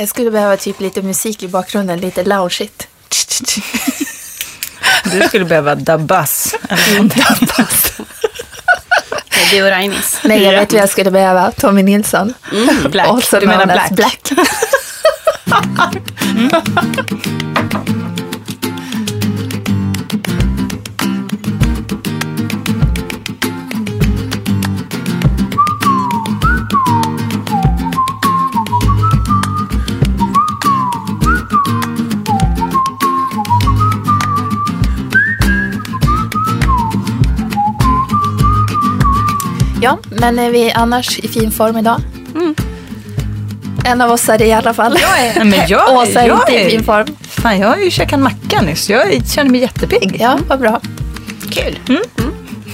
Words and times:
Jag 0.00 0.08
skulle 0.08 0.30
behöva 0.30 0.56
typ 0.56 0.80
lite 0.80 1.02
musik 1.02 1.42
i 1.42 1.48
bakgrunden, 1.48 2.00
lite 2.00 2.24
loungeigt. 2.24 2.88
Du 5.04 5.20
skulle 5.28 5.44
behöva. 5.44 5.74
Dabbas. 5.74 6.54
Det 6.68 7.16
är 9.40 9.50
du 9.52 9.62
och 9.62 9.70
Rainis. 9.70 10.20
Nej, 10.24 10.42
jag 10.42 10.52
vet 10.52 10.72
vad 10.72 10.82
jag 10.82 10.88
skulle 10.88 11.10
behöva. 11.10 11.50
Tommy 11.52 11.82
Nilsson. 11.82 12.34
Mm, 12.52 12.90
black. 12.90 13.08
Also 13.08 13.40
Du 13.40 13.46
menar 13.46 13.66
Black. 13.66 13.90
Black. 13.90 14.32
Ja, 39.82 39.98
men 40.10 40.38
är 40.38 40.50
vi 40.50 40.72
annars 40.72 41.18
i 41.18 41.28
fin 41.28 41.50
form 41.50 41.76
idag? 41.76 42.00
En 43.84 44.00
av 44.00 44.10
oss 44.10 44.28
är 44.28 44.38
det 44.38 44.46
i 44.46 44.52
alla 44.52 44.74
fall. 44.74 44.98
Men 45.36 45.54
jag, 45.68 45.96
Åsa 45.96 46.20
är 46.22 46.28
jag 46.28 46.40
inte 46.40 46.52
i 46.66 46.70
fin 46.70 46.84
form. 46.84 47.06
Fan, 47.22 47.58
jag 47.58 47.68
har 47.68 47.76
ju 47.76 47.90
käkat 47.90 48.12
en 48.12 48.22
macka 48.22 48.60
nyss. 48.62 48.90
Jag 48.90 49.26
känner 49.28 49.50
mig 49.50 49.60
jättepigg. 49.60 50.16
Ja, 50.20 50.38
vad 50.48 50.58
bra. 50.58 50.80
Kul. 51.50 51.78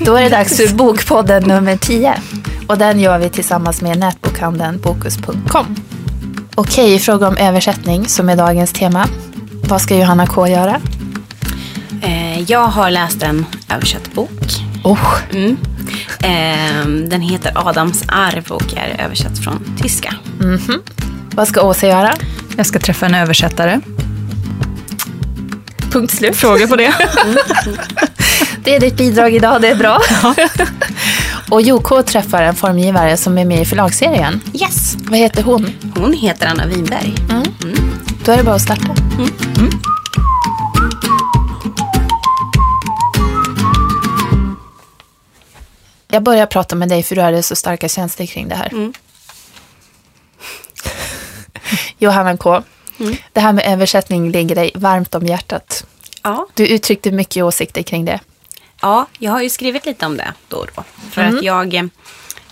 Då 0.00 0.16
är 0.16 0.22
det 0.22 0.28
dags 0.28 0.56
för 0.56 0.74
Bokpodden 0.74 1.42
nummer 1.42 1.76
10. 1.76 2.14
Och 2.66 2.78
den 2.78 3.00
gör 3.00 3.18
vi 3.18 3.28
tillsammans 3.30 3.82
med 3.82 3.98
nätbokhandeln 3.98 4.80
Bokus.com. 4.80 5.76
Okej, 6.54 6.94
i 6.94 6.98
fråga 6.98 7.28
om 7.28 7.36
översättning 7.36 8.06
som 8.08 8.28
är 8.28 8.36
dagens 8.36 8.72
tema. 8.72 9.06
Vad 9.68 9.80
ska 9.80 9.96
Johanna 9.96 10.26
K 10.26 10.48
göra? 10.48 10.80
Eh, 12.02 12.40
jag 12.50 12.66
har 12.66 12.90
läst 12.90 13.22
en 13.22 13.46
översatt 13.74 14.12
bok. 14.12 14.30
Oh, 14.84 15.14
Mm. 15.32 15.56
Eh, 16.26 16.86
den 16.86 17.20
heter 17.20 17.52
Adams 17.68 18.04
arv 18.08 18.44
och 18.50 18.74
är 18.76 19.04
översatt 19.04 19.38
från 19.38 19.76
tyska. 19.82 20.14
vad 21.34 21.48
ska 21.48 21.62
Åsa 21.62 21.86
göra? 21.86 22.14
Jag 22.56 22.66
ska 22.66 22.78
träffa 22.78 23.06
en 23.06 23.14
översättare. 23.14 23.80
Punkt 25.90 26.14
slut. 26.14 26.36
Fråga 26.36 26.66
på 26.68 26.76
det. 26.76 26.94
Det 28.64 28.74
är 28.74 28.80
ditt 28.80 28.96
bidrag 28.96 29.34
idag, 29.34 29.62
det 29.62 29.68
är 29.68 29.74
bra. 29.74 30.00
Och 31.50 31.62
JK 31.62 32.06
träffar 32.06 32.42
en 32.42 32.54
formgivare 32.54 33.16
som 33.16 33.38
är 33.38 33.44
med 33.44 33.62
i 33.62 33.64
förlagsserien. 33.64 34.40
Yes. 34.54 34.96
Vad 34.98 35.18
heter 35.18 35.42
hon? 35.42 35.70
Hon 35.96 36.12
heter 36.12 36.46
Anna 36.46 36.66
Winberg. 36.66 37.14
Då 38.24 38.32
är 38.32 38.36
det 38.36 38.42
bara 38.42 38.54
att 38.54 38.62
starta. 38.62 38.94
Jag 46.16 46.22
börjar 46.22 46.46
prata 46.46 46.76
med 46.76 46.88
dig 46.88 47.02
för 47.02 47.14
du 47.14 47.20
hade 47.22 47.42
så 47.42 47.56
starka 47.56 47.88
känslor 47.88 48.26
kring 48.26 48.48
det 48.48 48.54
här. 48.54 48.72
Johanna 51.98 52.36
K. 52.36 52.62
Det 53.32 53.40
här 53.40 53.52
med 53.52 53.64
översättning 53.66 54.30
ligger 54.30 54.54
dig 54.54 54.70
varmt 54.74 55.14
om 55.14 55.26
hjärtat. 55.26 55.86
Ja. 56.22 56.46
Du 56.54 56.66
uttryckte 56.66 57.10
mycket 57.10 57.44
åsikter 57.44 57.82
kring 57.82 58.04
det. 58.04 58.20
ja, 58.82 59.06
jag 59.18 59.32
har 59.32 59.42
ju 59.42 59.50
skrivit 59.50 59.86
lite 59.86 60.06
om 60.06 60.16
det 60.16 60.32
då 60.48 60.56
och 60.56 60.68
då. 60.76 60.84
För 61.10 61.22
att 61.22 61.42
jag, 61.42 61.74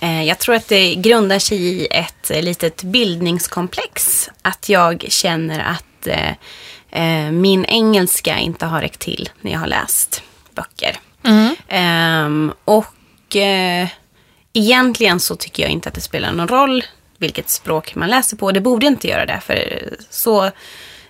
eh, 0.01 0.23
jag 0.25 0.39
tror 0.39 0.55
att 0.55 0.69
det 0.69 0.95
grundar 0.95 1.39
sig 1.39 1.59
i 1.59 1.87
ett 1.87 2.31
eh, 2.31 2.43
litet 2.43 2.83
bildningskomplex. 2.83 4.31
Att 4.43 4.69
jag 4.69 5.07
känner 5.09 5.61
att 5.61 6.07
eh, 6.07 6.31
eh, 6.91 7.33
min 7.33 7.65
engelska 7.65 8.39
inte 8.39 8.67
har 8.67 8.81
räckt 8.81 9.01
till 9.01 9.29
när 9.41 9.53
jag 9.53 9.59
har 9.59 9.67
läst 9.67 10.23
böcker. 10.55 10.97
Ehm, 11.69 12.53
och 12.65 12.87
eh, 13.37 13.89
egentligen 14.53 15.21
så 15.21 15.37
tycker 15.37 15.63
jag 15.63 15.73
inte 15.73 15.89
att 15.89 15.95
det 15.95 16.01
spelar 16.01 16.33
någon 16.33 16.49
roll 16.49 16.85
vilket 17.19 17.51
språk 17.51 17.95
man 17.95 18.11
läser 18.11 18.37
på. 18.37 18.53
Det 18.53 18.61
borde 18.61 18.87
inte 18.87 19.09
göra 19.09 19.27
det, 19.27 19.41
för 19.41 19.89
så 20.11 20.51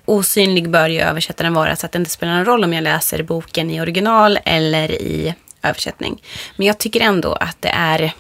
osynlig 0.05 0.71
bör 0.71 0.89
ju 0.89 1.01
översättaren 1.01 1.55
vara 1.55 1.77
så 1.77 1.87
att 1.87 1.93
det 1.93 1.99
inte 1.99 2.11
spelar 2.11 2.37
någon 2.37 2.45
roll 2.45 2.65
om 2.65 2.73
jag 2.73 2.85
läser 2.85 3.23
boken 3.23 3.71
i 3.71 3.81
original 3.81 4.39
eller 4.45 4.91
i 4.91 5.35
översättning. 5.63 6.23
Men 6.57 6.67
jag 6.67 6.79
tycker 6.79 7.01
ändå 7.01 7.33
att 7.33 7.57
det 7.61 7.69
är... 7.69 8.13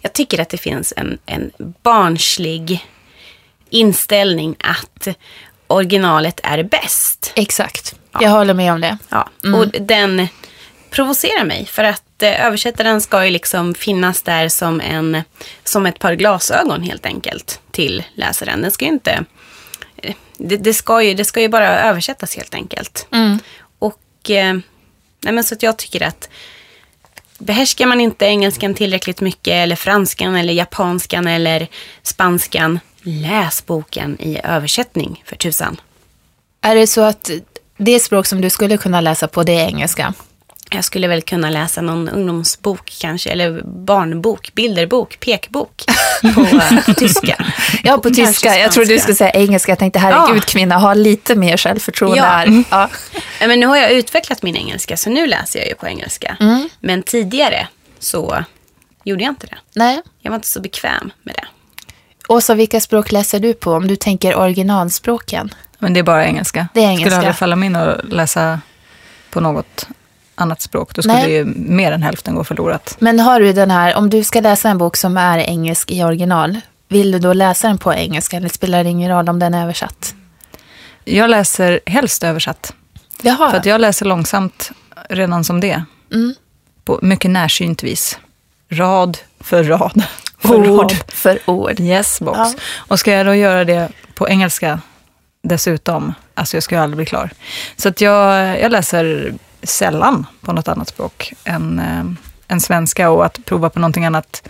Jag 0.00 0.12
tycker 0.12 0.40
att 0.40 0.48
det 0.48 0.58
finns 0.58 0.92
en, 0.96 1.18
en 1.26 1.50
barnslig 1.82 2.86
inställning 3.70 4.56
att 4.58 5.08
originalet 5.66 6.40
är 6.42 6.62
bäst. 6.62 7.32
Exakt. 7.36 7.94
Jag 8.20 8.30
håller 8.30 8.54
med 8.54 8.72
om 8.72 8.80
det. 8.80 8.98
Ja, 9.08 9.28
och 9.54 9.68
den 9.68 10.28
provocerar 10.90 11.44
mig 11.44 11.66
för 11.66 11.84
att 11.84 12.03
eh, 12.22 12.46
översättaren 12.46 13.00
ska 13.00 13.24
ju 13.24 13.30
liksom 13.30 13.74
finnas 13.74 14.22
där 14.22 14.48
som, 14.48 14.80
en, 14.80 15.22
som 15.64 15.86
ett 15.86 15.98
par 15.98 16.14
glasögon 16.14 16.82
helt 16.82 17.06
enkelt 17.06 17.60
till 17.70 18.04
läsaren. 18.14 18.62
Den 18.62 18.70
ska 18.70 18.84
ju 18.84 18.90
inte... 18.90 19.24
eh, 19.96 20.14
Det, 20.36 20.56
det, 20.56 20.74
ska, 20.74 21.02
ju, 21.02 21.14
det 21.14 21.24
ska 21.24 21.40
ju 21.40 21.48
bara 21.48 21.80
översättas 21.80 22.36
helt 22.36 22.54
enkelt. 22.54 23.06
Och 23.78 24.30
eh, 24.30 24.54
nej 25.20 25.32
men 25.34 25.44
så 25.44 25.54
att 25.54 25.62
jag 25.62 25.76
tycker 25.76 26.02
att 26.02 26.28
behärskar 27.38 27.86
man 27.86 28.00
inte 28.00 28.24
engelskan 28.26 28.74
tillräckligt 28.74 29.20
mycket 29.20 29.52
eller 29.52 29.76
franskan 29.76 30.36
eller 30.36 30.52
japanskan 30.52 31.26
eller 31.26 31.68
spanskan, 32.02 32.80
läs 33.02 33.66
boken 33.66 34.16
i 34.20 34.40
översättning 34.44 35.22
för 35.26 35.36
tusan. 35.36 35.80
Är 36.60 36.74
det 36.74 36.86
så 36.86 37.00
att 37.00 37.30
det 37.76 38.00
språk 38.00 38.26
som 38.26 38.40
du 38.40 38.50
skulle 38.50 38.76
kunna 38.76 39.00
läsa 39.00 39.28
på 39.28 39.42
det 39.42 39.52
är 39.52 39.66
engelska? 39.66 40.14
Jag 40.74 40.84
skulle 40.84 41.08
väl 41.08 41.22
kunna 41.22 41.50
läsa 41.50 41.80
någon 41.80 42.08
ungdomsbok 42.08 42.92
kanske, 43.00 43.30
eller 43.30 43.62
barnbok, 43.64 44.50
bilderbok, 44.54 45.20
pekbok 45.20 45.84
på 46.34 46.40
eh, 46.86 46.94
tyska. 46.96 47.44
Ja, 47.82 47.96
på 47.96 48.02
Kanske 48.02 48.24
tyska. 48.26 48.58
Jag 48.58 48.72
trodde 48.72 48.88
du 48.94 48.98
skulle 48.98 49.14
säga 49.14 49.30
engelska. 49.30 49.72
Jag 49.72 49.78
tänkte 49.78 49.98
herregud 49.98 50.42
Ja. 50.42 50.46
kvinna, 50.46 50.78
ha 50.78 50.94
lite 50.94 51.34
mer 51.34 51.56
självförtroende 51.56 52.16
Ja. 52.18 52.24
här. 52.24 52.64
Ja. 52.70 52.88
Men 53.46 53.60
nu 53.60 53.66
har 53.66 53.76
jag 53.76 53.92
utvecklat 53.92 54.42
min 54.42 54.56
engelska, 54.56 54.96
så 54.96 55.10
nu 55.10 55.26
läser 55.26 55.58
jag 55.58 55.68
ju 55.68 55.74
på 55.74 55.86
engelska. 55.86 56.36
Mm. 56.40 56.68
Men 56.80 57.02
tidigare 57.02 57.68
så 57.98 58.44
gjorde 59.04 59.22
jag 59.24 59.30
inte 59.32 59.46
det. 59.46 59.56
Nej. 59.74 60.00
Jag 60.20 60.30
var 60.30 60.36
inte 60.36 60.48
så 60.48 60.60
bekväm 60.60 61.12
med 61.22 61.34
det. 61.34 61.44
Åsa, 62.28 62.54
vilka 62.54 62.80
språk 62.80 63.12
läser 63.12 63.40
du 63.40 63.54
på 63.54 63.72
om 63.72 63.88
du 63.88 63.96
tänker 63.96 64.36
originalspråken? 64.36 65.54
Men 65.78 65.92
det 65.94 66.00
är 66.00 66.04
bara 66.04 66.26
engelska. 66.26 66.68
Det 66.74 66.80
är 66.80 66.84
engelska. 66.88 67.04
Skulle 67.04 67.16
aldrig 67.16 67.36
falla 67.36 67.56
mig 67.56 67.66
in 67.66 67.76
att 67.76 68.04
läsa 68.12 68.60
på 69.30 69.40
något 69.40 69.86
annat 70.34 70.60
språk. 70.60 70.94
Då 70.94 71.02
skulle 71.02 71.18
Nej. 71.18 71.32
ju 71.32 71.44
mer 71.56 71.92
än 71.92 72.02
hälften 72.02 72.34
gå 72.34 72.44
förlorat. 72.44 72.96
Men 72.98 73.20
har 73.20 73.40
du 73.40 73.52
den 73.52 73.70
här, 73.70 73.94
om 73.96 74.10
du 74.10 74.24
ska 74.24 74.40
läsa 74.40 74.68
en 74.68 74.78
bok 74.78 74.96
som 74.96 75.16
är 75.16 75.38
engelsk 75.38 75.90
i 75.90 76.04
original, 76.04 76.60
vill 76.88 77.12
du 77.12 77.18
då 77.18 77.32
läsa 77.32 77.68
den 77.68 77.78
på 77.78 77.94
engelska 77.94 78.36
eller 78.36 78.48
spelar 78.48 78.84
det 78.84 78.90
ingen 78.90 79.10
roll 79.10 79.28
om 79.28 79.38
den 79.38 79.54
är 79.54 79.62
översatt? 79.62 80.14
Jag 81.04 81.30
läser 81.30 81.80
helst 81.86 82.24
översatt. 82.24 82.74
Jaha. 83.22 83.50
För 83.50 83.58
att 83.58 83.66
jag 83.66 83.80
läser 83.80 84.06
långsamt 84.06 84.70
redan 85.08 85.44
som 85.44 85.60
det. 85.60 85.84
Mm. 86.12 86.34
På 86.84 86.98
mycket 87.02 87.30
närsynt 87.30 87.82
vis. 87.82 88.18
Rad 88.68 89.18
för 89.40 89.64
rad. 89.64 90.02
För 90.38 90.70
ord 90.70 90.80
rad. 90.80 90.96
för 91.08 91.38
ord. 91.46 91.80
Yes, 91.80 92.20
box. 92.20 92.38
Ja. 92.38 92.54
Och 92.76 92.98
ska 92.98 93.12
jag 93.12 93.26
då 93.26 93.34
göra 93.34 93.64
det 93.64 93.88
på 94.14 94.28
engelska 94.28 94.80
dessutom, 95.42 96.14
alltså 96.34 96.56
jag 96.56 96.62
ska 96.62 96.74
ju 96.74 96.80
aldrig 96.80 96.96
bli 96.96 97.06
klar. 97.06 97.30
Så 97.76 97.88
att 97.88 98.00
jag, 98.00 98.60
jag 98.60 98.72
läser 98.72 99.34
sällan 99.64 100.26
på 100.40 100.52
något 100.52 100.68
annat 100.68 100.88
språk 100.88 101.32
än, 101.44 101.78
eh, 101.78 102.52
än 102.52 102.60
svenska 102.60 103.10
och 103.10 103.26
att 103.26 103.44
prova 103.44 103.70
på 103.70 103.78
någonting 103.78 104.04
annat 104.04 104.48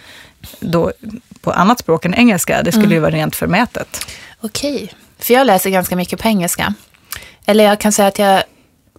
då, 0.61 0.93
på 1.41 1.53
annat 1.53 1.79
språk 1.79 2.05
än 2.05 2.15
engelska, 2.15 2.63
det 2.63 2.73
skulle 2.73 2.95
ju 2.95 3.01
vara 3.01 3.11
rent 3.11 3.37
förmätet. 3.37 4.07
Okej. 4.41 4.93
För 5.19 5.35
jag 5.35 5.47
läser 5.47 5.71
ganska 5.71 5.97
mycket 5.97 6.23
på 6.23 6.29
engelska. 6.29 6.75
Eller 7.47 7.65
jag 7.65 7.81
kan 7.81 7.93
säga 7.93 8.09
att 8.09 8.19
jag, 8.19 8.43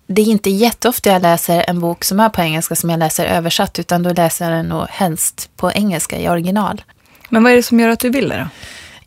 det 0.07 0.21
är 0.21 0.25
inte 0.25 0.49
jätteofta 0.49 1.09
jag 1.09 1.21
läser 1.21 1.65
en 1.67 1.79
bok 1.79 2.03
som 2.03 2.19
är 2.19 2.29
på 2.29 2.41
engelska 2.41 2.75
som 2.75 2.89
jag 2.89 2.99
läser 2.99 3.25
översatt, 3.25 3.79
utan 3.79 4.03
då 4.03 4.13
läser 4.13 4.45
jag 4.45 4.53
den 4.53 4.65
nog 4.65 4.85
helst 4.89 5.49
på 5.55 5.71
engelska 5.71 6.17
i 6.17 6.29
original. 6.29 6.83
Men 7.29 7.43
vad 7.43 7.51
är 7.51 7.55
det 7.55 7.63
som 7.63 7.79
gör 7.79 7.89
att 7.89 7.99
du 7.99 8.09
vill 8.09 8.29
det 8.29 8.37
då? 8.37 8.47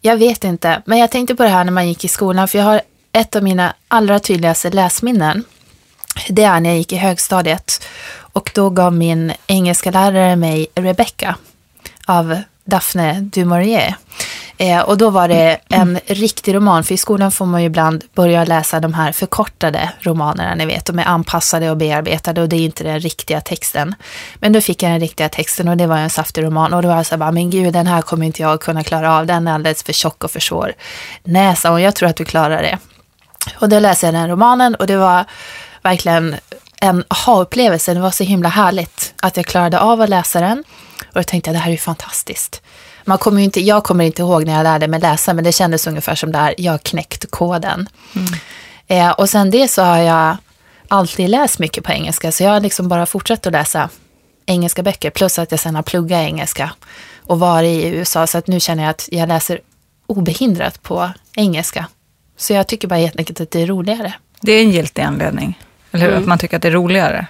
Jag 0.01 0.17
vet 0.17 0.45
inte, 0.45 0.83
men 0.87 0.99
jag 0.99 1.11
tänkte 1.11 1.35
på 1.35 1.43
det 1.43 1.49
här 1.49 1.65
när 1.65 1.73
man 1.73 1.89
gick 1.89 2.05
i 2.05 2.09
skolan, 2.09 2.49
för 2.49 2.59
jag 2.59 2.65
har 2.65 2.81
ett 3.13 3.37
av 3.37 3.43
mina 3.43 3.75
allra 3.89 4.19
tydligaste 4.19 4.71
läsminnen. 4.71 5.45
Det 6.29 6.43
är 6.43 6.61
när 6.61 6.71
jag 6.71 6.79
gick 6.79 6.93
i 6.93 6.97
högstadiet 6.97 7.87
och 8.33 8.51
då 8.55 8.71
gav 8.71 8.93
min 8.93 9.33
engelska 9.47 9.91
lärare 9.91 10.37
mig 10.37 10.67
Rebecca 10.75 11.35
av 12.07 12.43
Daphne 12.65 13.21
du 13.21 13.45
Maurier. 13.45 13.97
Eh, 14.61 14.81
och 14.81 14.99
då 14.99 15.11
var 15.11 15.29
det 15.29 15.59
en 15.69 16.01
riktig 16.07 16.55
roman, 16.55 16.85
för 16.85 16.95
i 16.95 16.97
skolan 16.97 17.33
får 17.33 17.47
man 17.47 17.61
ju 17.61 17.67
ibland 17.67 18.05
börja 18.15 18.45
läsa 18.45 18.81
de 18.81 18.95
här 18.95 19.13
förkortade 19.13 19.93
romanerna, 20.01 20.55
ni 20.55 20.67
vet, 20.67 20.87
de 20.87 20.99
är 20.99 21.05
anpassade 21.05 21.71
och 21.71 21.77
bearbetade 21.77 22.43
och 22.43 22.49
det 22.49 22.57
är 22.57 22.61
inte 22.65 22.85
den 22.85 23.01
riktiga 23.01 23.41
texten. 23.41 23.95
Men 24.35 24.53
då 24.53 24.61
fick 24.61 24.83
jag 24.83 24.93
den 24.93 25.01
riktiga 25.01 25.29
texten 25.29 25.69
och 25.69 25.77
det 25.77 25.87
var 25.87 25.97
en 25.97 26.11
saftig 26.11 26.45
roman 26.45 26.75
och 26.75 26.83
då 26.83 26.89
var 26.89 26.97
jag 26.97 27.07
så 27.07 27.15
här, 27.15 27.19
bara, 27.19 27.33
men 27.33 27.51
gud, 27.51 27.73
den 27.73 27.87
här 27.87 28.03
kommer 28.03 28.27
inte 28.27 28.43
jag 28.43 28.61
kunna 28.61 28.85
klara 28.85 29.19
av, 29.19 29.27
den 29.27 29.49
är 29.49 29.53
alldeles 29.53 29.83
för 29.83 29.93
tjock 29.93 30.25
och 30.25 30.31
för 30.31 30.41
svår. 30.41 30.73
Nej, 31.25 31.57
sa 31.57 31.71
hon, 31.71 31.83
jag 31.83 31.95
tror 31.95 32.09
att 32.09 32.17
du 32.17 32.25
klarar 32.25 32.63
det. 32.63 32.79
Och 33.55 33.69
då 33.69 33.79
läste 33.79 34.07
jag 34.07 34.15
den 34.15 34.29
romanen 34.29 34.75
och 34.75 34.87
det 34.87 34.97
var 34.97 35.25
verkligen 35.83 36.37
en 36.81 37.05
aha-upplevelse. 37.09 37.95
Det 37.95 38.01
var 38.01 38.11
så 38.11 38.25
himla 38.25 38.49
härligt 38.49 39.15
att 39.23 39.37
jag 39.37 39.47
klarade 39.47 39.81
av 39.81 40.01
att 40.01 40.09
läsa 40.09 40.41
den. 40.41 40.65
Och 41.09 41.15
då 41.15 41.23
tänkte 41.23 41.51
jag, 41.51 41.55
det 41.55 41.61
här 41.61 41.73
är 41.73 41.77
fantastiskt. 41.77 42.63
Man 43.05 43.19
kommer 43.19 43.43
inte, 43.43 43.61
jag 43.61 43.85
kommer 43.85 44.05
inte 44.05 44.23
ihåg 44.23 44.47
när 44.47 44.57
jag 44.57 44.65
lärde 44.65 44.89
mig 44.89 45.01
läsa, 45.01 45.35
men 45.35 45.45
det 45.45 45.53
kändes 45.53 45.87
ungefär 45.87 46.15
som 46.15 46.33
där, 46.33 46.55
jag 46.59 46.73
har 46.73 46.79
knäckt 46.79 47.31
koden. 47.31 47.89
Mm. 48.15 48.29
Eh, 48.87 49.11
och 49.11 49.31
sen 49.31 49.51
det 49.51 49.69
så 49.69 49.83
har 49.83 49.99
jag 49.99 50.37
alltid 50.89 51.31
läst 51.31 51.59
mycket 51.59 51.85
på 51.85 51.93
engelska, 51.93 52.33
så 52.33 52.43
jag 52.43 52.51
har 52.51 52.61
liksom 52.61 52.89
bara 52.89 53.07
fortsatt 53.07 53.47
att 53.47 53.53
läsa 53.53 53.89
engelska 54.47 54.83
böcker, 54.83 55.11
plus 55.11 55.39
att 55.39 55.51
jag 55.51 55.61
sen 55.61 55.75
har 55.75 55.83
pluggat 55.83 56.19
engelska 56.19 56.71
och 57.27 57.41
varit 57.41 57.85
i 57.85 57.89
USA, 57.89 58.27
så 58.27 58.39
att 58.39 58.47
nu 58.47 58.61
känner 58.61 58.83
jag 58.83 58.91
att 58.91 59.09
jag 59.13 59.29
läser 59.29 59.61
obehindrat 60.07 60.83
på 60.83 61.11
engelska. 61.37 61.87
Så 62.37 62.53
jag 62.53 62.67
tycker 62.67 62.89
bara 62.89 62.99
helt 62.99 63.19
enkelt 63.19 63.41
att 63.41 63.51
det 63.51 63.63
är 63.63 63.67
roligare. 63.67 64.13
Det 64.41 64.53
är 64.53 64.63
en 64.63 64.71
giltig 64.71 65.03
anledning, 65.03 65.59
eller 65.93 66.05
hur? 66.05 66.13
Mm. 66.13 66.23
Att 66.23 66.29
man 66.29 66.39
tycker 66.39 66.57
att 66.57 66.63
det 66.63 66.69
är 66.69 66.73
roligare. 66.73 67.27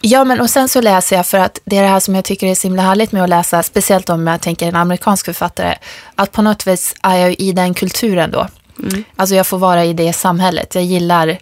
Ja, 0.00 0.24
men 0.24 0.40
och 0.40 0.50
sen 0.50 0.68
så 0.68 0.80
läser 0.80 1.16
jag 1.16 1.26
för 1.26 1.38
att 1.38 1.60
det 1.64 1.76
är 1.78 1.82
det 1.82 1.88
här 1.88 2.00
som 2.00 2.14
jag 2.14 2.24
tycker 2.24 2.46
är 2.46 2.54
så 2.54 2.68
himla 2.68 2.82
härligt 2.82 3.12
med 3.12 3.22
att 3.22 3.28
läsa, 3.28 3.62
speciellt 3.62 4.10
om 4.10 4.26
jag 4.26 4.40
tänker 4.40 4.68
en 4.68 4.76
amerikansk 4.76 5.26
författare, 5.26 5.74
att 6.14 6.32
på 6.32 6.42
något 6.42 6.66
vis 6.66 6.94
är 7.02 7.16
jag 7.16 7.40
i 7.40 7.52
den 7.52 7.74
kulturen 7.74 8.30
då. 8.30 8.48
Mm. 8.78 9.04
Alltså 9.16 9.34
jag 9.34 9.46
får 9.46 9.58
vara 9.58 9.84
i 9.84 9.92
det 9.92 10.12
samhället. 10.12 10.74
Jag 10.74 10.84
gillar, 10.84 11.38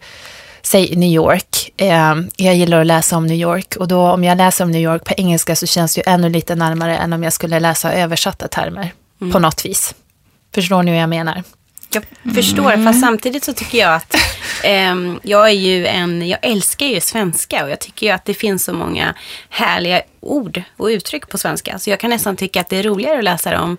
säg 0.62 0.96
New 0.96 1.11
York, 1.11 1.70
eh, 1.76 2.14
jag 2.37 2.55
gillar 2.55 2.81
att 2.81 2.87
läsa 2.87 3.16
om 3.16 3.26
New 3.26 3.37
York 3.37 3.76
och 3.76 3.88
då 3.88 4.11
om 4.11 4.25
jag 4.25 4.38
läser 4.38 4.64
om 4.64 4.70
New 4.70 4.82
York 4.82 5.05
på 5.05 5.14
engelska 5.16 5.56
så 5.56 5.66
känns 5.66 5.94
det 5.94 6.00
ju 6.00 6.12
ännu 6.12 6.28
lite 6.28 6.55
närmare 6.55 6.96
än 6.96 7.12
om 7.12 7.22
jag 7.22 7.32
skulle 7.32 7.61
läsa 7.61 7.93
översatta 7.93 8.49
termer 8.49 8.93
mm. 9.20 9.32
på 9.32 9.38
något 9.38 9.66
vis. 9.66 9.94
Förstår 10.55 10.82
ni 10.82 10.90
hur 10.90 10.99
jag 10.99 11.08
menar? 11.08 11.43
Jag 11.94 12.35
förstår, 12.35 12.73
mm. 12.73 12.87
fast 12.87 13.00
samtidigt 13.00 13.44
så 13.44 13.52
tycker 13.52 13.79
jag 13.79 13.94
att 13.94 14.14
eh, 14.64 14.94
jag 15.23 15.46
är 15.46 15.55
ju 15.55 15.87
en, 15.87 16.29
jag 16.29 16.38
älskar 16.43 16.87
ju 16.87 17.00
svenska 17.00 17.64
och 17.64 17.70
jag 17.70 17.81
tycker 17.81 18.06
ju 18.06 18.12
att 18.12 18.25
det 18.25 18.35
finns 18.35 18.64
så 18.64 18.73
många 18.73 19.14
härliga 19.49 20.02
ord 20.20 20.62
och 20.76 20.87
uttryck 20.87 21.29
på 21.29 21.38
svenska. 21.38 21.79
Så 21.79 21.91
jag 21.91 22.00
kan 22.00 22.11
nästan 22.11 22.37
tycka 22.37 22.61
att 22.61 22.69
det 22.69 22.76
är 22.76 22.82
roligare 22.82 23.19
att 23.19 23.25
läsa 23.25 23.50
dem 23.50 23.76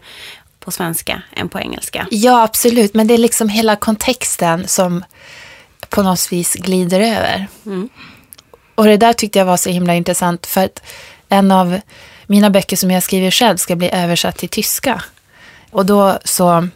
på 0.59 0.71
svenska 0.71 1.21
än 1.35 1.49
på 1.49 1.59
engelska. 1.59 2.07
Ja, 2.11 2.43
absolut, 2.43 2.93
men 2.93 3.07
det 3.07 3.13
är 3.13 3.17
liksom 3.17 3.49
hela 3.49 3.75
kontexten 3.75 4.67
som 4.67 5.03
på 5.89 6.03
något 6.03 6.31
vis 6.31 6.53
glider 6.53 6.99
över. 6.99 7.47
Mm. 7.65 7.89
Och 8.75 8.85
det 8.85 8.97
där 8.97 9.13
tyckte 9.13 9.39
jag 9.39 9.45
var 9.45 9.57
så 9.57 9.69
himla 9.69 9.95
intressant 9.95 10.45
för 10.45 10.65
att 10.65 10.83
en 11.29 11.51
av 11.51 11.79
mina 12.27 12.49
böcker 12.49 12.77
som 12.77 12.91
jag 12.91 13.03
skriver 13.03 13.31
själv 13.31 13.57
ska 13.57 13.75
bli 13.75 13.89
översatt 13.91 14.37
till 14.37 14.49
tyska. 14.49 15.03
Och 15.71 15.85
då 15.85 16.19
så 16.23 16.67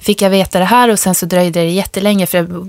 fick 0.00 0.22
jag 0.22 0.30
veta 0.30 0.58
det 0.58 0.64
här 0.64 0.88
och 0.88 0.98
sen 0.98 1.14
så 1.14 1.26
dröjde 1.26 1.60
det 1.60 1.70
jättelänge 1.70 2.26
för 2.26 2.68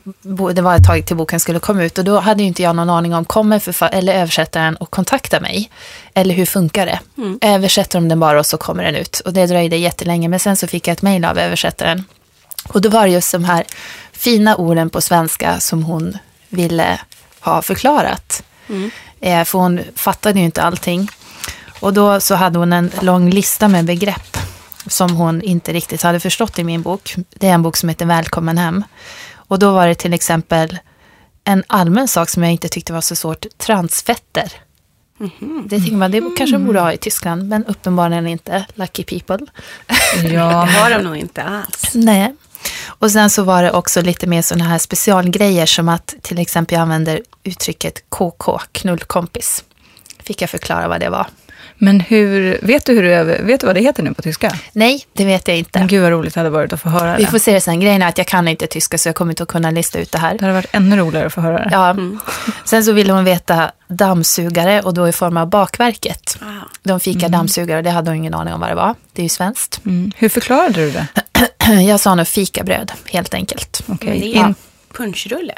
det 0.53 0.61
var 0.61 0.75
ett 0.75 0.87
tag 0.87 1.05
till 1.05 1.15
boken 1.15 1.39
skulle 1.39 1.59
komma 1.59 1.83
ut 1.83 1.97
och 1.97 2.03
då 2.03 2.19
hade 2.19 2.43
inte 2.43 2.63
jag 2.63 2.75
någon 2.75 2.89
aning 2.89 3.13
om 3.13 3.25
kommer 3.25 3.85
eller 3.93 4.13
översättaren 4.13 4.77
att 4.79 4.91
kontakta 4.91 5.39
mig? 5.39 5.69
Eller 6.13 6.35
hur 6.35 6.45
funkar 6.45 6.85
det? 6.85 6.99
Mm. 7.17 7.39
Översätter 7.41 7.99
de 7.99 8.09
den 8.09 8.19
bara 8.19 8.39
och 8.39 8.45
så 8.45 8.57
kommer 8.57 8.83
den 8.83 8.95
ut 8.95 9.19
och 9.19 9.33
det 9.33 9.45
dröjde 9.45 9.77
jättelänge 9.77 10.27
men 10.27 10.39
sen 10.39 10.57
så 10.57 10.67
fick 10.67 10.87
jag 10.87 10.93
ett 10.93 11.01
mejl 11.01 11.25
av 11.25 11.37
översättaren 11.37 12.05
och 12.67 12.81
då 12.81 12.89
var 12.89 13.05
det 13.05 13.11
just 13.11 13.31
de 13.31 13.43
här 13.43 13.63
fina 14.11 14.55
orden 14.55 14.89
på 14.89 15.01
svenska 15.01 15.59
som 15.59 15.83
hon 15.83 16.17
ville 16.49 16.99
ha 17.39 17.61
förklarat. 17.61 18.43
Mm. 18.69 18.91
Eh, 19.21 19.43
för 19.43 19.59
hon 19.59 19.81
fattade 19.95 20.39
ju 20.39 20.45
inte 20.45 20.61
allting. 20.61 21.09
Och 21.79 21.93
då 21.93 22.19
så 22.19 22.35
hade 22.35 22.59
hon 22.59 22.73
en 22.73 22.91
lång 23.01 23.29
lista 23.29 23.67
med 23.67 23.85
begrepp 23.85 24.37
som 24.87 25.15
hon 25.15 25.41
inte 25.41 25.73
riktigt 25.73 26.01
hade 26.01 26.19
förstått 26.19 26.59
i 26.59 26.63
min 26.63 26.81
bok. 26.81 27.15
Det 27.29 27.47
är 27.47 27.53
en 27.53 27.61
bok 27.61 27.77
som 27.77 27.89
heter 27.89 28.05
Välkommen 28.05 28.57
hem. 28.57 28.83
Och 29.35 29.59
då 29.59 29.71
var 29.71 29.87
det 29.87 29.95
till 29.95 30.13
exempel 30.13 30.79
en 31.43 31.63
allmän 31.67 32.07
sak 32.07 32.29
som 32.29 32.43
jag 32.43 32.51
inte 32.51 32.69
tyckte 32.69 32.93
var 32.93 33.01
så 33.01 33.15
svårt, 33.15 33.45
transfetter. 33.57 34.51
Mm 35.19 35.31
-hmm. 35.39 35.69
Det 35.69 35.79
tycker 35.79 35.95
man, 35.95 36.11
det 36.11 36.21
kanske 36.37 36.55
de 36.55 36.65
borde 36.65 36.79
ha 36.79 36.93
i 36.93 36.97
Tyskland, 36.97 37.49
men 37.49 37.65
uppenbarligen 37.65 38.27
inte. 38.27 38.65
Lucky 38.75 39.03
people. 39.03 39.45
Ja, 40.23 40.65
det 40.65 40.79
har 40.79 40.89
de 40.89 41.03
nog 41.03 41.17
inte 41.17 41.43
alls. 41.43 41.91
Nej. 41.93 42.35
Och 42.85 43.11
sen 43.11 43.29
så 43.29 43.43
var 43.43 43.63
det 43.63 43.71
också 43.71 44.01
lite 44.01 44.27
mer 44.27 44.41
sådana 44.41 44.69
här 44.69 44.77
specialgrejer 44.77 45.65
som 45.65 45.89
att 45.89 46.15
till 46.21 46.39
exempel 46.39 46.75
jag 46.75 46.81
använder 46.81 47.21
uttrycket 47.43 48.09
KK, 48.09 48.59
knullkompis. 48.71 49.63
Fick 50.23 50.41
jag 50.41 50.49
förklara 50.49 50.87
vad 50.87 50.99
det 50.99 51.09
var. 51.09 51.27
Men 51.83 51.99
hur, 51.99 52.59
vet 52.61 52.85
du, 52.85 52.93
hur 52.93 53.03
du, 53.03 53.43
vet 53.43 53.59
du 53.59 53.67
vad 53.67 53.75
det 53.75 53.81
heter 53.81 54.03
nu 54.03 54.13
på 54.13 54.21
tyska? 54.21 54.51
Nej, 54.71 55.05
det 55.13 55.25
vet 55.25 55.47
jag 55.47 55.57
inte. 55.57 55.79
Men 55.79 55.87
gud 55.87 56.01
vad 56.01 56.11
roligt 56.11 56.33
det 56.33 56.39
hade 56.39 56.49
varit 56.49 56.73
att 56.73 56.81
få 56.81 56.89
höra 56.89 57.11
det. 57.11 57.17
Vi 57.17 57.25
får 57.25 57.37
se 57.37 57.53
det 57.53 57.61
sen. 57.61 57.79
Grejen 57.79 58.01
är 58.01 58.07
att 58.07 58.17
jag 58.17 58.27
kan 58.27 58.47
inte 58.47 58.67
tyska 58.67 58.97
så 58.97 59.09
jag 59.09 59.15
kommer 59.15 59.31
inte 59.31 59.43
att 59.43 59.49
kunna 59.49 59.71
lista 59.71 59.99
ut 59.99 60.11
det 60.11 60.17
här. 60.17 60.37
Det 60.37 60.41
hade 60.41 60.53
varit 60.53 60.69
ännu 60.71 60.97
roligare 60.97 61.27
att 61.27 61.33
få 61.33 61.41
höra 61.41 61.57
det. 61.57 61.69
Ja. 61.71 61.89
Mm. 61.89 62.19
Sen 62.65 62.83
så 62.83 62.91
ville 62.91 63.13
hon 63.13 63.23
veta 63.23 63.71
dammsugare 63.87 64.81
och 64.81 64.93
då 64.93 65.07
i 65.07 65.11
form 65.11 65.37
av 65.37 65.49
bakverket. 65.49 66.37
Ah. 66.41 66.45
De 66.83 66.99
fikar 66.99 67.19
mm. 67.19 67.31
dammsugare 67.31 67.77
och 67.77 67.83
det 67.83 67.89
hade 67.89 68.09
hon 68.09 68.17
ingen 68.17 68.33
aning 68.33 68.53
om 68.53 68.59
vad 68.59 68.69
det 68.69 68.75
var. 68.75 68.95
Det 69.13 69.21
är 69.21 69.23
ju 69.23 69.29
svenskt. 69.29 69.81
Mm. 69.85 70.11
Hur 70.15 70.29
förklarade 70.29 70.73
du 70.73 70.91
det? 70.91 71.07
jag 71.87 71.99
sa 71.99 72.15
nog 72.15 72.27
fikabröd, 72.27 72.91
helt 73.05 73.33
enkelt. 73.33 73.83
Okay. 73.87 74.19
Det 74.19 74.37
är 74.37 74.43
en 74.43 74.55
punschrulle. 74.97 75.55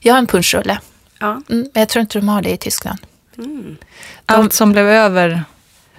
Ja, 0.00 0.18
en 0.18 0.26
punschrulle. 0.26 0.78
Ja. 1.18 1.30
Mm, 1.30 1.42
men 1.48 1.70
jag 1.72 1.88
tror 1.88 2.00
inte 2.00 2.18
de 2.18 2.28
har 2.28 2.42
det 2.42 2.50
i 2.50 2.56
Tyskland. 2.56 2.98
Mm. 3.38 3.76
Allt 4.26 4.52
som 4.52 4.72
blev 4.72 4.86
över 4.86 5.44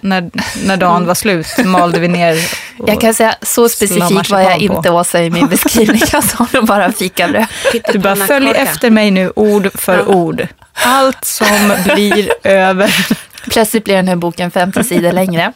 när, 0.00 0.30
när 0.64 0.76
dagen 0.76 1.06
var 1.06 1.14
slut 1.14 1.46
malde 1.64 2.00
vi 2.00 2.08
ner. 2.08 2.36
Jag 2.86 3.00
kan 3.00 3.14
säga 3.14 3.34
så 3.42 3.68
specifik 3.68 4.30
var 4.30 4.40
jag 4.40 4.58
inte 4.58 4.90
Åsa 4.90 5.22
i 5.22 5.30
min 5.30 5.48
beskrivning. 5.48 6.02
Jag 6.12 6.24
sa 6.24 6.46
nog 6.52 6.66
bara 6.66 6.92
fikabröd. 6.92 7.46
Du 7.92 7.98
bara 7.98 8.16
följ 8.16 8.50
efter 8.50 8.90
mig 8.90 9.10
nu 9.10 9.32
ord 9.36 9.70
för 9.74 9.98
ja. 9.98 10.04
ord. 10.04 10.48
Allt 10.72 11.24
som 11.24 11.72
blir 11.84 12.32
över. 12.44 13.06
Plötsligt 13.50 13.84
blir 13.84 13.94
den 13.94 14.08
här 14.08 14.16
boken 14.16 14.50
50 14.50 14.84
sidor 14.84 15.12
längre. 15.12 15.52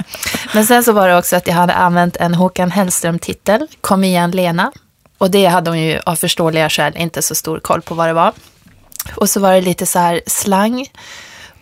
Men 0.55 0.67
sen 0.67 0.85
så 0.85 0.93
var 0.93 1.09
det 1.09 1.19
också 1.19 1.37
att 1.37 1.47
jag 1.47 1.55
hade 1.55 1.75
använt 1.75 2.17
en 2.17 2.35
Håkan 2.35 2.71
Hellström-titel, 2.71 3.67
Kom 3.81 4.05
igen 4.05 4.31
Lena. 4.31 4.73
Och 5.19 5.31
det 5.31 5.47
hade 5.47 5.71
hon 5.71 5.81
ju 5.81 6.01
av 6.07 6.17
förståeliga 6.17 6.71
skäl 6.71 6.93
inte 6.97 7.23
så 7.23 7.35
stor 7.35 7.59
koll 7.59 7.83
på 7.83 7.95
vad 7.95 8.09
det 8.09 8.13
var. 8.13 8.33
Och 9.15 9.31
så 9.31 9.41
var 9.41 9.53
det 9.53 9.61
lite 9.61 9.87
så 9.87 9.99
här 9.99 10.21
slang, 10.27 10.87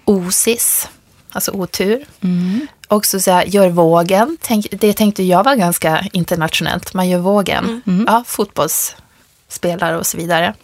osis, 0.04 0.88
alltså 1.32 1.50
otur. 1.50 2.04
Mm. 2.20 2.66
Också 2.88 3.20
så 3.20 3.30
här, 3.30 3.44
gör 3.44 3.68
vågen. 3.68 4.36
Tänk, 4.40 4.66
det 4.70 4.92
tänkte 4.92 5.22
jag 5.22 5.44
var 5.44 5.54
ganska 5.54 6.04
internationellt. 6.12 6.94
Man 6.94 7.08
gör 7.08 7.18
vågen. 7.18 7.64
Mm. 7.64 7.82
mm. 7.86 8.04
Ja, 8.08 8.24
fotbollsspelare 8.26 9.98
och 9.98 10.06
så 10.06 10.16
vidare. 10.16 10.54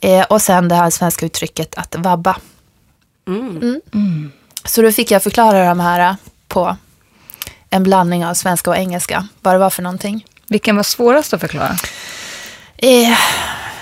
Eh, 0.00 0.24
och 0.24 0.42
sen 0.42 0.68
det 0.68 0.74
här 0.74 0.90
svenska 0.90 1.26
uttrycket 1.26 1.74
att 1.74 1.96
vabba. 1.98 2.36
Mm. 3.28 3.48
mm. 3.48 3.80
mm. 3.94 4.32
Så 4.64 4.82
då 4.82 4.92
fick 4.92 5.10
jag 5.10 5.22
förklara 5.22 5.68
de 5.68 5.80
här 5.80 6.16
på 6.48 6.76
en 7.70 7.82
blandning 7.82 8.26
av 8.26 8.34
svenska 8.34 8.70
och 8.70 8.76
engelska. 8.76 9.28
Vad 9.40 9.54
det 9.54 9.58
var 9.58 9.70
för 9.70 9.82
någonting. 9.82 10.26
Vilken 10.48 10.76
var 10.76 10.82
svårast 10.82 11.32
att 11.32 11.40
förklara? 11.40 11.76
Eh, 12.76 13.18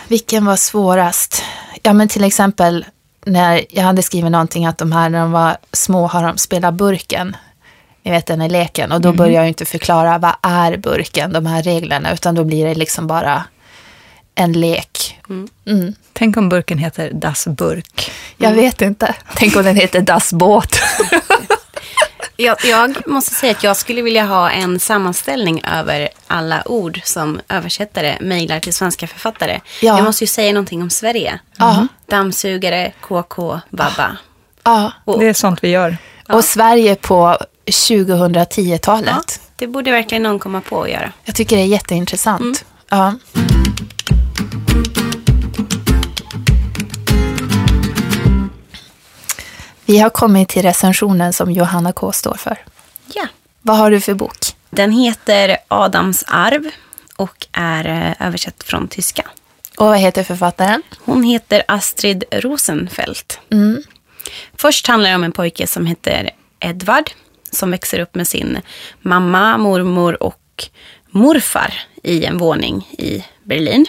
vilken 0.09 0.45
var 0.45 0.57
svårast? 0.57 1.43
Ja, 1.83 1.93
men 1.93 2.09
till 2.09 2.25
exempel 2.25 2.85
när 3.27 3.65
jag 3.69 3.83
hade 3.83 4.03
skrivit 4.03 4.31
någonting 4.31 4.67
att 4.67 4.79
de 4.79 4.93
här 4.93 5.09
när 5.09 5.21
de 5.21 5.33
var 5.33 5.57
små 5.73 6.07
har 6.07 6.23
de 6.23 6.39
spelat 6.39 6.75
burken. 6.75 7.37
Ni 8.03 8.11
vet 8.11 8.27
den 8.27 8.41
här 8.41 8.49
leken. 8.49 8.93
Och 8.93 9.01
då 9.01 9.09
mm. 9.09 9.17
börjar 9.17 9.33
jag 9.33 9.49
inte 9.49 9.65
förklara 9.65 10.19
vad 10.19 10.33
är 10.43 10.77
burken, 10.77 11.33
de 11.33 11.47
här 11.47 11.63
reglerna. 11.63 12.13
Utan 12.13 12.35
då 12.35 12.45
blir 12.45 12.67
det 12.67 12.75
liksom 12.75 13.07
bara 13.07 13.45
en 14.35 14.53
lek. 14.53 15.19
Mm. 15.29 15.49
Mm. 15.67 15.95
Tänk 16.13 16.37
om 16.37 16.49
burken 16.49 16.79
heter 16.79 17.11
Das 17.13 17.47
Burk. 17.47 18.11
Jag 18.37 18.53
vet 18.53 18.83
inte. 18.83 19.15
Tänk 19.37 19.57
om 19.57 19.65
den 19.65 19.77
heter 19.77 20.01
Das 20.01 20.33
Båt. 20.33 20.77
Jag, 22.41 22.57
jag, 22.65 23.07
måste 23.07 23.35
säga 23.35 23.53
att 23.53 23.65
jag 23.65 23.77
skulle 23.77 24.03
vilja 24.03 24.25
ha 24.25 24.51
en 24.51 24.81
sammanställning 24.81 25.63
över 25.79 26.09
alla 26.27 26.69
ord 26.69 27.01
som 27.05 27.41
översättare 27.49 28.19
mejlar 28.21 28.61
till 28.61 28.75
svenska 28.75 29.07
författare. 29.07 29.61
Ja. 29.81 29.97
Jag 29.97 30.05
måste 30.05 30.25
ju 30.25 30.29
säga 30.29 30.53
någonting 30.53 30.83
om 30.83 30.91
Sverige. 30.91 31.41
Mm. 31.61 31.89
Dammsugare, 32.07 32.93
KK, 33.01 33.61
Babba. 33.71 34.17
Ja. 34.65 34.93
Det 35.19 35.27
är 35.27 35.33
sånt 35.33 35.65
vi 35.65 35.69
gör. 35.69 35.97
Ja. 36.27 36.35
Och 36.35 36.45
Sverige 36.45 36.97
på 36.97 37.39
2010-talet. 37.67 39.11
Ja, 39.11 39.23
det 39.57 39.67
borde 39.67 39.91
verkligen 39.91 40.23
någon 40.23 40.39
komma 40.39 40.61
på 40.61 40.83
att 40.83 40.91
göra. 40.91 41.13
Jag 41.25 41.35
tycker 41.35 41.57
det 41.57 41.63
är 41.63 41.67
jätteintressant. 41.67 42.41
Mm. 42.41 42.55
Ja. 42.89 43.15
Vi 49.91 49.99
har 49.99 50.11
kommit 50.11 50.49
till 50.49 50.63
recensionen 50.63 51.33
som 51.33 51.53
Johanna 51.53 51.93
K 51.93 52.13
står 52.13 52.35
för. 52.35 52.59
Ja. 53.15 53.27
Vad 53.63 53.77
har 53.77 53.91
du 53.91 54.01
för 54.01 54.15
bok? 54.15 54.39
Den 54.71 54.93
heter 54.93 55.57
Adams 55.69 56.25
arv 56.27 56.71
och 57.17 57.47
är 57.53 57.85
eh, 57.85 58.27
översatt 58.27 58.63
från 58.63 58.89
tyska. 58.89 59.29
Och 59.79 59.87
vad 59.87 59.99
heter 59.99 60.25
författaren? 60.25 60.83
Hon 61.05 61.23
heter 61.23 61.63
Astrid 61.69 62.25
Rosenfeldt. 62.31 63.41
Först 64.57 64.87
handlar 64.87 65.11
det 65.11 65.17
om 65.17 65.25
en 65.25 65.33
pojke 65.33 65.67
som 65.67 65.87
heter 65.87 66.31
Edvard 66.61 67.11
som 67.51 67.71
växer 67.71 68.01
upp 68.01 68.15
med 68.15 68.29
sin 68.29 68.59
mamma, 69.01 69.59
mormor 69.59 70.23
och 70.23 70.69
morfar 71.11 71.75
i 72.03 72.25
en 72.25 72.39
våning 72.39 72.89
i 72.99 73.25
Berlin. 73.45 73.87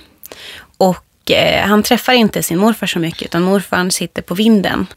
Och 0.77 1.31
eh, 1.31 1.67
han 1.67 1.83
träffar 1.83 2.13
inte 2.13 2.43
sin 2.43 2.59
morfar 2.59 2.87
så 2.87 2.99
mycket 2.99 3.21
utan 3.21 3.41
morfar 3.41 3.89
sitter 3.89 4.21
på 4.21 4.33
vinden. 4.33 4.87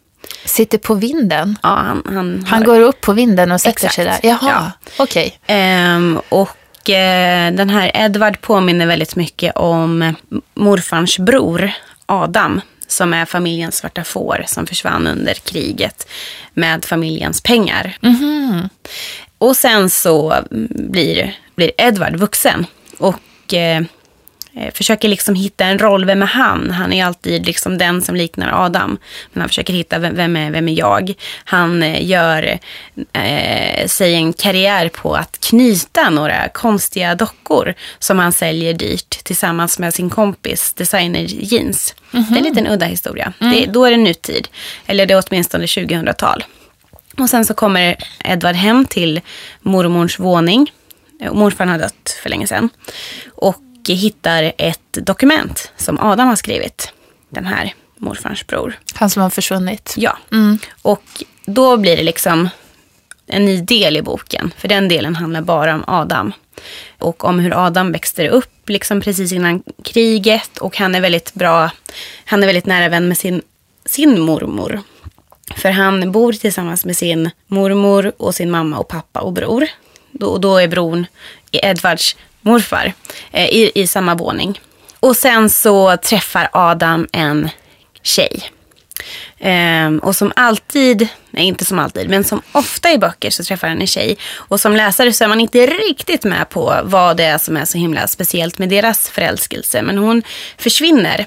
Sitter 0.44 0.78
på 0.78 0.94
vinden. 0.94 1.58
Ja, 1.62 1.68
han, 1.68 2.02
han, 2.06 2.44
Han 2.48 2.64
går 2.64 2.80
upp 2.80 3.00
på 3.00 3.12
vinden 3.12 3.52
och 3.52 3.60
sätter 3.60 3.70
Exakt. 3.86 3.94
sig 3.94 4.04
där. 4.04 4.18
Jaha, 4.22 4.38
Ja. 4.42 4.70
okej. 5.04 5.38
Ehm, 5.46 6.20
och 6.28 6.90
eh, 6.90 7.52
den 7.52 7.70
här 7.70 7.90
Edvard 7.94 8.40
påminner 8.40 8.86
väldigt 8.86 9.16
mycket 9.16 9.56
om 9.56 10.14
morfarns 10.54 11.18
bror 11.18 11.70
Adam. 12.06 12.60
Som 12.86 13.14
är 13.14 13.24
familjens 13.24 13.76
svarta 13.76 14.04
får 14.04 14.44
som 14.46 14.66
försvann 14.66 15.06
under 15.06 15.34
kriget 15.34 16.08
med 16.54 16.84
familjens 16.84 17.40
pengar. 17.40 17.96
Och 19.38 19.56
sen 19.56 19.90
så 19.90 20.32
mm, 20.32 20.68
blir, 20.70 21.36
blir 21.54 21.70
Edvard 21.78 22.16
vuxen 22.16 22.66
och 22.98 23.54
eh, 23.54 23.82
försöker 24.72 25.08
liksom 25.08 25.34
hitta 25.34 25.64
en 25.64 25.78
roll. 25.78 26.04
Vem 26.04 26.22
är 26.22 26.26
han? 26.26 26.70
Han 26.70 26.92
är 26.92 27.04
alltid 27.04 27.46
liksom 27.46 27.78
den 27.78 28.02
som 28.02 28.16
liknar 28.16 28.64
Adam. 28.64 28.98
Men 29.32 29.40
han 29.40 29.48
försöker 29.48 29.72
hitta 29.72 29.98
vem, 29.98 30.16
vem, 30.16 30.36
är, 30.36 30.50
vem 30.50 30.68
är 30.68 30.78
jag? 30.78 31.14
Han 31.44 31.82
eh, 31.82 32.06
gör 32.06 32.58
eh, 33.12 33.86
sig 33.86 34.14
en 34.14 34.32
karriär 34.32 34.88
på 34.88 35.14
att 35.14 35.40
knyta 35.40 36.10
några 36.10 36.48
konstiga 36.48 37.14
dockor 37.14 37.74
som 37.98 38.18
han 38.18 38.32
säljer 38.32 38.72
dyrt 38.72 39.24
tillsammans 39.24 39.78
med 39.78 39.94
sin 39.94 40.10
kompis 40.10 40.72
designer 40.72 41.20
jeans. 41.28 41.94
Det 42.10 42.18
är 42.18 42.38
en 42.38 42.44
liten 42.44 42.66
udda 42.66 42.86
historia. 42.86 43.32
Det, 43.38 43.66
då 43.66 43.84
är 43.84 43.90
det 43.90 43.96
nutid. 43.96 44.48
Eller 44.86 45.06
det 45.06 45.14
är 45.14 45.22
åtminstone 45.28 45.66
2000-tal. 45.66 46.44
Och 47.18 47.30
sen 47.30 47.44
så 47.44 47.54
kommer 47.54 47.96
Edvard 48.24 48.54
hem 48.54 48.84
till 48.84 49.20
mormors 49.60 50.18
våning. 50.18 50.72
Morfar 51.32 51.66
har 51.66 51.78
dött 51.78 52.18
för 52.22 52.30
länge 52.30 52.46
sedan. 52.46 52.68
Och 53.34 53.56
hittar 53.92 54.52
ett 54.58 54.92
dokument 54.92 55.72
som 55.76 56.00
Adam 56.00 56.28
har 56.28 56.36
skrivit. 56.36 56.92
Den 57.28 57.46
här 57.46 57.74
morfarns 57.96 58.46
bror. 58.46 58.78
Han 58.94 59.10
som 59.10 59.22
har 59.22 59.30
försvunnit. 59.30 59.94
Ja. 59.96 60.18
Och 60.82 61.24
då 61.46 61.76
blir 61.76 61.96
det 61.96 62.02
liksom 62.02 62.48
en 63.26 63.44
ny 63.44 63.60
del 63.60 63.96
i 63.96 64.02
boken. 64.02 64.54
För 64.58 64.68
den 64.68 64.88
delen 64.88 65.16
handlar 65.16 65.40
bara 65.40 65.74
om 65.74 65.84
Adam. 65.86 66.32
Och 66.98 67.24
om 67.24 67.38
hur 67.38 67.66
Adam 67.66 67.92
växte 67.92 68.28
upp 68.28 68.68
liksom 68.68 69.00
precis 69.00 69.32
innan 69.32 69.62
kriget. 69.84 70.58
Och 70.58 70.76
han 70.76 70.94
är 70.94 71.00
väldigt 71.00 71.34
bra, 71.34 71.70
han 72.24 72.42
är 72.42 72.46
väldigt 72.46 72.66
nära 72.66 72.88
vän 72.88 73.08
med 73.08 73.18
sin, 73.18 73.42
sin 73.84 74.20
mormor. 74.20 74.82
För 75.56 75.70
han 75.70 76.12
bor 76.12 76.32
tillsammans 76.32 76.84
med 76.84 76.96
sin 76.96 77.30
mormor 77.46 78.12
och 78.16 78.34
sin 78.34 78.50
mamma 78.50 78.78
och 78.78 78.88
pappa 78.88 79.20
och 79.20 79.32
bror. 79.32 79.66
Då, 80.10 80.26
och 80.26 80.40
då 80.40 80.58
är 80.58 80.68
bron 80.68 81.06
Edvards 81.50 82.16
morfar 82.44 82.92
eh, 83.32 83.48
i, 83.48 83.72
i 83.74 83.86
samma 83.86 84.14
våning. 84.14 84.60
Och 85.00 85.16
sen 85.16 85.50
så 85.50 85.96
träffar 85.96 86.48
Adam 86.52 87.08
en 87.12 87.50
tjej. 88.02 88.50
Ehm, 89.38 89.98
och 89.98 90.16
som 90.16 90.32
alltid, 90.36 91.08
nej 91.30 91.44
inte 91.44 91.64
som 91.64 91.78
alltid, 91.78 92.10
men 92.10 92.24
som 92.24 92.42
ofta 92.52 92.92
i 92.92 92.98
böcker 92.98 93.30
så 93.30 93.44
träffar 93.44 93.68
han 93.68 93.80
en 93.80 93.86
tjej. 93.86 94.16
Och 94.34 94.60
som 94.60 94.76
läsare 94.76 95.12
så 95.12 95.24
är 95.24 95.28
man 95.28 95.40
inte 95.40 95.66
riktigt 95.66 96.24
med 96.24 96.48
på 96.48 96.80
vad 96.84 97.16
det 97.16 97.24
är 97.24 97.38
som 97.38 97.56
är 97.56 97.64
så 97.64 97.78
himla 97.78 98.08
speciellt 98.08 98.58
med 98.58 98.68
deras 98.68 99.08
förälskelse. 99.08 99.82
Men 99.82 99.98
hon 99.98 100.22
försvinner, 100.58 101.26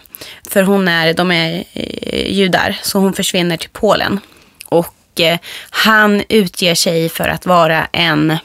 för 0.49 0.63
hon 0.63 0.87
är, 0.87 1.13
de 1.13 1.31
är 1.31 1.63
eh, 1.73 2.31
judar, 2.31 2.77
så 2.81 2.99
hon 2.99 3.13
försvinner 3.13 3.57
till 3.57 3.69
Polen. 3.69 4.19
Och 4.65 5.19
eh, 5.19 5.39
han 5.69 6.23
utger 6.29 6.75
sig 6.75 7.09
för 7.09 7.29
att 7.29 7.45
vara 7.45 7.87
en 7.91 8.37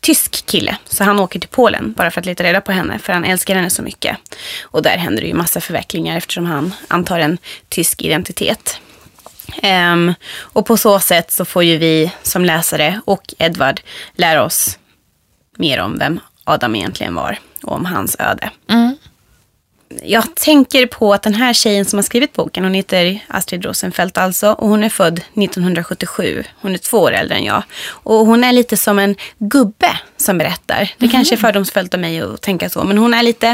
tysk 0.00 0.46
kille. 0.46 0.76
Så 0.84 1.04
han 1.04 1.20
åker 1.20 1.40
till 1.40 1.48
Polen 1.48 1.92
bara 1.92 2.10
för 2.10 2.20
att 2.20 2.26
leta 2.26 2.44
reda 2.44 2.60
på 2.60 2.72
henne. 2.72 2.98
För 2.98 3.12
han 3.12 3.24
älskar 3.24 3.54
henne 3.54 3.70
så 3.70 3.82
mycket. 3.82 4.16
Och 4.62 4.82
där 4.82 4.96
händer 4.96 5.22
det 5.22 5.28
ju 5.28 5.34
massa 5.34 5.60
förvecklingar 5.60 6.16
eftersom 6.16 6.46
han 6.46 6.74
antar 6.88 7.18
en 7.18 7.38
tysk 7.68 8.02
identitet. 8.02 8.80
Um, 9.62 10.14
och 10.38 10.66
på 10.66 10.76
så 10.76 11.00
sätt 11.00 11.30
så 11.30 11.44
får 11.44 11.64
ju 11.64 11.78
vi 11.78 12.12
som 12.22 12.44
läsare 12.44 13.00
och 13.04 13.34
Edvard 13.38 13.80
lära 14.14 14.44
oss 14.44 14.78
mer 15.56 15.80
om 15.80 15.98
vem 15.98 16.20
Adam 16.44 16.76
egentligen 16.76 17.14
var 17.14 17.38
och 17.62 17.72
om 17.72 17.84
hans 17.84 18.16
öde. 18.18 18.50
Mm. 18.68 18.96
Jag 20.02 20.34
tänker 20.34 20.86
på 20.86 21.14
att 21.14 21.22
den 21.22 21.34
här 21.34 21.52
tjejen 21.52 21.84
som 21.84 21.96
har 21.96 22.02
skrivit 22.02 22.32
boken, 22.32 22.64
hon 22.64 22.74
heter 22.74 23.18
Astrid 23.28 23.64
Rosenfeldt 23.64 24.18
alltså, 24.18 24.52
och 24.52 24.68
hon 24.68 24.84
är 24.84 24.88
född 24.88 25.18
1977. 25.18 26.44
Hon 26.60 26.74
är 26.74 26.78
två 26.78 26.98
år 26.98 27.12
äldre 27.12 27.36
än 27.36 27.44
jag. 27.44 27.62
Och 27.88 28.26
hon 28.26 28.44
är 28.44 28.52
lite 28.52 28.76
som 28.76 28.98
en 28.98 29.16
gubbe 29.38 29.98
som 30.16 30.38
berättar. 30.38 30.90
Det 30.98 31.08
kanske 31.08 31.34
är 31.34 31.36
fördomsfullt 31.36 31.94
av 31.94 32.00
mig 32.00 32.20
att 32.20 32.42
tänka 32.42 32.70
så, 32.70 32.84
men 32.84 32.98
hon 32.98 33.14
är 33.14 33.22
lite, 33.22 33.48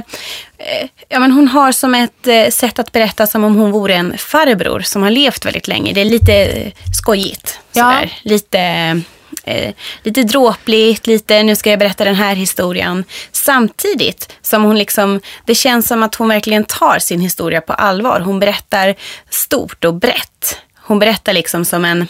eh, 0.59 0.89
ja 1.09 1.21
men 1.21 1.33
hon 1.33 1.49
har 1.49 1.73
som 1.73 1.95
ett 1.95 2.27
eh, 2.27 2.49
sätt 2.49 2.79
att 2.79 2.93
berätta 2.93 3.27
som 3.27 3.45
om 3.45 3.57
hon 3.57 3.71
vore 3.71 3.95
en 3.95 4.19
farbror 4.19 4.81
som 4.81 5.03
har 5.03 5.11
levt 5.11 5.47
väldigt 5.47 5.69
länge. 5.69 5.93
Det 5.93 6.01
är 6.01 6.05
lite 6.05 6.35
eh, 6.35 6.73
skojigt. 6.95 7.61
Ja. 7.73 7.93
Sådär. 7.93 8.19
Lite 8.23 9.03
eh, 9.45 9.75
lite 10.03 10.23
dråpligt, 10.23 11.07
lite 11.07 11.43
nu 11.43 11.57
ska 11.57 11.71
jag 11.71 11.79
berätta 11.79 12.05
den 12.05 12.15
här 12.15 12.35
historien. 12.35 13.05
Samtidigt 13.33 14.33
som 14.43 14.63
hon 14.63 14.79
liksom, 14.79 15.21
det 15.45 15.55
känns 15.55 15.89
som 15.89 16.03
att 16.03 16.15
hon 16.15 16.29
verkligen 16.29 16.65
tar 16.65 16.99
sin 16.99 17.21
historia 17.21 17.61
på 17.61 17.73
allvar. 17.73 18.21
Hon 18.21 18.39
berättar 18.39 18.95
stort 19.31 19.85
och 19.85 19.95
brett. 19.95 20.59
Hon 20.75 20.99
berättar 20.99 21.33
liksom 21.33 21.65
som 21.65 21.85
en, 21.85 22.09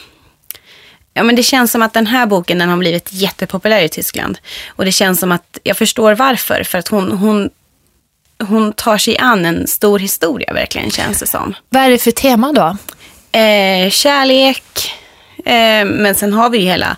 ja 1.15 1.23
men 1.23 1.37
det 1.37 1.43
känns 1.43 1.73
som 1.73 1.83
att 1.83 1.93
den 1.93 2.07
här 2.07 2.27
boken 2.27 2.59
den 2.59 2.69
har 2.69 2.77
blivit 2.77 3.09
jättepopulär 3.13 3.83
i 3.83 3.89
Tyskland. 3.89 4.39
Och 4.69 4.85
det 4.85 4.93
känns 4.93 5.21
som 5.21 5.33
att, 5.33 5.59
jag 5.63 5.77
förstår 5.77 6.15
varför, 6.15 6.65
för 6.65 6.79
att 6.79 6.89
hon, 6.89 7.13
hon 7.13 7.51
hon 8.49 8.73
tar 8.73 8.99
sig 8.99 9.19
an 9.19 9.45
en 9.45 9.67
stor 9.67 9.99
historia 9.99 10.53
verkligen 10.53 10.91
känns 10.91 11.19
det 11.19 11.27
som. 11.27 11.55
Vad 11.69 11.83
är 11.83 11.91
det 11.91 11.99
för 11.99 12.11
tema 12.11 12.53
då? 12.53 12.77
Eh, 13.39 13.91
kärlek, 13.91 14.95
men 15.85 16.15
sen 16.15 16.33
har 16.33 16.51
vi 16.51 16.59
ju 16.59 16.65
hela 16.65 16.97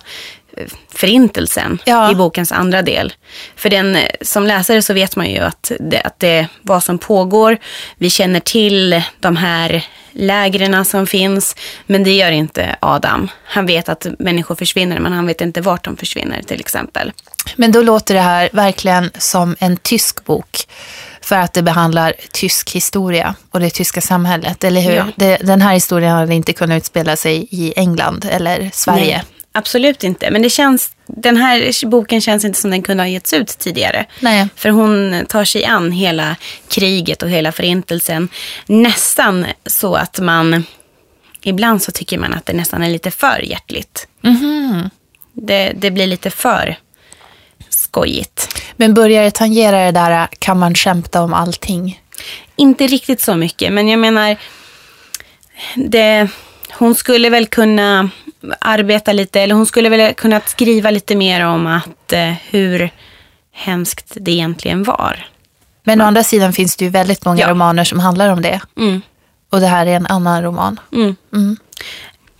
eh, 0.57 0.63
förintelsen 0.93 1.79
Ja. 1.85 2.11
i 2.11 2.15
bokens 2.15 2.51
andra 2.51 2.81
del. 2.81 3.13
För 3.55 3.69
den, 3.69 3.95
eh, 3.95 4.09
som 4.21 4.45
läsare 4.45 4.81
så 4.81 4.93
vet 4.93 5.15
man 5.15 5.29
ju 5.29 5.39
att 5.39 5.71
det, 5.79 6.01
att 6.01 6.19
det 6.19 6.47
vad 6.61 6.83
som 6.83 6.97
pågår. 6.97 7.57
Vi 7.97 8.09
känner 8.09 8.39
till 8.39 9.01
de 9.19 9.35
här 9.35 9.85
lägren 10.11 10.85
som 10.85 11.07
finns, 11.07 11.55
men 11.85 12.03
det 12.03 12.11
gör 12.13 12.31
inte 12.31 12.75
Adam. 12.79 13.29
Han 13.43 13.65
vet 13.65 13.89
att 13.89 14.07
människor 14.19 14.55
försvinner, 14.55 14.99
men 14.99 15.13
han 15.13 15.27
vet 15.27 15.41
inte 15.41 15.61
vart 15.61 15.83
de 15.85 15.97
försvinner 15.97 16.41
till 16.41 16.59
exempel. 16.59 17.11
Men 17.55 17.71
då 17.71 17.81
låter 17.81 18.13
det 18.13 18.21
här 18.21 18.49
verkligen 18.53 19.11
som 19.17 19.55
en 19.59 19.77
tysk 19.77 20.25
bok. 20.25 20.67
För 21.25 21.35
att 21.35 21.53
det 21.53 21.61
behandlar 21.61 22.13
tysk 22.31 22.71
historia 22.71 23.35
och 23.51 23.59
det 23.59 23.69
tyska 23.69 24.01
samhället, 24.01 24.63
eller 24.63 24.81
hur? 24.81 24.95
Ja. 24.95 25.05
Det, 25.15 25.37
den 25.37 25.61
här 25.61 25.73
historien 25.73 26.11
hade 26.11 26.35
inte 26.35 26.53
kunnat 26.53 26.77
utspela 26.77 27.15
sig 27.15 27.47
i 27.51 27.73
England 27.75 28.25
eller 28.31 28.69
Sverige. 28.73 29.17
Nej, 29.17 29.23
absolut 29.51 30.03
inte. 30.03 30.31
Men 30.31 30.41
det 30.41 30.49
känns, 30.49 30.91
den 31.07 31.37
här 31.37 31.85
boken 31.87 32.21
känns 32.21 32.45
inte 32.45 32.59
som 32.59 32.71
den 32.71 32.81
kunde 32.83 33.03
ha 33.03 33.07
getts 33.07 33.33
ut 33.33 33.47
tidigare. 33.47 34.05
Nej. 34.19 34.47
För 34.55 34.69
hon 34.69 35.25
tar 35.29 35.45
sig 35.45 35.65
an 35.65 35.91
hela 35.91 36.35
kriget 36.67 37.23
och 37.23 37.29
hela 37.29 37.51
förintelsen. 37.51 38.29
Nästan 38.65 39.45
så 39.65 39.95
att 39.95 40.19
man... 40.19 40.63
Ibland 41.41 41.83
så 41.83 41.91
tycker 41.91 42.17
man 42.17 42.33
att 42.33 42.45
det 42.45 42.53
nästan 42.53 42.83
är 42.83 42.89
lite 42.89 43.11
för 43.11 43.39
hjärtligt. 43.39 44.07
Det, 45.33 45.73
det 45.75 45.91
blir 45.91 46.07
lite 46.07 46.29
för 46.29 46.77
skojigt. 47.95 48.63
Men 48.75 48.93
börjar 48.93 49.23
det 49.23 49.31
tangera 49.31 49.85
det 49.85 49.91
där, 49.91 50.27
kan 50.39 50.59
man 50.59 50.75
skämta 50.75 51.21
om 51.21 51.33
allting? 51.33 52.01
Inte 52.55 52.87
riktigt 52.87 53.21
så 53.21 53.35
mycket, 53.35 53.73
men 53.73 53.87
jag 53.87 53.99
menar... 53.99 54.37
Det, 55.75 56.27
hon 56.71 56.95
skulle 56.95 57.29
väl 57.29 57.45
kunna 57.45 58.09
arbeta 58.59 59.13
lite, 59.13 59.41
eller 59.41 59.55
hon 59.55 59.65
skulle 59.65 59.89
väl 59.89 60.13
kunna 60.13 60.41
skriva 60.45 60.91
lite 60.91 61.15
mer 61.15 61.45
om 61.45 61.67
att 61.67 62.13
eh, 62.13 62.33
hur 62.49 62.89
hemskt 63.53 64.13
det 64.15 64.31
egentligen 64.31 64.83
var. 64.83 65.27
Men 65.83 66.01
å 66.01 66.05
andra 66.05 66.23
sidan 66.23 66.53
finns 66.53 66.75
det 66.75 66.85
ju 66.85 66.91
väldigt 66.91 67.25
många 67.25 67.41
Ja. 67.41 67.49
romaner 67.49 67.83
som 67.83 67.99
handlar 67.99 68.29
om 68.29 68.41
det. 68.41 68.61
Mm. 68.77 69.01
Och 69.49 69.59
det 69.59 69.67
här 69.67 69.85
är 69.85 69.95
en 69.95 70.07
annan 70.07 70.43
roman. 70.43 70.79
Mm. 70.93 71.57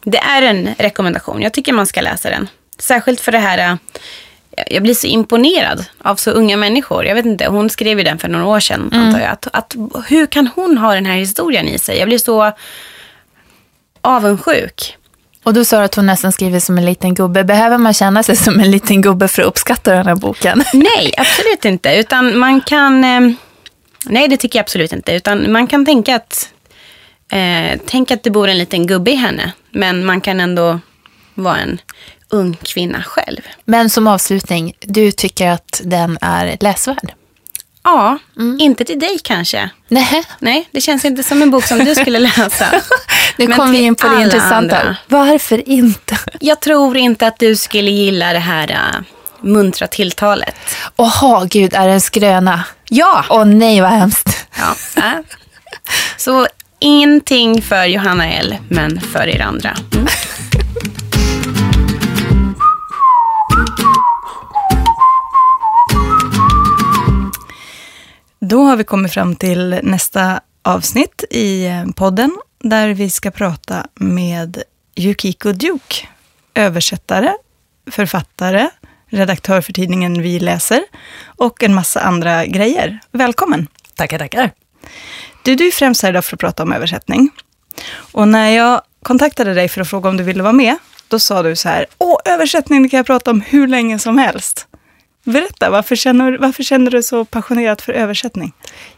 Det 0.03 0.17
är 0.17 0.41
en 0.41 0.75
rekommendation. 0.77 1.41
Jag 1.41 1.53
tycker 1.53 1.73
man 1.73 1.87
ska 1.87 2.01
läsa 2.01 2.29
den. 2.29 2.47
Särskilt 2.79 3.21
för 3.21 3.31
det 3.31 3.39
här... 3.39 3.77
Jag 4.67 4.83
blir 4.83 4.93
så 4.93 5.07
imponerad 5.07 5.85
av 6.01 6.15
så 6.15 6.31
unga 6.31 6.57
människor. 6.57 7.05
Jag 7.05 7.15
vet 7.15 7.25
inte, 7.25 7.47
hon 7.47 7.69
skrev 7.69 7.97
ju 7.97 8.03
den 8.03 8.19
för 8.19 8.27
några 8.27 8.45
år 8.45 8.59
sedan 8.59 8.89
antar 8.93 9.19
jag. 9.19 9.31
Att, 9.31 9.47
att, 9.53 9.75
hur 10.07 10.25
kan 10.25 10.47
hon 10.47 10.77
ha 10.77 10.93
den 10.93 11.05
här 11.05 11.15
historien 11.15 11.67
i 11.67 11.79
sig? 11.79 11.97
Jag 11.97 12.07
blir 12.07 12.17
så 12.17 12.51
avundsjuk. 14.01 14.97
Och 15.43 15.53
du 15.53 15.65
sa 15.65 15.83
att 15.83 15.95
hon 15.95 16.05
nästan 16.05 16.31
skriver 16.31 16.59
som 16.59 16.77
en 16.77 16.85
liten 16.85 17.13
gubbe. 17.13 17.43
Behöver 17.43 17.77
man 17.77 17.93
känna 17.93 18.23
sig 18.23 18.35
som 18.35 18.59
en 18.59 18.71
liten 18.71 19.01
gubbe 19.01 19.27
för 19.27 19.41
att 19.41 19.47
uppskatta 19.47 19.93
den 19.93 20.07
här 20.07 20.15
boken? 20.15 20.63
Nej, 20.73 21.13
absolut 21.17 21.65
inte. 21.65 21.95
Utan 21.95 22.37
man 22.37 22.61
kan... 22.61 23.03
Eh, 23.03 23.31
nej, 24.05 24.27
det 24.27 24.37
tycker 24.37 24.59
jag 24.59 24.63
absolut 24.63 24.93
inte. 24.93 25.13
Utan 25.13 25.51
man 25.51 25.67
kan 25.67 25.85
tänka 25.85 26.15
att... 26.15 26.49
Eh, 27.31 27.79
tänk 27.85 28.11
att 28.11 28.23
det 28.23 28.29
bor 28.29 28.47
en 28.47 28.57
liten 28.57 28.87
gubbe 28.87 29.11
i 29.11 29.15
henne. 29.15 29.51
Men 29.71 30.05
man 30.05 30.21
kan 30.21 30.39
ändå 30.39 30.79
vara 31.33 31.57
en 31.57 31.77
ung 32.29 32.57
kvinna 32.63 33.03
själv. 33.03 33.41
Men 33.65 33.89
som 33.89 34.07
avslutning, 34.07 34.73
du 34.79 35.11
tycker 35.11 35.49
att 35.49 35.81
den 35.83 36.17
är 36.21 36.57
läsvärd? 36.59 37.13
Ja, 37.83 38.17
mm. 38.37 38.59
inte 38.59 38.85
till 38.85 38.99
dig 38.99 39.19
kanske. 39.23 39.69
Nej. 39.87 40.23
Nej, 40.39 40.69
det 40.71 40.81
känns 40.81 41.05
inte 41.05 41.23
som 41.23 41.41
en 41.41 41.51
bok 41.51 41.63
som 41.63 41.79
du 41.79 41.95
skulle 41.95 42.19
läsa. 42.19 42.65
nu 43.37 43.47
kommer 43.47 43.71
vi 43.71 43.77
in 43.77 43.95
på 43.95 44.07
det 44.07 44.21
intressanta. 44.21 44.77
Andra. 44.77 44.95
Varför 45.07 45.69
inte? 45.69 46.17
Jag 46.39 46.59
tror 46.59 46.97
inte 46.97 47.27
att 47.27 47.39
du 47.39 47.55
skulle 47.55 47.91
gilla 47.91 48.33
det 48.33 48.39
här 48.39 48.71
uh, 48.71 49.01
muntra 49.41 49.87
tilltalet. 49.87 50.55
Åh, 50.95 51.45
gud, 51.49 51.73
är 51.73 51.87
det 51.87 51.93
en 51.93 52.01
skröna? 52.01 52.63
Ja. 52.89 53.25
Åh 53.29 53.45
nej, 53.45 53.81
vad 53.81 53.89
hemskt. 53.89 54.47
Ja, 54.57 55.01
äh. 55.01 55.19
Så 56.17 56.47
ingenting 56.79 57.61
för 57.61 57.85
Johanna 57.85 58.31
L, 58.31 58.55
men 58.69 59.01
för 59.01 59.27
er 59.27 59.41
andra. 59.41 59.77
Mm. 59.93 60.07
Då 68.49 68.63
har 68.63 68.75
vi 68.75 68.83
kommit 68.83 69.13
fram 69.13 69.35
till 69.35 69.79
nästa 69.83 70.39
avsnitt 70.63 71.23
i 71.29 71.65
eh, 71.65 71.85
podden 71.95 72.37
där 72.59 72.89
vi 72.89 73.09
ska 73.09 73.31
prata 73.31 73.87
med 73.95 74.63
Yukiko 74.95 75.51
Duke, 75.51 76.07
översättare, 76.53 77.33
författare, 77.91 78.69
redaktör 79.07 79.61
för 79.61 79.73
tidningen 79.73 80.21
Vi 80.21 80.39
läser 80.39 80.83
och 81.25 81.63
en 81.63 81.73
massa 81.73 81.99
andra 81.99 82.45
grejer. 82.45 82.99
Välkommen! 83.11 83.67
Tackar, 83.95 84.19
tackar! 84.19 84.51
Du, 85.43 85.55
du 85.55 85.67
är 85.67 85.71
främst 85.71 86.03
här 86.03 86.09
idag 86.09 86.25
för 86.25 86.35
att 86.35 86.39
prata 86.39 86.63
om 86.63 86.73
översättning. 86.73 87.29
Och 88.11 88.27
när 88.27 88.49
jag 88.49 88.81
kontaktade 89.03 89.53
dig 89.53 89.69
för 89.69 89.81
att 89.81 89.89
fråga 89.89 90.09
om 90.09 90.17
du 90.17 90.23
ville 90.23 90.43
vara 90.43 90.53
med, 90.53 90.75
då 91.07 91.19
sa 91.19 91.43
du 91.43 91.55
så 91.55 91.69
här, 91.69 91.85
åh, 91.97 92.17
översättning 92.25 92.89
kan 92.89 92.97
jag 92.97 93.05
prata 93.05 93.31
om 93.31 93.41
hur 93.41 93.67
länge 93.67 93.99
som 93.99 94.17
helst. 94.17 94.67
Berätta, 95.25 95.69
varför 95.69 95.95
känner, 95.95 96.37
varför 96.37 96.63
känner 96.63 96.91
du 96.91 97.03
så 97.03 97.25
passionerat 97.25 97.81
för 97.81 97.93
översättning? 97.93 98.53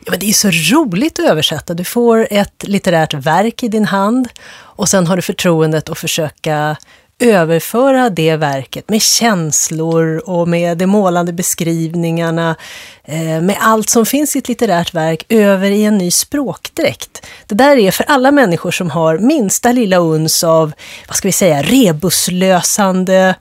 Ja, 0.06 0.12
men 0.12 0.20
det 0.20 0.30
är 0.30 0.34
så 0.34 0.76
roligt 0.76 1.20
att 1.20 1.26
översätta. 1.26 1.74
Du 1.74 1.84
får 1.84 2.28
ett 2.32 2.64
litterärt 2.68 3.14
verk 3.14 3.64
i 3.64 3.68
din 3.68 3.86
hand 3.86 4.30
och 4.60 4.90
sen 4.90 5.08
har 5.08 5.16
du 5.16 5.22
förtroendet 5.22 5.90
att 5.90 5.98
försöka 5.98 6.78
överföra 7.20 8.10
det 8.10 8.36
verket 8.36 8.90
med 8.90 9.02
känslor 9.02 10.22
och 10.30 10.48
med 10.48 10.78
de 10.78 10.88
målande 10.88 11.34
beskrivningarna, 11.34 12.56
eh, 13.04 13.42
med 13.42 13.58
allt 13.60 13.90
som 13.90 14.06
finns 14.06 14.36
i 14.36 14.40
ett 14.40 14.48
litterärt 14.48 14.94
verk, 14.94 15.26
över 15.30 15.72
i 15.72 15.84
en 15.84 15.98
ny 15.98 16.12
språkdräkt. 16.12 17.26
Det 17.48 17.56
där 17.56 17.78
är 17.78 17.92
för 17.92 18.06
alla 18.08 18.32
människor 18.32 18.72
som 18.72 18.90
har 18.90 19.18
minsta 19.18 19.72
lilla 19.72 19.98
uns 19.98 20.44
av, 20.44 20.72
vad 21.08 21.16
ska 21.16 21.28
vi 21.28 21.32
säga, 21.32 21.62
rebuslösande 21.62 23.36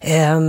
eh, 0.00 0.40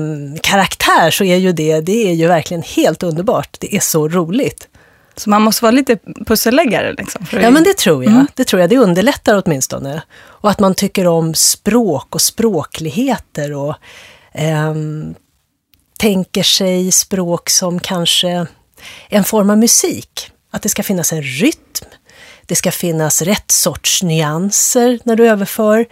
karaktär 0.42 1.12
så 1.12 1.24
är 1.24 1.36
ju 1.36 1.52
det, 1.52 1.82
det 1.82 2.10
är 2.10 2.14
ju 2.14 2.28
verkligen 2.28 2.64
helt 2.64 3.04
underbart. 3.04 3.58
Det 3.60 3.76
är 3.76 3.80
så 3.80 4.08
roligt. 4.08 4.68
Så 5.16 5.30
man 5.30 5.42
måste 5.42 5.64
vara 5.64 5.72
lite 5.72 5.98
pusselläggare? 6.26 6.94
Liksom, 6.94 7.26
ja, 7.32 7.52
men 7.52 7.64
det 7.64 7.78
tror 7.78 8.04
jag. 8.04 8.14
Mm. 8.14 8.28
Det 8.36 8.44
tror 8.44 8.60
jag. 8.62 8.70
Det 8.70 8.78
underlättar 8.78 9.44
åtminstone. 9.46 10.02
Och 10.20 10.50
att 10.50 10.60
man 10.60 10.76
tycker 10.76 11.08
om 11.08 11.34
språk 11.34 12.16
och 12.16 12.22
språkligheter 12.22 13.54
och 13.54 13.76
eh, 14.32 14.76
tänker 15.98 16.44
sig 16.44 16.92
språk 16.92 17.50
som 17.50 17.80
kanske 17.80 18.48
en 19.10 19.24
form 19.24 19.50
av 19.50 19.58
musik. 19.58 20.32
Att 20.52 20.62
det 20.62 20.70
ska 20.70 20.84
finnas 20.84 21.14
en 21.14 21.24
rytm, 21.24 21.90
det 22.46 22.56
ska 22.56 22.72
finnas 22.72 23.22
rätt 23.22 23.52
sorts 23.52 24.04
nyanser 24.04 25.00
när 25.04 25.16
du 25.16 25.30
överför. 25.30 25.86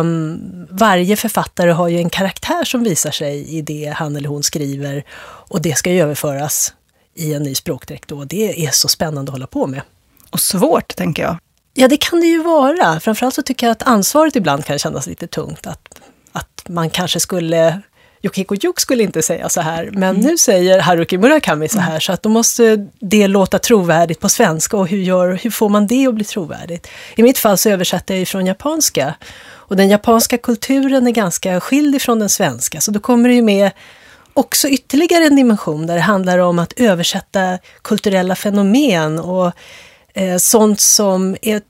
Um, 0.00 0.66
varje 0.70 1.16
författare 1.16 1.70
har 1.70 1.88
ju 1.88 1.98
en 1.98 2.10
karaktär 2.10 2.64
som 2.64 2.84
visar 2.84 3.10
sig 3.10 3.48
i 3.48 3.62
det 3.62 3.94
han 3.96 4.16
eller 4.16 4.28
hon 4.28 4.42
skriver 4.42 5.04
och 5.22 5.62
det 5.62 5.74
ska 5.78 5.90
ju 5.90 6.00
överföras 6.00 6.74
i 7.14 7.34
en 7.34 7.42
ny 7.42 7.54
språkdräkt 7.54 8.12
och 8.12 8.26
det 8.26 8.66
är 8.66 8.70
så 8.70 8.88
spännande 8.88 9.30
att 9.30 9.34
hålla 9.34 9.46
på 9.46 9.66
med. 9.66 9.82
Och 10.30 10.40
svårt, 10.40 10.96
tänker 10.96 11.22
jag. 11.22 11.36
Ja, 11.74 11.88
det 11.88 11.96
kan 11.96 12.20
det 12.20 12.26
ju 12.26 12.42
vara. 12.42 13.00
Framförallt 13.00 13.34
så 13.34 13.42
tycker 13.42 13.66
jag 13.66 13.72
att 13.72 13.82
ansvaret 13.82 14.36
ibland 14.36 14.64
kan 14.64 14.78
kännas 14.78 15.06
lite 15.06 15.26
tungt. 15.26 15.66
Att, 15.66 16.00
att 16.32 16.62
man 16.68 16.90
kanske 16.90 17.20
skulle 17.20 17.80
Yukiko 18.24 18.54
Juk 18.54 18.80
skulle 18.80 19.02
inte 19.02 19.22
säga 19.22 19.48
så 19.48 19.60
här, 19.60 19.90
men 19.92 20.16
mm. 20.16 20.20
nu 20.20 20.38
säger 20.38 20.80
Haruki 20.80 21.18
Murakami 21.18 21.68
så 21.68 21.78
här, 21.78 21.90
mm. 21.90 22.00
så 22.00 22.12
att 22.12 22.22
då 22.22 22.28
måste 22.28 22.88
det 23.00 23.26
låta 23.26 23.58
trovärdigt 23.58 24.20
på 24.20 24.28
svenska 24.28 24.76
och 24.76 24.88
hur, 24.88 24.98
gör, 24.98 25.38
hur 25.42 25.50
får 25.50 25.68
man 25.68 25.86
det 25.86 26.06
att 26.06 26.14
bli 26.14 26.24
trovärdigt? 26.24 26.88
I 27.16 27.22
mitt 27.22 27.38
fall 27.38 27.58
så 27.58 27.70
översätter 27.70 28.14
jag 28.14 28.18
ju 28.18 28.26
från 28.26 28.46
japanska 28.46 29.14
och 29.46 29.76
den 29.76 29.88
japanska 29.88 30.38
kulturen 30.38 31.06
är 31.06 31.10
ganska 31.10 31.60
skild 31.60 31.94
ifrån 31.94 32.18
den 32.18 32.28
svenska, 32.28 32.80
så 32.80 32.90
då 32.90 33.00
kommer 33.00 33.28
det 33.28 33.34
ju 33.34 33.42
med 33.42 33.70
också 34.34 34.68
ytterligare 34.68 35.24
en 35.24 35.36
dimension 35.36 35.86
där 35.86 35.94
det 35.94 36.00
handlar 36.00 36.38
om 36.38 36.58
att 36.58 36.72
översätta 36.76 37.58
kulturella 37.82 38.34
fenomen 38.34 39.18
och 39.18 39.52
eh, 40.14 40.36
sånt 40.36 40.80
som 40.80 41.36
är 41.42 41.60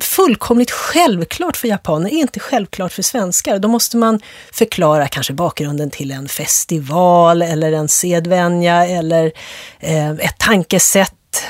fullkomligt 0.00 0.70
självklart 0.70 1.56
för 1.56 1.68
japaner 1.68 2.10
är 2.10 2.18
inte 2.18 2.40
självklart 2.40 2.92
för 2.92 3.02
svenskar. 3.02 3.58
Då 3.58 3.68
måste 3.68 3.96
man 3.96 4.20
förklara 4.52 5.08
kanske 5.08 5.32
bakgrunden 5.32 5.90
till 5.90 6.10
en 6.10 6.28
festival 6.28 7.42
eller 7.42 7.72
en 7.72 7.88
sedvänja 7.88 8.86
eller 8.86 9.32
eh, 9.80 10.10
ett 10.10 10.38
tankesätt, 10.38 11.42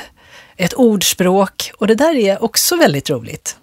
ett 0.57 0.73
ordspråk. 0.73 1.73
Och 1.79 1.87
det 1.87 1.95
där 1.95 2.15
är 2.15 2.45
också 2.45 2.77
väldigt 2.77 3.11
roligt. 3.11 3.57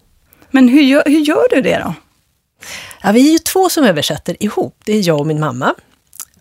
Men 0.51 0.67
hur 0.69 0.81
gör, 0.81 1.03
hur 1.05 1.19
gör 1.19 1.47
du 1.49 1.61
det 1.61 1.77
då? 1.77 1.93
Ja, 3.01 3.11
vi 3.11 3.27
är 3.27 3.31
ju 3.31 3.39
två 3.39 3.69
som 3.69 3.83
översätter 3.83 4.43
ihop. 4.43 4.75
Det 4.85 4.93
är 4.93 5.07
jag 5.07 5.19
och 5.19 5.27
min 5.27 5.39
mamma. 5.39 5.75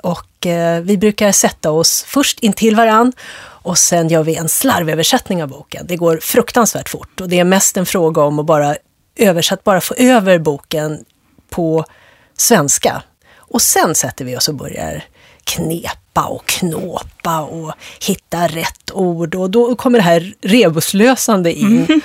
Och 0.02 0.46
eh, 0.46 0.80
vi 0.82 0.98
brukar 0.98 1.32
sätta 1.32 1.70
oss 1.70 2.04
först 2.08 2.40
intill 2.40 2.76
varann 2.76 3.12
och 3.68 3.78
sen 3.78 4.08
gör 4.08 4.22
vi 4.22 4.34
en 4.34 4.48
slarvöversättning 4.48 5.42
av 5.42 5.48
boken. 5.48 5.86
Det 5.88 5.96
går 5.96 6.18
fruktansvärt 6.22 6.88
fort 6.88 7.20
och 7.20 7.28
det 7.28 7.38
är 7.38 7.44
mest 7.44 7.76
en 7.76 7.86
fråga 7.86 8.22
om 8.22 8.38
att 8.38 8.46
bara 8.46 8.76
översätta, 9.16 9.62
bara 9.64 9.80
få 9.80 9.94
över 9.94 10.38
boken 10.38 11.04
på 11.50 11.84
svenska. 12.36 13.02
Och 13.36 13.62
sen 13.62 13.94
sätter 13.94 14.24
vi 14.24 14.36
oss 14.36 14.48
och 14.48 14.54
börjar 14.54 15.04
knepa 15.44 16.24
och 16.24 16.46
knåpa 16.46 17.40
och 17.40 17.72
hitta 18.06 18.46
rätt 18.46 18.90
ord 18.92 19.34
och 19.34 19.50
då 19.50 19.74
kommer 19.76 19.98
det 19.98 20.04
här 20.04 20.34
rebuslösande 20.40 21.52
in. 21.52 21.84
Mm. 21.88 22.00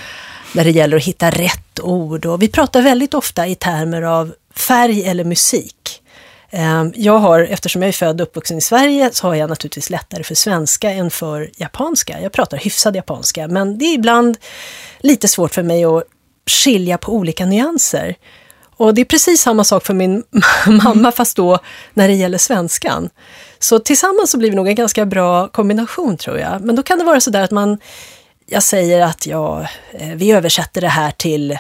När 0.53 0.63
det 0.63 0.71
gäller 0.71 0.97
att 0.97 1.03
hitta 1.03 1.29
rätt 1.29 1.79
ord 1.79 2.25
och 2.25 2.41
vi 2.41 2.47
pratar 2.47 2.81
väldigt 2.81 3.13
ofta 3.13 3.47
i 3.47 3.55
termer 3.55 4.01
av 4.01 4.33
färg 4.55 5.03
eller 5.03 5.23
musik. 5.23 5.82
Ehm, 6.55 6.93
jag 6.95 7.17
har, 7.17 7.39
eftersom 7.39 7.81
jag 7.81 7.89
är 7.89 7.93
född 7.93 8.21
och 8.21 8.27
uppvuxen 8.27 8.57
i 8.57 8.61
Sverige, 8.61 9.09
så 9.13 9.27
har 9.27 9.35
jag 9.35 9.49
naturligtvis 9.49 9.89
lättare 9.89 10.23
för 10.23 10.35
svenska 10.35 10.89
än 10.89 11.11
för 11.11 11.49
japanska. 11.57 12.21
Jag 12.21 12.31
pratar 12.31 12.57
hyfsad 12.57 12.95
japanska, 12.95 13.47
men 13.47 13.77
det 13.77 13.85
är 13.85 13.93
ibland 13.93 14.37
lite 14.99 15.27
svårt 15.27 15.53
för 15.53 15.63
mig 15.63 15.83
att 15.83 16.03
skilja 16.63 16.97
på 16.97 17.13
olika 17.13 17.45
nyanser. 17.45 18.15
Och 18.75 18.93
det 18.93 19.01
är 19.01 19.05
precis 19.05 19.41
samma 19.41 19.63
sak 19.63 19.85
för 19.85 19.93
min 19.93 20.23
mamma, 20.83 21.11
fast 21.11 21.37
då 21.37 21.59
när 21.93 22.07
det 22.07 22.13
gäller 22.13 22.37
svenskan. 22.37 23.09
Så 23.59 23.79
tillsammans 23.79 24.31
så 24.31 24.37
blir 24.37 24.49
vi 24.49 24.55
nog 24.55 24.67
en 24.67 24.75
ganska 24.75 25.05
bra 25.05 25.47
kombination 25.47 26.17
tror 26.17 26.39
jag. 26.39 26.61
Men 26.61 26.75
då 26.75 26.83
kan 26.83 26.97
det 26.97 27.03
vara 27.03 27.21
så 27.21 27.29
där 27.29 27.41
att 27.41 27.51
man, 27.51 27.77
jag 28.45 28.63
säger 28.63 29.01
att 29.01 29.25
ja, 29.27 29.67
eh, 29.93 30.09
vi 30.15 30.31
översätter 30.31 30.81
det 30.81 30.87
här 30.87 31.11
till 31.11 31.51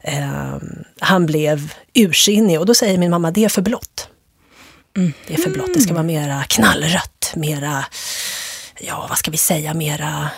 eh, 0.00 0.56
han 1.00 1.26
blev 1.26 1.72
ursinnig 1.94 2.60
och 2.60 2.66
då 2.66 2.74
säger 2.74 2.98
min 2.98 3.10
mamma 3.10 3.30
det 3.30 3.44
är 3.44 3.48
för 3.48 3.62
blått. 3.62 4.08
Mm. 4.96 5.12
Det 5.26 5.34
är 5.34 5.38
för 5.38 5.50
blått. 5.50 5.74
Det 5.74 5.80
ska 5.80 5.92
vara 5.92 6.02
mera 6.02 6.44
knallrött, 6.44 7.32
mera, 7.36 7.84
ja 8.80 9.06
vad 9.08 9.18
ska 9.18 9.30
vi 9.30 9.36
säga, 9.36 9.74
mera 9.74 10.30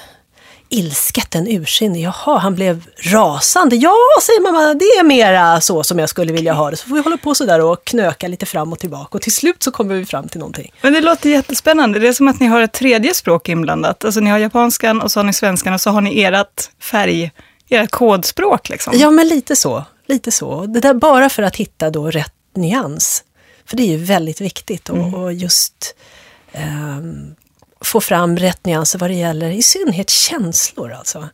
ilsket 0.68 1.34
än 1.34 1.48
ursinnig. 1.48 2.02
Jaha, 2.02 2.38
han 2.38 2.54
blev 2.54 2.86
rasande. 2.98 3.76
Ja, 3.76 3.96
säger 4.22 4.40
mamma, 4.40 4.74
det 4.74 4.84
är 4.84 5.04
mera 5.04 5.60
så 5.60 5.82
som 5.82 5.98
jag 5.98 6.08
skulle 6.08 6.32
vilja 6.32 6.52
ha 6.52 6.70
det. 6.70 6.76
Så 6.76 6.88
får 6.88 6.94
vi 6.94 7.00
hålla 7.00 7.16
på 7.16 7.34
sådär 7.34 7.60
och 7.60 7.84
knöka 7.84 8.28
lite 8.28 8.46
fram 8.46 8.72
och 8.72 8.78
tillbaka 8.78 9.18
och 9.18 9.22
till 9.22 9.32
slut 9.32 9.62
så 9.62 9.70
kommer 9.70 9.94
vi 9.94 10.06
fram 10.06 10.28
till 10.28 10.38
någonting. 10.38 10.72
Men 10.82 10.92
det 10.92 11.00
låter 11.00 11.30
jättespännande. 11.30 11.98
Det 11.98 12.08
är 12.08 12.12
som 12.12 12.28
att 12.28 12.40
ni 12.40 12.46
har 12.46 12.60
ett 12.60 12.72
tredje 12.72 13.14
språk 13.14 13.48
inblandat. 13.48 14.04
Alltså 14.04 14.20
ni 14.20 14.30
har 14.30 14.38
japanskan 14.38 15.00
och 15.00 15.12
så 15.12 15.18
har 15.20 15.24
ni 15.24 15.32
svenskan 15.32 15.74
och 15.74 15.80
så 15.80 15.90
har 15.90 16.00
ni 16.00 16.22
ert 16.22 16.70
färg, 16.82 17.32
ert 17.68 17.90
kodspråk 17.90 18.68
liksom. 18.68 18.92
Ja, 18.96 19.10
men 19.10 19.28
lite 19.28 19.56
så. 19.56 19.84
Lite 20.06 20.30
så. 20.30 20.66
Det 20.66 20.80
där 20.80 20.94
bara 20.94 21.28
för 21.28 21.42
att 21.42 21.56
hitta 21.56 21.90
då 21.90 22.10
rätt 22.10 22.32
nyans. 22.56 23.24
För 23.68 23.76
det 23.76 23.82
är 23.82 23.86
ju 23.86 23.96
väldigt 23.96 24.40
viktigt 24.40 24.88
mm. 24.88 25.14
och, 25.14 25.32
just 25.32 25.94
eh, 26.52 27.00
få 27.80 28.00
fram 28.00 28.36
rätt 28.36 28.66
nyanser 28.66 28.98
vad 28.98 29.10
det 29.10 29.14
gäller 29.14 29.50
i 29.50 29.62
synnerhet 29.62 30.10
känslor 30.10 30.92
alltså. 30.92 31.28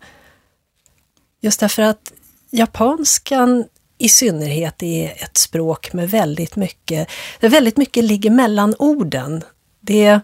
Just 1.40 1.60
därför 1.60 1.82
att 1.82 2.12
japanskan 2.50 3.64
i 3.98 4.08
synnerhet 4.08 4.82
är 4.82 5.12
ett 5.24 5.36
språk 5.36 5.92
med 5.92 6.10
väldigt 6.10 6.56
mycket, 6.56 7.08
där 7.40 7.48
väldigt 7.48 7.76
mycket 7.76 8.04
ligger 8.04 8.30
mellan 8.30 8.74
orden. 8.78 9.44
Det, 9.80 10.20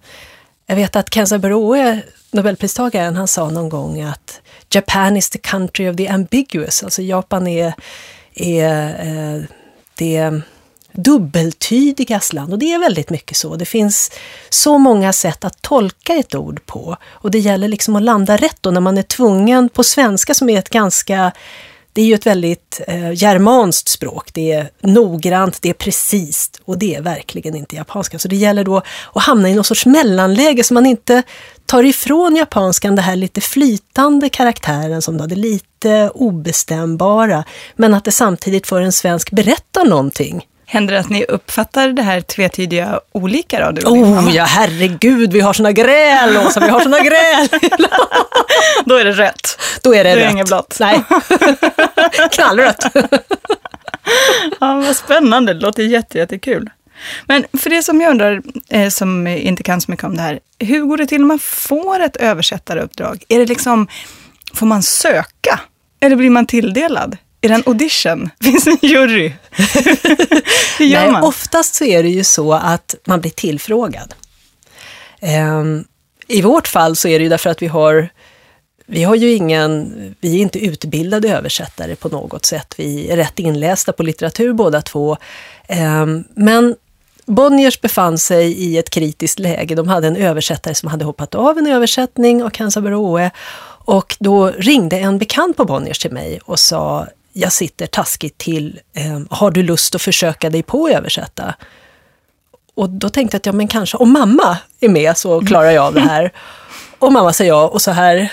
jag 0.66 0.76
vet 0.76 0.96
att 0.96 1.14
Kenza 1.14 1.38
Baroe, 1.38 2.02
nobelpristagaren, 2.30 3.16
han 3.16 3.28
sa 3.28 3.50
någon 3.50 3.68
gång 3.68 4.00
att 4.00 4.40
Japan 4.70 5.16
is 5.16 5.30
the 5.30 5.38
country 5.38 5.88
of 5.88 5.96
the 5.96 6.08
ambiguous, 6.08 6.82
alltså 6.82 7.02
Japan 7.02 7.46
är, 7.46 7.74
är 8.34 9.06
eh, 9.06 9.42
det 9.94 10.42
dubbeltydigas 10.92 12.32
land. 12.32 12.52
Och 12.52 12.58
det 12.58 12.72
är 12.72 12.78
väldigt 12.78 13.10
mycket 13.10 13.36
så. 13.36 13.56
Det 13.56 13.64
finns 13.64 14.10
så 14.48 14.78
många 14.78 15.12
sätt 15.12 15.44
att 15.44 15.62
tolka 15.62 16.14
ett 16.14 16.34
ord 16.34 16.66
på. 16.66 16.96
Och 17.10 17.30
det 17.30 17.38
gäller 17.38 17.68
liksom 17.68 17.96
att 17.96 18.02
landa 18.02 18.36
rätt 18.36 18.58
då 18.60 18.70
när 18.70 18.80
man 18.80 18.98
är 18.98 19.02
tvungen 19.02 19.68
på 19.68 19.84
svenska 19.84 20.34
som 20.34 20.50
är 20.50 20.58
ett 20.58 20.68
ganska 20.68 21.32
det 21.92 22.02
är 22.02 22.06
ju 22.06 22.14
ett 22.14 22.26
väldigt 22.26 22.80
eh, 22.86 23.12
germanskt 23.22 23.88
språk. 23.88 24.30
Det 24.32 24.52
är 24.52 24.70
noggrant, 24.80 25.62
det 25.62 25.68
är 25.68 25.74
precis 25.74 26.50
och 26.64 26.78
det 26.78 26.94
är 26.94 27.02
verkligen 27.02 27.54
inte 27.54 27.76
japanska. 27.76 28.18
Så 28.18 28.28
det 28.28 28.36
gäller 28.36 28.64
då 28.64 28.82
att 29.12 29.22
hamna 29.22 29.48
i 29.48 29.54
någon 29.54 29.64
sorts 29.64 29.86
mellanläge 29.86 30.64
så 30.64 30.74
man 30.74 30.86
inte 30.86 31.22
tar 31.66 31.82
ifrån 31.82 32.36
japanskan 32.36 32.96
det 32.96 33.02
här 33.02 33.16
lite 33.16 33.40
flytande 33.40 34.28
karaktären 34.28 35.02
som 35.02 35.18
då 35.18 35.26
det 35.26 35.34
lite 35.34 36.10
obestämbara, 36.14 37.44
men 37.76 37.94
att 37.94 38.04
det 38.04 38.12
samtidigt 38.12 38.66
för 38.66 38.80
en 38.80 38.92
svensk 38.92 39.30
berättar 39.30 39.84
någonting. 39.84 40.46
Händer 40.72 40.94
det 40.94 41.00
att 41.00 41.08
ni 41.08 41.24
uppfattar 41.24 41.88
det 41.88 42.02
här 42.02 42.20
tvetydiga 42.20 43.00
olika 43.12 43.64
då? 43.66 43.70
Du 43.72 43.86
oh 43.86 44.34
ja, 44.36 44.44
herregud, 44.44 45.32
vi 45.32 45.40
har 45.40 45.52
såna 45.52 45.72
gräl, 45.72 46.36
Åsa, 46.36 46.60
vi 46.60 46.68
har 46.68 46.80
såna 46.80 46.98
gräl! 47.04 47.48
då 48.84 48.94
är 48.96 49.04
det 49.04 49.12
rätt. 49.12 49.60
Då 49.82 49.94
är 49.94 50.04
det 50.04 50.14
Då 50.14 50.20
rött. 50.20 50.32
inget 50.32 50.46
blått. 50.46 50.76
Nej, 50.80 51.02
knallrött. 52.32 52.86
ja, 54.60 54.74
vad 54.86 54.96
spännande, 54.96 55.54
det 55.54 55.60
låter 55.60 55.82
jätte, 55.82 56.18
jättekul. 56.18 56.70
Men 57.26 57.44
för 57.58 57.70
det 57.70 57.82
som 57.82 58.00
jag 58.00 58.10
undrar, 58.10 58.42
eh, 58.68 58.88
som 58.88 59.26
inte 59.26 59.62
kan 59.62 59.80
så 59.80 59.90
mycket 59.90 60.04
om 60.04 60.16
det 60.16 60.22
här, 60.22 60.40
hur 60.58 60.80
går 60.84 60.96
det 60.96 61.06
till 61.06 61.20
när 61.20 61.26
man 61.26 61.38
får 61.38 62.00
ett 62.00 62.16
översättaruppdrag? 62.16 63.24
Är 63.28 63.38
det 63.38 63.46
liksom, 63.46 63.88
får 64.54 64.66
man 64.66 64.82
söka? 64.82 65.60
Eller 66.00 66.16
blir 66.16 66.30
man 66.30 66.46
tilldelad? 66.46 67.16
Är 67.40 67.48
det 67.48 67.54
en 67.54 67.62
audition? 67.66 68.30
Finns 68.42 68.64
det 68.64 68.70
en 68.70 68.88
jury? 68.88 69.32
Hur 70.78 70.86
gör 70.86 71.00
Nej, 71.00 71.10
man? 71.12 71.24
oftast 71.24 71.74
så 71.74 71.84
är 71.84 72.02
det 72.02 72.08
ju 72.08 72.24
så 72.24 72.52
att 72.52 72.94
man 73.04 73.20
blir 73.20 73.30
tillfrågad. 73.30 74.14
Ehm, 75.20 75.84
I 76.28 76.42
vårt 76.42 76.68
fall 76.68 76.96
så 76.96 77.08
är 77.08 77.18
det 77.18 77.22
ju 77.22 77.28
därför 77.28 77.50
att 77.50 77.62
vi 77.62 77.66
har 77.66 78.08
vi 78.86 79.02
har 79.02 79.14
ju 79.14 79.32
ingen, 79.32 79.94
vi 80.20 80.36
är 80.36 80.40
inte 80.40 80.58
utbildade 80.58 81.28
översättare 81.28 81.96
på 81.96 82.08
något 82.08 82.44
sätt. 82.44 82.74
Vi 82.76 83.10
är 83.10 83.16
rätt 83.16 83.38
inlästa 83.38 83.92
på 83.92 84.02
litteratur 84.02 84.52
båda 84.52 84.82
två. 84.82 85.16
Ehm, 85.68 86.24
men 86.34 86.76
Bonniers 87.26 87.80
befann 87.80 88.18
sig 88.18 88.52
i 88.52 88.78
ett 88.78 88.90
kritiskt 88.90 89.38
läge. 89.38 89.74
De 89.74 89.88
hade 89.88 90.06
en 90.06 90.16
översättare 90.16 90.74
som 90.74 90.88
hade 90.88 91.04
hoppat 91.04 91.34
av 91.34 91.58
en 91.58 91.66
översättning 91.66 92.42
av 92.42 92.50
Kansa 92.50 92.80
Baroe. 92.80 93.30
Och 93.84 94.16
då 94.20 94.50
ringde 94.50 94.98
en 94.98 95.18
bekant 95.18 95.56
på 95.56 95.64
Bonniers 95.64 95.98
till 95.98 96.12
mig 96.12 96.40
och 96.44 96.58
sa 96.58 97.06
jag 97.32 97.52
sitter 97.52 97.86
taskigt 97.86 98.38
till, 98.38 98.80
eh, 98.94 99.20
har 99.30 99.50
du 99.50 99.62
lust 99.62 99.94
att 99.94 100.02
försöka 100.02 100.50
dig 100.50 100.62
på 100.62 100.86
att 100.86 100.92
översätta? 100.92 101.54
Och 102.74 102.90
då 102.90 103.08
tänkte 103.08 103.34
jag 103.34 103.38
att 103.38 103.46
ja, 103.46 103.52
men 103.52 103.68
kanske 103.68 103.96
om 103.96 104.12
mamma 104.12 104.58
är 104.80 104.88
med 104.88 105.16
så 105.16 105.40
klarar 105.40 105.70
jag 105.70 105.84
av 105.84 105.94
det 105.94 106.00
här. 106.00 106.32
Och 106.98 107.12
mamma 107.12 107.32
säger 107.32 107.50
ja 107.50 107.68
och 107.68 107.82
så 107.82 107.90
här, 107.90 108.32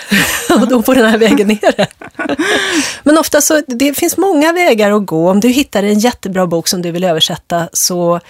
och 0.50 0.68
då 0.68 0.82
på 0.82 0.94
den 0.94 1.06
här 1.06 1.18
vägen 1.18 1.48
ner 1.48 1.76
det. 1.76 1.86
Men 3.02 3.18
ofta 3.18 3.40
så, 3.40 3.62
det 3.66 3.94
finns 3.94 4.16
många 4.16 4.52
vägar 4.52 4.92
att 4.92 5.06
gå. 5.06 5.30
Om 5.30 5.40
du 5.40 5.48
hittar 5.48 5.82
en 5.82 5.98
jättebra 5.98 6.46
bok 6.46 6.68
som 6.68 6.82
du 6.82 6.90
vill 6.90 7.04
översätta 7.04 7.68
så 7.72 8.20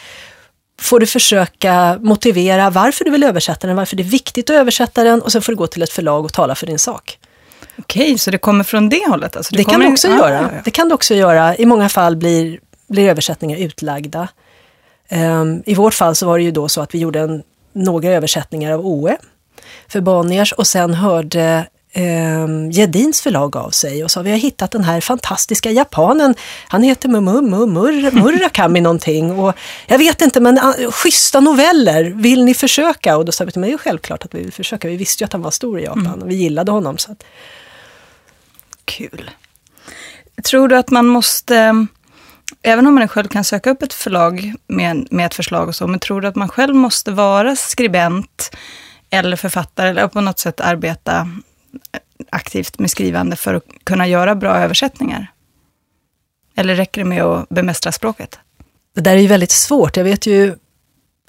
får 0.80 1.00
du 1.00 1.06
försöka 1.06 1.98
motivera 2.00 2.70
varför 2.70 3.04
du 3.04 3.10
vill 3.10 3.24
översätta 3.24 3.66
den, 3.66 3.76
varför 3.76 3.96
det 3.96 4.02
är 4.02 4.04
viktigt 4.04 4.50
att 4.50 4.56
översätta 4.56 5.04
den 5.04 5.22
och 5.22 5.32
sen 5.32 5.42
får 5.42 5.52
du 5.52 5.56
gå 5.56 5.66
till 5.66 5.82
ett 5.82 5.92
förlag 5.92 6.24
och 6.24 6.32
tala 6.32 6.54
för 6.54 6.66
din 6.66 6.78
sak. 6.78 7.18
Okej, 7.78 8.18
så 8.18 8.30
det 8.30 8.38
kommer 8.38 8.64
från 8.64 8.88
det 8.88 9.08
hållet? 9.08 9.36
Alltså, 9.36 9.54
Det, 9.56 9.64
kan 9.64 9.72
kommer 9.72 9.84
du 9.84 9.86
in- 9.86 9.92
också 9.92 10.08
Ah, 10.08 10.16
göra. 10.16 10.34
ja, 10.34 10.40
ja. 10.54 10.60
Det 10.64 10.70
kan 10.70 10.88
du 10.88 10.94
också 10.94 11.14
göra. 11.14 11.56
I 11.56 11.66
många 11.66 11.88
fall 11.88 12.16
blir, 12.16 12.58
blir 12.88 13.08
översättningar 13.08 13.58
utlagda. 13.58 14.28
Ehm, 15.08 15.62
I 15.66 15.74
vårt 15.74 15.94
fall 15.94 16.14
så 16.14 16.26
var 16.26 16.38
det 16.38 16.44
ju 16.44 16.50
då 16.50 16.68
så 16.68 16.80
att 16.80 16.94
vi 16.94 16.98
gjorde 16.98 17.20
en, 17.20 17.42
några 17.72 18.08
översättningar 18.08 18.72
av 18.72 18.86
OE 18.86 19.16
för 19.88 20.00
Bonniers 20.00 20.52
och 20.52 20.66
sen 20.66 20.94
hörde 20.94 21.66
um, 22.44 22.70
Gedins 22.70 23.20
förlag 23.20 23.56
av 23.56 23.70
sig 23.70 24.04
och 24.04 24.10
sa 24.10 24.22
vi 24.22 24.30
har 24.30 24.38
hittat 24.38 24.70
den 24.70 24.84
här 24.84 25.00
fantastiska 25.00 25.70
japanen. 25.70 26.34
Han 26.68 26.82
heter 26.82 27.08
Murakami 28.20 28.80
någonting 28.80 29.32
och 29.38 29.54
jag 29.86 29.98
vet 29.98 30.22
inte 30.22 30.40
men 30.40 30.58
uh, 30.58 30.90
schyssta 30.90 31.40
noveller, 31.40 32.04
vill 32.04 32.44
ni 32.44 32.54
försöka? 32.54 33.16
Och 33.16 33.24
då 33.24 33.32
sa 33.32 33.44
vi 33.44 33.52
till 33.52 33.60
mig, 33.60 33.70
det 33.70 33.78
självklart 33.78 34.24
att 34.24 34.34
vi 34.34 34.38
vill 34.42 34.52
försöka. 34.52 34.88
Vi 34.88 34.96
visste 34.96 35.22
ju 35.22 35.26
att 35.26 35.32
han 35.32 35.42
var 35.42 35.50
stor 35.50 35.80
i 35.80 35.84
Japan 35.84 36.22
och 36.22 36.30
vi 36.30 36.34
gillade 36.34 36.72
honom. 36.72 36.98
Så 36.98 37.12
att, 37.12 37.24
Kul. 38.88 39.30
Tror 40.44 40.68
du 40.68 40.76
att 40.76 40.90
man 40.90 41.06
måste, 41.06 41.86
även 42.62 42.86
om 42.86 42.94
man 42.94 43.08
själv 43.08 43.28
kan 43.28 43.44
söka 43.44 43.70
upp 43.70 43.82
ett 43.82 43.92
förlag 43.92 44.54
med, 44.66 45.08
med 45.10 45.26
ett 45.26 45.34
förslag 45.34 45.68
och 45.68 45.74
så, 45.74 45.86
men 45.86 46.00
tror 46.00 46.20
du 46.20 46.28
att 46.28 46.36
man 46.36 46.48
själv 46.48 46.74
måste 46.74 47.10
vara 47.10 47.56
skribent 47.56 48.56
eller 49.10 49.36
författare 49.36 49.88
eller 49.88 50.08
på 50.08 50.20
något 50.20 50.38
sätt 50.38 50.60
arbeta 50.60 51.28
aktivt 52.30 52.78
med 52.78 52.90
skrivande 52.90 53.36
för 53.36 53.54
att 53.54 53.64
kunna 53.84 54.06
göra 54.06 54.34
bra 54.34 54.56
översättningar? 54.56 55.32
Eller 56.56 56.74
räcker 56.74 57.00
det 57.00 57.08
med 57.08 57.22
att 57.22 57.48
bemästra 57.48 57.92
språket? 57.92 58.38
Det 58.94 59.00
där 59.00 59.16
är 59.16 59.20
ju 59.20 59.26
väldigt 59.28 59.50
svårt. 59.50 59.96
Jag 59.96 60.04
vet 60.04 60.26
ju 60.26 60.56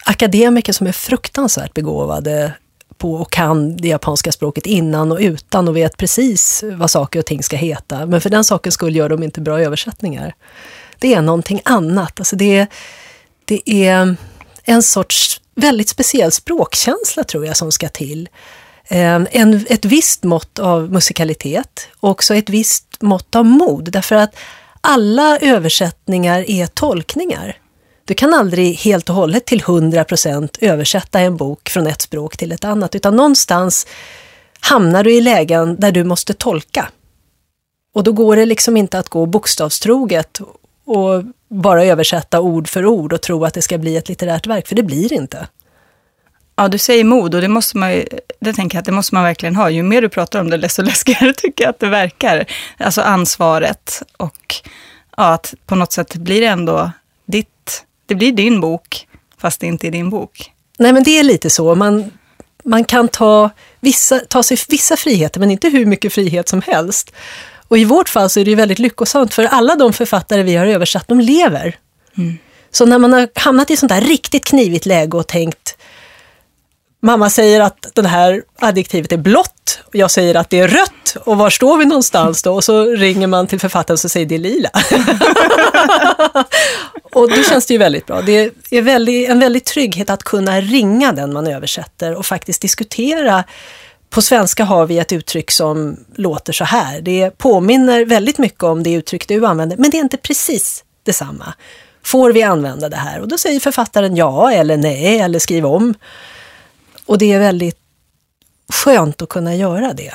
akademiker 0.05 0.73
som 0.73 0.87
är 0.87 0.91
fruktansvärt 0.91 1.73
begåvade 1.73 2.53
på 2.99 3.13
och 3.13 3.31
kan 3.31 3.77
det 3.77 3.87
japanska 3.87 4.31
språket 4.31 4.65
innan 4.65 5.11
och 5.11 5.17
utan 5.19 5.67
och 5.67 5.77
vet 5.77 5.97
precis 5.97 6.63
vad 6.63 6.91
saker 6.91 7.19
och 7.19 7.25
ting 7.25 7.43
ska 7.43 7.55
heta. 7.55 8.05
Men 8.05 8.21
för 8.21 8.29
den 8.29 8.43
sakens 8.43 8.73
skull 8.73 8.95
gör 8.95 9.09
de 9.09 9.23
inte 9.23 9.41
bra 9.41 9.61
översättningar. 9.61 10.35
Det 10.99 11.13
är 11.13 11.21
någonting 11.21 11.61
annat. 11.65 12.19
Alltså 12.19 12.35
det, 12.35 12.57
är, 12.57 12.67
det 13.45 13.69
är 13.69 14.15
en 14.63 14.83
sorts 14.83 15.41
väldigt 15.55 15.89
speciell 15.89 16.31
språkkänsla 16.31 17.23
tror 17.23 17.45
jag 17.45 17.57
som 17.57 17.71
ska 17.71 17.89
till. 17.89 18.29
Ehm, 18.87 19.27
en, 19.31 19.65
ett 19.69 19.85
visst 19.85 20.23
mått 20.23 20.59
av 20.59 20.91
musikalitet 20.91 21.87
och 21.99 22.09
också 22.09 22.35
ett 22.35 22.49
visst 22.49 22.85
mått 22.99 23.35
av 23.35 23.45
mod. 23.45 23.91
Därför 23.91 24.15
att 24.15 24.35
alla 24.81 25.37
översättningar 25.37 26.49
är 26.49 26.67
tolkningar. 26.67 27.57
Du 28.09 28.15
kan 28.15 28.33
aldrig 28.33 28.75
helt 28.75 29.09
och 29.09 29.15
hållet 29.15 29.45
till 29.45 29.61
100% 29.61 30.57
översätta 30.61 31.19
en 31.19 31.37
bok 31.37 31.69
från 31.69 31.87
ett 31.87 32.01
språk 32.01 32.37
till 32.37 32.51
ett 32.51 32.63
annat, 32.63 32.95
utan 32.95 33.15
någonstans 33.15 33.87
hamnar 34.59 35.03
du 35.03 35.13
i 35.13 35.21
lägen 35.21 35.75
där 35.79 35.91
du 35.91 36.03
måste 36.03 36.33
tolka. 36.33 36.89
Och 37.93 38.03
då 38.03 38.11
går 38.11 38.35
det 38.35 38.45
liksom 38.45 38.77
inte 38.77 38.99
att 38.99 39.09
gå 39.09 39.25
bokstavstroget 39.25 40.39
och 40.85 41.23
bara 41.47 41.85
översätta 41.85 42.41
ord 42.41 42.67
för 42.67 42.85
ord 42.85 43.13
och 43.13 43.21
tro 43.21 43.45
att 43.45 43.53
det 43.53 43.61
ska 43.61 43.77
bli 43.77 43.97
ett 43.97 44.09
litterärt 44.09 44.47
verk, 44.47 44.67
för 44.67 44.75
det 44.75 44.83
blir 44.83 45.09
det 45.09 45.15
inte. 45.15 45.47
Ja, 46.55 46.67
du 46.67 46.77
säger 46.77 47.03
mod 47.03 47.35
och 47.35 47.41
det 47.41 47.47
måste 47.47 47.77
man 47.77 47.93
ju, 47.93 48.05
det 48.39 48.53
tänker 48.53 48.75
jag 48.75 48.79
att 48.79 48.85
det 48.85 48.91
måste 48.91 49.15
man 49.15 49.23
verkligen 49.23 49.55
ha. 49.55 49.69
Ju 49.69 49.83
mer 49.83 50.01
du 50.01 50.09
pratar 50.09 50.39
om 50.39 50.49
det, 50.49 50.57
desto 50.57 50.81
läskigare 50.83 51.33
tycker 51.33 51.63
jag 51.63 51.69
att 51.69 51.79
det 51.79 51.89
verkar. 51.89 52.45
Alltså 52.77 53.01
ansvaret 53.01 54.03
och 54.17 54.55
ja, 55.17 55.33
att 55.33 55.53
på 55.65 55.75
något 55.75 55.91
sätt 55.91 56.15
blir 56.15 56.41
det 56.41 56.47
ändå 56.47 56.91
det 58.09 58.15
blir 58.15 58.31
din 58.31 58.61
bok, 58.61 59.07
fast 59.37 59.59
det 59.59 59.67
inte 59.67 59.87
är 59.87 59.91
din 59.91 60.09
bok. 60.09 60.51
Nej, 60.77 60.93
men 60.93 61.03
det 61.03 61.19
är 61.19 61.23
lite 61.23 61.49
så. 61.49 61.75
Man, 61.75 62.11
man 62.63 62.83
kan 62.83 63.07
ta, 63.07 63.49
vissa, 63.79 64.19
ta 64.19 64.43
sig 64.43 64.57
vissa 64.69 64.97
friheter, 64.97 65.39
men 65.39 65.51
inte 65.51 65.69
hur 65.69 65.85
mycket 65.85 66.13
frihet 66.13 66.49
som 66.49 66.61
helst. 66.61 67.11
Och 67.67 67.77
i 67.77 67.85
vårt 67.85 68.09
fall 68.09 68.29
så 68.29 68.39
är 68.39 68.45
det 68.45 68.49
ju 68.49 68.55
väldigt 68.55 68.79
lyckosamt, 68.79 69.33
för 69.33 69.43
alla 69.43 69.75
de 69.75 69.93
författare 69.93 70.43
vi 70.43 70.55
har 70.55 70.65
översatt, 70.65 71.07
de 71.07 71.19
lever. 71.19 71.77
Så 72.71 72.85
när 72.85 72.97
man 72.97 73.13
har 73.13 73.29
hamnat 73.35 73.71
i 73.71 73.77
sånt 73.77 73.89
där 73.89 74.01
riktigt 74.01 74.43
knivigt 74.43 74.85
läge 74.85 75.17
och 75.17 75.27
tänkt, 75.27 75.68
mamma 77.01 77.29
säger 77.29 77.61
att 77.61 77.87
det 77.93 78.07
här 78.07 78.43
adjektivet 78.59 79.11
är 79.11 79.17
blått, 79.17 79.79
och 79.85 79.95
jag 79.95 80.11
säger 80.11 80.35
att 80.35 80.49
det 80.49 80.59
är 80.59 80.67
rött, 80.67 81.15
och 81.25 81.37
var 81.37 81.49
står 81.49 81.77
vi 81.77 81.85
någonstans 81.85 82.43
då? 82.43 82.53
Och 82.53 82.63
så 82.63 82.85
ringer 82.85 83.27
man 83.27 83.47
till 83.47 83.59
författaren 83.59 83.97
och 84.03 84.11
säger 84.11 84.25
det 84.25 84.35
är 84.35 84.39
lila. 84.39 84.69
och 87.13 87.29
då 87.29 87.43
känns 87.43 87.65
det 87.65 87.73
ju 87.73 87.77
väldigt 87.77 88.05
bra. 88.05 88.21
Det 88.21 88.51
är 88.71 88.81
väldigt, 88.81 89.29
en 89.29 89.39
väldig 89.39 89.65
trygghet 89.65 90.09
att 90.09 90.23
kunna 90.23 90.61
ringa 90.61 91.11
den 91.11 91.33
man 91.33 91.47
översätter 91.47 92.15
och 92.15 92.25
faktiskt 92.25 92.61
diskutera. 92.61 93.43
På 94.09 94.21
svenska 94.21 94.63
har 94.63 94.85
vi 94.85 94.99
ett 94.99 95.11
uttryck 95.11 95.51
som 95.51 95.97
låter 96.15 96.53
så 96.53 96.63
här. 96.63 97.01
Det 97.01 97.37
påminner 97.37 98.05
väldigt 98.05 98.37
mycket 98.37 98.63
om 98.63 98.83
det 98.83 98.93
uttryck 98.93 99.27
du 99.27 99.45
använder, 99.45 99.77
men 99.77 99.89
det 99.89 99.97
är 99.97 100.01
inte 100.01 100.17
precis 100.17 100.83
detsamma. 101.03 101.53
Får 102.03 102.33
vi 102.33 102.43
använda 102.43 102.89
det 102.89 102.95
här? 102.95 103.19
Och 103.19 103.27
då 103.27 103.37
säger 103.37 103.59
författaren 103.59 104.15
ja 104.15 104.51
eller 104.51 104.77
nej 104.77 105.19
eller 105.19 105.39
skriv 105.39 105.65
om. 105.65 105.93
Och 107.09 107.17
det 107.17 107.31
är 107.31 107.39
väldigt 107.39 107.77
skönt 108.73 109.21
att 109.21 109.29
kunna 109.29 109.55
göra 109.55 109.93
det. 109.93 110.13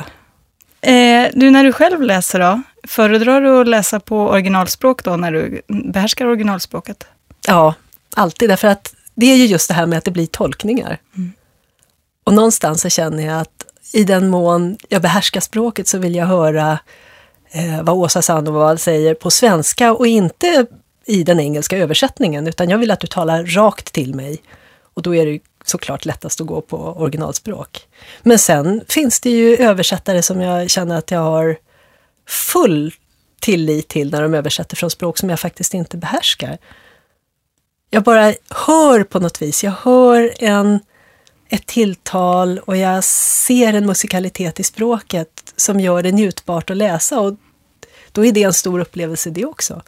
Eh, 0.80 1.30
du, 1.34 1.50
när 1.50 1.64
du 1.64 1.72
själv 1.72 2.02
läser 2.02 2.40
då, 2.40 2.62
Föredrar 2.86 3.40
du 3.40 3.60
att 3.60 3.68
läsa 3.68 4.00
på 4.00 4.28
originalspråk 4.28 5.04
då 5.04 5.16
när 5.16 5.32
du 5.32 5.62
behärskar 5.68 6.26
originalspråket? 6.26 7.06
Ja, 7.46 7.74
alltid. 8.16 8.50
Därför 8.50 8.68
att 8.68 8.94
det 9.14 9.26
är 9.26 9.36
ju 9.36 9.46
just 9.46 9.68
det 9.68 9.74
här 9.74 9.86
med 9.86 9.98
att 9.98 10.04
det 10.04 10.10
blir 10.10 10.26
tolkningar. 10.26 10.98
Mm. 11.16 11.32
Och 12.24 12.34
någonstans 12.34 12.80
så 12.80 12.88
känner 12.88 13.26
jag 13.26 13.40
att 13.40 13.66
i 13.92 14.04
den 14.04 14.28
mån 14.28 14.76
jag 14.88 15.02
behärskar 15.02 15.40
språket 15.40 15.88
så 15.88 15.98
vill 15.98 16.14
jag 16.14 16.26
höra 16.26 16.78
eh, 17.50 17.82
vad 17.82 17.96
Åsa 17.96 18.22
Sandoval 18.22 18.78
säger 18.78 19.14
på 19.14 19.30
svenska 19.30 19.92
och 19.92 20.06
inte 20.06 20.66
i 21.06 21.22
den 21.22 21.40
engelska 21.40 21.76
översättningen, 21.78 22.46
utan 22.46 22.70
jag 22.70 22.78
vill 22.78 22.90
att 22.90 23.00
du 23.00 23.06
talar 23.06 23.44
rakt 23.44 23.92
till 23.92 24.14
mig. 24.14 24.40
Och 24.94 25.02
då 25.02 25.14
är 25.14 25.26
det 25.26 25.40
såklart 25.64 26.04
lättast 26.04 26.40
att 26.40 26.46
gå 26.46 26.60
på 26.60 26.76
originalspråk. 26.76 27.88
Men 28.22 28.38
sen 28.38 28.84
finns 28.88 29.20
det 29.20 29.30
ju 29.30 29.56
översättare 29.56 30.22
som 30.22 30.40
jag 30.40 30.70
känner 30.70 30.98
att 30.98 31.10
jag 31.10 31.20
har 31.20 31.56
full 32.28 32.94
tillit 33.40 33.88
till 33.88 34.10
när 34.10 34.22
de 34.22 34.34
översätter 34.34 34.76
från 34.76 34.90
språk 34.90 35.18
som 35.18 35.30
jag 35.30 35.40
faktiskt 35.40 35.74
inte 35.74 35.96
behärskar. 35.96 36.58
Jag 37.90 38.02
bara 38.02 38.34
hör 38.66 39.04
på 39.04 39.20
något 39.20 39.42
vis, 39.42 39.64
jag 39.64 39.72
hör 39.72 40.34
en, 40.38 40.80
ett 41.48 41.66
tilltal 41.66 42.58
och 42.58 42.76
jag 42.76 43.04
ser 43.04 43.74
en 43.74 43.86
musikalitet 43.86 44.60
i 44.60 44.62
språket 44.62 45.52
som 45.56 45.80
gör 45.80 46.02
det 46.02 46.12
njutbart 46.12 46.70
att 46.70 46.76
läsa 46.76 47.20
och 47.20 47.34
då 48.12 48.24
är 48.24 48.32
det 48.32 48.42
en 48.42 48.52
stor 48.52 48.80
upplevelse 48.80 49.30
det 49.30 49.44
också. 49.44 49.82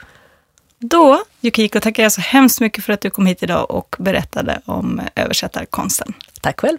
Då, 0.78 1.22
Yukiko, 1.42 1.80
tackar 1.80 2.02
jag 2.02 2.12
så 2.12 2.20
hemskt 2.20 2.60
mycket 2.60 2.84
för 2.84 2.92
att 2.92 3.00
du 3.00 3.10
kom 3.10 3.26
hit 3.26 3.42
idag 3.42 3.70
och 3.70 3.96
berättade 3.98 4.60
om 4.64 5.00
översättarkonsten. 5.14 6.14
Tack 6.40 6.60
själv. 6.60 6.78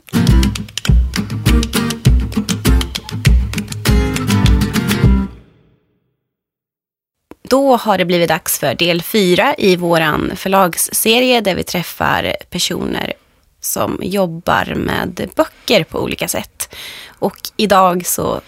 Då 7.50 7.76
har 7.76 7.98
det 7.98 8.06
blivit 8.06 8.30
dags 8.30 8.60
för 8.60 8.76
del 8.76 9.02
fyra 9.02 9.56
i 9.58 9.76
vår 9.76 10.36
förlagsserie 10.36 11.42
där 11.42 11.56
vi 11.56 11.64
träffar 11.64 12.36
personer 12.50 13.14
som 13.62 14.00
jobbar 14.02 14.76
med 14.76 15.30
böcker 15.36 15.84
på 15.84 16.00
olika 16.00 16.28
sätt. 16.28 16.76
Och 17.20 17.38
idag 17.58 18.06
så 18.06 18.42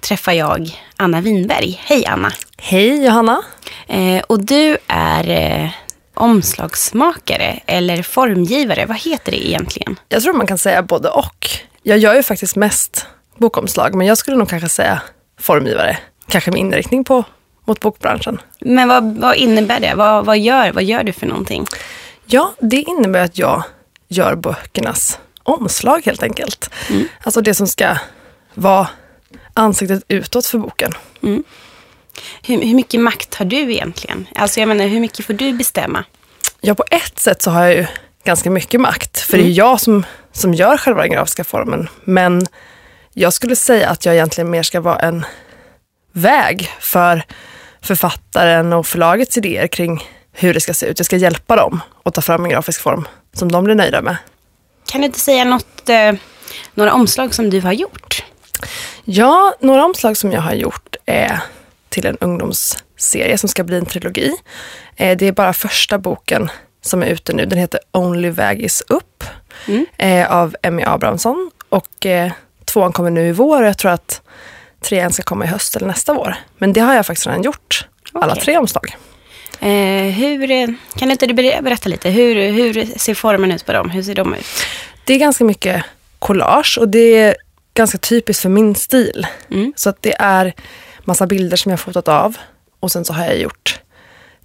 träffar 0.00 0.32
jag 0.32 0.78
Anna 0.96 1.20
Winberg. 1.20 1.80
Hej 1.84 2.06
Anna! 2.06 2.32
Hej 2.56 3.04
Johanna! 3.04 3.42
Eh, 3.86 4.22
och 4.26 4.44
du 4.44 4.78
är 4.86 5.30
eh, 5.30 5.70
omslagsmakare 6.14 7.60
eller 7.66 8.02
formgivare. 8.02 8.86
Vad 8.86 8.96
heter 9.00 9.32
det 9.32 9.48
egentligen? 9.48 9.98
Jag 10.08 10.22
tror 10.22 10.32
man 10.32 10.46
kan 10.46 10.58
säga 10.58 10.82
både 10.82 11.08
och. 11.08 11.48
Jag 11.82 11.98
gör 11.98 12.14
ju 12.14 12.22
faktiskt 12.22 12.56
mest 12.56 13.06
bokomslag, 13.36 13.94
men 13.94 14.06
jag 14.06 14.18
skulle 14.18 14.36
nog 14.36 14.48
kanske 14.48 14.68
säga 14.68 15.02
formgivare. 15.40 15.98
Kanske 16.28 16.50
med 16.50 16.60
inriktning 16.60 17.04
på, 17.04 17.24
mot 17.64 17.80
bokbranschen. 17.80 18.40
Men 18.60 18.88
vad, 18.88 19.16
vad 19.16 19.36
innebär 19.36 19.80
det? 19.80 19.94
Vad, 19.94 20.26
vad, 20.26 20.38
gör, 20.38 20.72
vad 20.72 20.84
gör 20.84 21.02
du 21.04 21.12
för 21.12 21.26
någonting? 21.26 21.66
Ja, 22.26 22.52
det 22.60 22.82
innebär 22.82 23.24
att 23.24 23.38
jag 23.38 23.62
gör 24.08 24.34
böckernas 24.34 25.18
omslag 25.42 26.02
helt 26.04 26.22
enkelt. 26.22 26.70
Mm. 26.90 27.08
Alltså 27.22 27.40
det 27.40 27.54
som 27.54 27.66
ska 27.66 27.96
vara 28.54 28.88
ansiktet 29.54 30.02
utåt 30.08 30.46
för 30.46 30.58
boken. 30.58 30.92
Mm. 31.22 31.44
Hur, 32.42 32.62
hur, 32.62 32.74
mycket 32.74 33.00
makt 33.00 33.34
har 33.34 33.44
du 33.44 33.72
egentligen? 33.72 34.28
Alltså 34.34 34.60
jag 34.60 34.68
menar, 34.68 34.86
hur 34.86 35.00
mycket 35.00 35.26
får 35.26 35.32
du 35.32 35.52
bestämma? 35.52 36.04
Ja, 36.60 36.74
på 36.74 36.84
ett 36.90 37.18
sätt 37.18 37.42
så 37.42 37.50
har 37.50 37.62
jag 37.62 37.74
ju 37.74 37.86
ganska 38.24 38.50
mycket 38.50 38.80
makt. 38.80 39.20
För 39.20 39.34
mm. 39.34 39.44
det 39.44 39.50
är 39.50 39.52
mm. 39.52 39.70
jag 39.70 39.80
som, 39.80 40.06
som 40.32 40.54
gör 40.54 40.76
själva 40.76 41.00
den 41.00 41.10
grafiska 41.10 41.44
formen. 41.44 41.88
Men 42.04 42.46
jag 43.14 43.32
skulle 43.32 43.56
säga 43.56 43.88
att 43.88 44.04
jag 44.06 44.14
egentligen 44.14 44.50
mer 44.50 44.62
ska 44.62 44.80
vara 44.80 44.98
en 44.98 45.24
väg 46.12 46.70
för 46.80 47.22
författaren 47.82 48.72
och 48.72 48.86
förlagets 48.86 49.38
idéer 49.38 49.66
kring 49.66 50.04
hur 50.32 50.54
det 50.54 50.60
ska 50.60 50.74
se 50.74 50.86
ut. 50.86 50.98
Jag 50.98 51.06
ska 51.06 51.16
hjälpa 51.16 51.56
dem 51.56 51.80
att 52.02 52.14
ta 52.14 52.20
fram 52.20 52.44
en 52.44 52.50
grafisk 52.50 52.80
form 52.80 53.08
som 53.32 53.52
de 53.52 53.64
blir 53.64 53.74
nöjda 53.74 54.02
med. 54.02 54.16
Kan 54.86 55.00
du 55.00 55.06
inte 55.06 55.20
säga 55.20 55.44
något, 55.44 55.88
eh, 55.88 56.12
några 56.74 56.92
omslag 56.92 57.34
som 57.34 57.50
du 57.50 57.60
har 57.60 57.72
gjort? 57.72 58.24
Ja, 59.04 59.54
några 59.60 59.84
omslag 59.84 60.16
som 60.16 60.32
jag 60.32 60.40
har 60.40 60.52
gjort 60.52 60.96
är 61.06 61.40
till 61.90 62.06
en 62.06 62.16
ungdomsserie 62.20 63.38
som 63.38 63.48
ska 63.48 63.64
bli 63.64 63.76
en 63.76 63.86
trilogi. 63.86 64.32
Eh, 64.96 65.16
det 65.16 65.26
är 65.26 65.32
bara 65.32 65.52
första 65.52 65.98
boken 65.98 66.50
som 66.82 67.02
är 67.02 67.06
ute 67.06 67.32
nu. 67.32 67.46
Den 67.46 67.58
heter 67.58 67.80
Only 67.92 68.30
väg 68.30 68.62
is 68.62 68.82
up 68.88 69.24
mm. 69.68 69.86
Eh, 69.98 70.32
av 70.32 70.56
Emmy 70.62 70.82
Abrahamsson. 70.82 71.50
Och 71.68 72.06
eh, 72.06 72.32
tvåan 72.64 72.92
kommer 72.92 73.10
nu 73.10 73.28
i 73.28 73.32
vår 73.32 73.62
och 73.62 73.68
jag 73.68 73.78
tror 73.78 73.90
att 73.90 74.22
trean 74.80 75.12
ska 75.12 75.22
komma 75.22 75.44
i 75.44 75.48
höst 75.48 75.76
eller 75.76 75.86
nästa 75.86 76.14
vår. 76.14 76.34
Men 76.58 76.72
det 76.72 76.80
har 76.80 76.94
jag 76.94 77.06
faktiskt 77.06 77.26
redan 77.26 77.42
gjort. 77.42 77.88
Okay. 78.12 78.22
Alla 78.22 78.36
tre 78.36 78.58
omslag. 78.58 78.96
Eh, 79.60 80.12
hur, 80.12 80.74
kan 80.98 81.10
inte 81.10 81.26
du 81.26 81.34
berätta 81.34 81.88
lite? 81.88 82.10
Hur, 82.10 82.52
hur 82.52 82.98
ser 82.98 83.14
formen 83.14 83.52
ut 83.52 83.66
på 83.66 83.72
dem? 83.72 83.90
Hur 83.90 84.02
ser 84.02 84.14
de 84.14 84.34
ut? 84.34 84.46
Det 85.04 85.14
är 85.14 85.18
ganska 85.18 85.44
mycket 85.44 85.84
collage 86.18 86.78
och 86.80 86.88
det 86.88 87.16
är 87.16 87.36
ganska 87.74 87.98
typiskt 87.98 88.42
för 88.42 88.48
min 88.48 88.74
stil. 88.74 89.26
Mm. 89.50 89.72
Så 89.76 89.90
att 89.90 90.02
det 90.02 90.14
är 90.18 90.54
massa 91.04 91.26
bilder 91.26 91.56
som 91.56 91.70
jag 91.70 91.80
fotat 91.80 92.08
av 92.08 92.36
och 92.80 92.92
sen 92.92 93.04
så 93.04 93.12
har 93.12 93.24
jag 93.24 93.38
gjort 93.38 93.80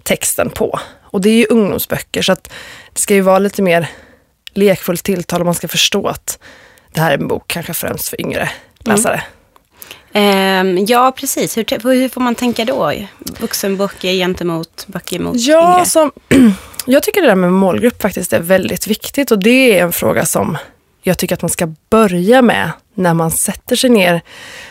texten 0.02 0.50
på. 0.50 0.80
Och 1.00 1.20
det 1.20 1.30
är 1.30 1.36
ju 1.36 1.46
ungdomsböcker 1.46 2.22
så 2.22 2.32
att 2.32 2.52
det 2.92 3.00
ska 3.00 3.14
ju 3.14 3.20
vara 3.20 3.38
lite 3.38 3.62
mer 3.62 3.90
lekfullt 4.54 5.02
tilltal 5.02 5.40
och 5.40 5.46
man 5.46 5.54
ska 5.54 5.68
förstå 5.68 6.08
att 6.08 6.38
det 6.92 7.00
här 7.00 7.10
är 7.10 7.18
en 7.18 7.28
bok 7.28 7.44
kanske 7.46 7.74
främst 7.74 8.08
för 8.08 8.20
yngre 8.20 8.50
läsare. 8.78 9.22
Mm. 10.12 10.78
Um, 10.78 10.84
ja, 10.88 11.12
precis. 11.16 11.56
Hur, 11.56 11.92
hur, 11.94 12.08
får 12.08 12.20
man 12.20 12.34
tänka 12.34 12.64
då? 12.64 12.92
Vuxenböcker 13.18 14.12
gentemot 14.12 14.84
böcker 14.86 15.18
mot 15.18 15.36
ja, 15.36 15.74
yngre? 15.74 15.86
Som, 15.86 16.12
jag 16.86 17.02
tycker 17.02 17.22
det 17.22 17.28
där 17.28 17.34
med 17.34 17.52
målgrupp 17.52 18.02
faktiskt 18.02 18.32
är 18.32 18.40
väldigt 18.40 18.86
viktigt 18.86 19.30
och 19.30 19.38
det 19.38 19.78
är 19.78 19.82
en 19.82 19.92
fråga 19.92 20.26
som 20.26 20.58
jag 21.06 21.18
tycker 21.18 21.34
att 21.34 21.42
man 21.42 21.48
ska 21.48 21.74
börja 21.90 22.42
med 22.42 22.70
när 22.94 23.14
man 23.14 23.30
sätter 23.30 23.76
sig 23.76 23.90
ner 23.90 24.20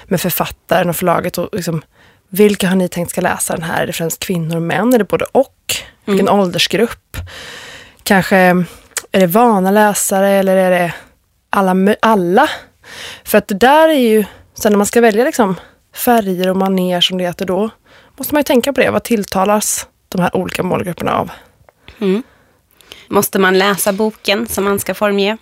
med 0.05 0.21
författaren 0.21 0.89
och 0.89 0.95
förlaget 0.95 1.37
och 1.37 1.49
liksom, 1.51 1.81
vilka 2.29 2.67
har 2.67 2.75
ni 2.75 2.89
tänkt 2.89 3.09
ska 3.09 3.21
läsa 3.21 3.53
den 3.53 3.63
här? 3.63 3.83
Är 3.83 3.87
det 3.87 3.93
främst 3.93 4.19
kvinnor 4.19 4.55
och 4.55 4.61
män? 4.61 4.93
Är 4.93 4.97
det 4.97 5.03
både 5.03 5.25
och? 5.31 5.75
Vilken 6.05 6.27
mm. 6.27 6.39
åldersgrupp? 6.39 7.17
Kanske 8.03 8.37
är 9.11 9.19
det 9.19 9.27
vana 9.27 9.71
läsare 9.71 10.29
eller 10.29 10.55
är 10.57 10.71
det 10.71 10.93
alla? 11.49 11.95
alla? 12.01 12.49
För 13.23 13.37
att 13.37 13.47
det 13.47 13.55
där 13.55 13.89
är 13.89 13.99
ju, 13.99 14.25
sen 14.53 14.71
när 14.71 14.77
man 14.77 14.85
ska 14.85 15.01
välja 15.01 15.25
liksom 15.25 15.55
färger 15.93 16.49
och 16.49 16.57
maner 16.57 17.01
som 17.01 17.17
det 17.17 17.23
heter 17.23 17.45
då, 17.45 17.69
måste 18.17 18.33
man 18.33 18.39
ju 18.39 18.43
tänka 18.43 18.73
på 18.73 18.81
det. 18.81 18.89
Vad 18.89 19.03
tilltalas 19.03 19.87
de 20.09 20.21
här 20.21 20.35
olika 20.35 20.63
målgrupperna 20.63 21.17
av? 21.17 21.31
Mm. 21.99 22.23
Måste 23.07 23.39
man 23.39 23.57
läsa 23.57 23.93
boken 23.93 24.47
som 24.47 24.63
man 24.63 24.79
ska 24.79 24.93
formge? 24.93 25.37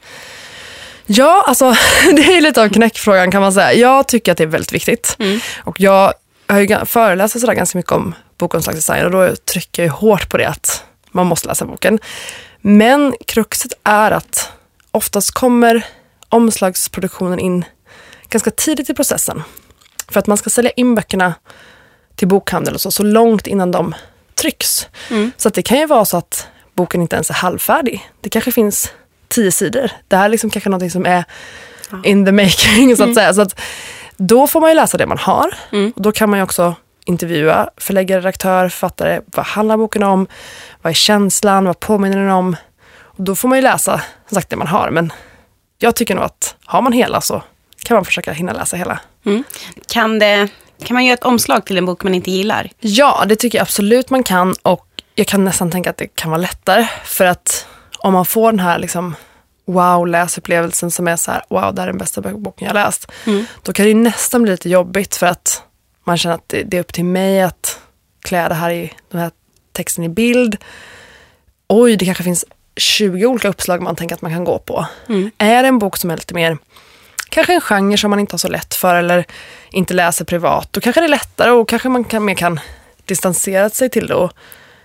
Ja, 1.05 1.43
alltså 1.47 1.75
det 2.15 2.37
är 2.37 2.41
lite 2.41 2.61
av 2.61 2.69
knäckfrågan 2.69 3.31
kan 3.31 3.41
man 3.41 3.53
säga. 3.53 3.73
Jag 3.73 4.07
tycker 4.07 4.31
att 4.31 4.37
det 4.37 4.43
är 4.43 4.47
väldigt 4.47 4.73
viktigt. 4.73 5.15
Mm. 5.19 5.39
Och 5.63 5.79
jag 5.79 6.13
har 6.47 6.59
ju 6.59 6.85
föreläst 6.85 7.39
sådär 7.39 7.53
ganska 7.53 7.77
mycket 7.77 7.91
om 7.91 8.15
bokomslagsdesign 8.37 9.05
och 9.05 9.11
då 9.11 9.35
trycker 9.35 9.83
jag 9.83 9.91
hårt 9.91 10.29
på 10.29 10.37
det 10.37 10.49
att 10.49 10.83
man 11.11 11.27
måste 11.27 11.47
läsa 11.47 11.65
boken. 11.65 11.99
Men 12.61 13.15
kruxet 13.27 13.73
är 13.83 14.11
att 14.11 14.51
oftast 14.91 15.31
kommer 15.31 15.85
omslagsproduktionen 16.29 17.39
in 17.39 17.65
ganska 18.29 18.51
tidigt 18.51 18.89
i 18.89 18.93
processen. 18.93 19.43
För 20.07 20.19
att 20.19 20.27
man 20.27 20.37
ska 20.37 20.49
sälja 20.49 20.71
in 20.71 20.95
böckerna 20.95 21.33
till 22.15 22.27
bokhandel 22.27 22.73
och 22.73 22.81
så, 22.81 22.91
så 22.91 23.03
långt 23.03 23.47
innan 23.47 23.71
de 23.71 23.95
trycks. 24.35 24.87
Mm. 25.09 25.31
Så 25.37 25.47
att 25.47 25.53
det 25.53 25.61
kan 25.61 25.77
ju 25.77 25.85
vara 25.85 26.05
så 26.05 26.17
att 26.17 26.47
boken 26.73 27.01
inte 27.01 27.15
ens 27.15 27.29
är 27.29 27.33
halvfärdig. 27.33 28.09
Det 28.21 28.29
kanske 28.29 28.51
finns 28.51 28.91
tio 29.33 29.51
sidor. 29.51 29.91
Det 30.07 30.15
här 30.15 30.25
är 30.25 30.29
liksom 30.29 30.49
kanske 30.49 30.69
något 30.69 30.91
som 30.91 31.05
är 31.05 31.23
in 32.03 32.25
the 32.25 32.31
making 32.31 32.95
så 32.97 33.03
att 33.03 33.07
mm. 33.07 33.15
säga. 33.15 33.33
Så 33.33 33.41
att 33.41 33.59
då 34.17 34.47
får 34.47 34.61
man 34.61 34.69
ju 34.69 34.75
läsa 34.75 34.97
det 34.97 35.05
man 35.05 35.17
har. 35.17 35.53
Mm. 35.71 35.93
Och 35.95 36.01
då 36.01 36.11
kan 36.11 36.29
man 36.29 36.39
ju 36.39 36.43
också 36.43 36.75
intervjua 37.05 37.69
förläggare, 37.77 38.19
redaktör, 38.19 38.69
författare. 38.69 39.21
Vad 39.25 39.45
handlar 39.45 39.77
boken 39.77 40.03
om? 40.03 40.27
Vad 40.81 40.91
är 40.91 40.95
känslan? 40.95 41.65
Vad 41.65 41.79
påminner 41.79 42.17
den 42.17 42.29
om? 42.29 42.55
Och 43.01 43.23
då 43.23 43.35
får 43.35 43.47
man 43.47 43.57
ju 43.57 43.61
läsa 43.61 44.01
som 44.29 44.35
sagt 44.35 44.49
det 44.49 44.55
man 44.55 44.67
har. 44.67 44.89
Men 44.89 45.13
jag 45.77 45.95
tycker 45.95 46.15
nog 46.15 46.23
att 46.23 46.55
har 46.65 46.81
man 46.81 46.93
hela 46.93 47.21
så 47.21 47.43
kan 47.83 47.95
man 47.95 48.05
försöka 48.05 48.33
hinna 48.33 48.53
läsa 48.53 48.77
hela. 48.77 48.99
Mm. 49.25 49.43
Kan, 49.87 50.19
det, 50.19 50.47
kan 50.83 50.93
man 50.93 51.05
göra 51.05 51.13
ett 51.13 51.23
omslag 51.23 51.65
till 51.65 51.77
en 51.77 51.85
bok 51.85 52.03
man 52.03 52.13
inte 52.15 52.31
gillar? 52.31 52.69
Ja, 52.79 53.23
det 53.27 53.35
tycker 53.35 53.57
jag 53.57 53.63
absolut 53.63 54.09
man 54.09 54.23
kan. 54.23 54.55
Och 54.61 54.87
jag 55.15 55.27
kan 55.27 55.45
nästan 55.45 55.71
tänka 55.71 55.89
att 55.89 55.97
det 55.97 56.07
kan 56.07 56.31
vara 56.31 56.41
lättare. 56.41 56.87
För 57.03 57.25
att 57.25 57.67
om 58.03 58.13
man 58.13 58.25
får 58.25 58.51
den 58.51 58.59
här 58.59 58.79
liksom 58.79 59.15
wow-läsupplevelsen 59.65 60.91
som 60.91 61.07
är 61.07 61.15
så 61.15 61.31
här, 61.31 61.43
wow, 61.49 61.75
det 61.75 61.81
här 61.81 61.87
är 61.87 61.91
den 61.91 61.97
bästa 61.97 62.21
boken 62.21 62.67
jag 62.67 62.73
läst. 62.73 63.11
Mm. 63.25 63.45
Då 63.61 63.73
kan 63.73 63.85
det 63.85 63.93
nästan 63.93 64.41
bli 64.41 64.51
lite 64.51 64.69
jobbigt 64.69 65.15
för 65.15 65.27
att 65.27 65.63
man 66.03 66.17
känner 66.17 66.35
att 66.35 66.49
det, 66.49 66.63
det, 66.63 66.77
är 66.77 66.81
upp 66.81 66.93
till 66.93 67.05
mig 67.05 67.41
att 67.41 67.79
klä 68.21 68.47
det 68.47 68.55
här 68.55 68.69
i, 68.69 68.93
den 69.11 69.21
här 69.21 69.31
texten 69.71 70.03
i 70.03 70.09
bild. 70.09 70.57
Oj, 71.67 71.95
det 71.95 72.05
kanske 72.05 72.23
finns 72.23 72.45
20 72.75 73.25
olika 73.25 73.49
uppslag 73.49 73.81
man 73.81 73.95
tänker 73.95 74.15
att 74.15 74.21
man 74.21 74.31
kan 74.31 74.43
gå 74.43 74.59
på. 74.59 74.85
Mm. 75.09 75.31
Är 75.37 75.63
det 75.63 75.67
en 75.67 75.79
bok 75.79 75.97
som 75.97 76.11
är 76.11 76.15
lite 76.15 76.33
mer 76.33 76.57
kanske 77.29 77.53
en 77.53 77.61
genre 77.61 77.97
som 77.97 78.09
man 78.09 78.19
inte 78.19 78.33
har 78.33 78.39
så 78.39 78.47
lätt 78.47 78.73
för 78.73 78.95
eller 78.95 79.25
inte 79.71 79.93
läser 79.93 80.25
privat. 80.25 80.67
Då 80.71 80.81
kanske 80.81 81.01
det 81.01 81.05
är 81.05 81.09
lättare 81.09 81.51
och 81.51 81.69
kanske 81.69 81.89
man 81.89 82.03
kan, 82.03 82.25
mer 82.25 82.35
kan 82.35 82.59
distansera 83.05 83.69
sig 83.69 83.89
till 83.89 84.07
det 84.07 84.15
och 84.15 84.31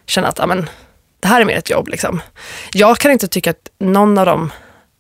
känna 0.07 0.29
att 0.29 0.41
amen, 0.41 0.69
det 1.21 1.29
här 1.29 1.41
är 1.41 1.45
mer 1.45 1.57
ett 1.57 1.71
jobb. 1.71 1.89
Liksom. 1.89 2.23
Jag 2.73 2.99
kan 2.99 3.11
inte 3.11 3.29
tycka 3.29 3.51
att 3.51 3.71
någon 3.79 4.19
av 4.19 4.27
dem 4.27 4.53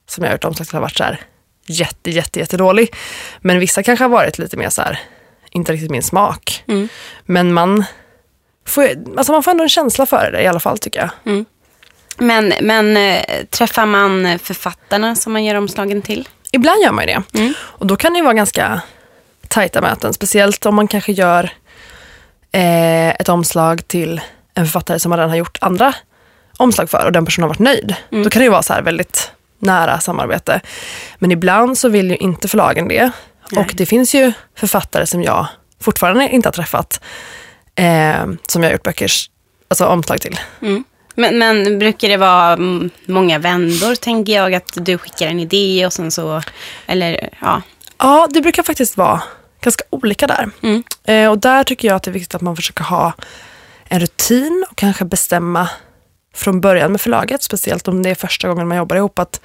som 0.08 0.24
jag 0.24 0.30
har 0.30 0.34
gjort 0.34 0.44
omslag 0.44 0.68
till 0.68 0.76
har 0.76 0.82
varit 0.82 0.96
så 0.96 1.04
här 1.04 1.20
jätte, 1.66 2.10
jätte, 2.10 2.38
jätte 2.38 2.56
dålig. 2.56 2.94
Men 3.40 3.58
vissa 3.58 3.82
kanske 3.82 4.04
har 4.04 4.08
varit 4.08 4.38
lite 4.38 4.56
mer 4.56 4.68
så 4.70 4.82
här, 4.82 5.00
inte 5.50 5.72
riktigt 5.72 5.90
min 5.90 6.02
smak. 6.02 6.64
Mm. 6.68 6.88
Men 7.24 7.52
man 7.52 7.84
får, 8.66 8.88
alltså 9.16 9.32
man 9.32 9.42
får 9.42 9.50
ändå 9.50 9.62
en 9.62 9.68
känsla 9.68 10.06
för 10.06 10.30
det 10.32 10.42
i 10.42 10.46
alla 10.46 10.60
fall 10.60 10.78
tycker 10.78 11.00
jag. 11.00 11.10
Men, 12.18 12.52
men 12.60 12.96
eh, 12.96 13.44
träffar 13.50 13.86
man 13.86 14.38
författarna 14.38 15.14
som 15.14 15.32
man 15.32 15.44
gör 15.44 15.54
omslagen 15.54 16.02
till? 16.02 16.28
Ibland 16.52 16.82
gör 16.82 16.92
man 16.92 17.06
ju 17.08 17.14
det. 17.14 17.38
Mm. 17.38 17.54
Och 17.60 17.86
då 17.86 17.96
kan 17.96 18.12
det 18.12 18.16
ju 18.16 18.24
vara 18.24 18.34
ganska 18.34 18.80
tajta 19.48 19.80
möten. 19.80 20.12
Speciellt 20.12 20.66
om 20.66 20.74
man 20.74 20.88
kanske 20.88 21.12
gör 21.12 21.50
eh, 22.52 23.08
ett 23.08 23.28
omslag 23.28 23.88
till 23.88 24.20
en 24.54 24.64
författare 24.64 24.98
som 24.98 25.10
man 25.10 25.18
redan 25.18 25.30
har 25.30 25.36
gjort 25.36 25.58
andra 25.60 25.94
omslag 26.58 26.90
för 26.90 27.06
och 27.06 27.12
den 27.12 27.24
personen 27.24 27.42
har 27.42 27.48
varit 27.48 27.58
nöjd. 27.58 27.94
Mm. 28.12 28.24
Då 28.24 28.30
kan 28.30 28.40
det 28.40 28.44
ju 28.44 28.50
vara 28.50 28.62
så 28.62 28.72
här 28.72 28.82
väldigt 28.82 29.32
nära 29.58 30.00
samarbete. 30.00 30.60
Men 31.18 31.32
ibland 31.32 31.78
så 31.78 31.88
vill 31.88 32.10
ju 32.10 32.16
inte 32.16 32.48
förlagen 32.48 32.88
det. 32.88 33.10
Nej. 33.50 33.64
Och 33.64 33.72
det 33.74 33.86
finns 33.86 34.14
ju 34.14 34.32
författare 34.56 35.06
som 35.06 35.22
jag 35.22 35.46
fortfarande 35.80 36.28
inte 36.28 36.48
har 36.48 36.52
träffat 36.52 37.00
eh, 37.74 38.26
som 38.48 38.62
jag 38.62 38.70
har 38.70 38.72
gjort 38.72 38.82
böckers 38.82 39.30
alltså 39.68 39.86
omslag 39.86 40.20
till. 40.20 40.38
Men, 41.14 41.38
men 41.38 41.78
brukar 41.78 42.08
det 42.08 42.16
vara 42.16 42.52
mm, 42.52 42.90
många 43.06 43.38
vändor, 43.38 43.94
tänker 43.94 44.32
jag, 44.32 44.54
att 44.54 44.72
du 44.74 44.98
skickar 44.98 45.26
en 45.26 45.40
idé 45.40 45.86
och 45.86 45.92
sen 45.92 46.10
så, 46.10 46.42
eller 46.86 47.30
ja. 47.40 47.62
Ja, 47.98 48.28
det 48.30 48.40
brukar 48.40 48.62
faktiskt 48.62 48.96
vara 48.96 49.22
ganska 49.60 49.84
olika 49.90 50.26
där. 50.26 50.50
Mm. 50.62 50.82
Eh, 51.04 51.30
och 51.30 51.38
där 51.38 51.64
tycker 51.64 51.88
jag 51.88 51.96
att 51.96 52.02
det 52.02 52.10
är 52.10 52.12
viktigt 52.12 52.34
att 52.34 52.42
man 52.42 52.56
försöker 52.56 52.84
ha 52.84 53.12
en 53.88 54.00
rutin 54.00 54.66
och 54.70 54.76
kanske 54.76 55.04
bestämma 55.04 55.68
från 56.38 56.60
början 56.60 56.92
med 56.92 57.00
förlaget, 57.00 57.42
speciellt 57.42 57.88
om 57.88 58.02
det 58.02 58.10
är 58.10 58.14
första 58.14 58.48
gången 58.48 58.68
man 58.68 58.76
jobbar 58.76 58.96
ihop, 58.96 59.18
att 59.18 59.40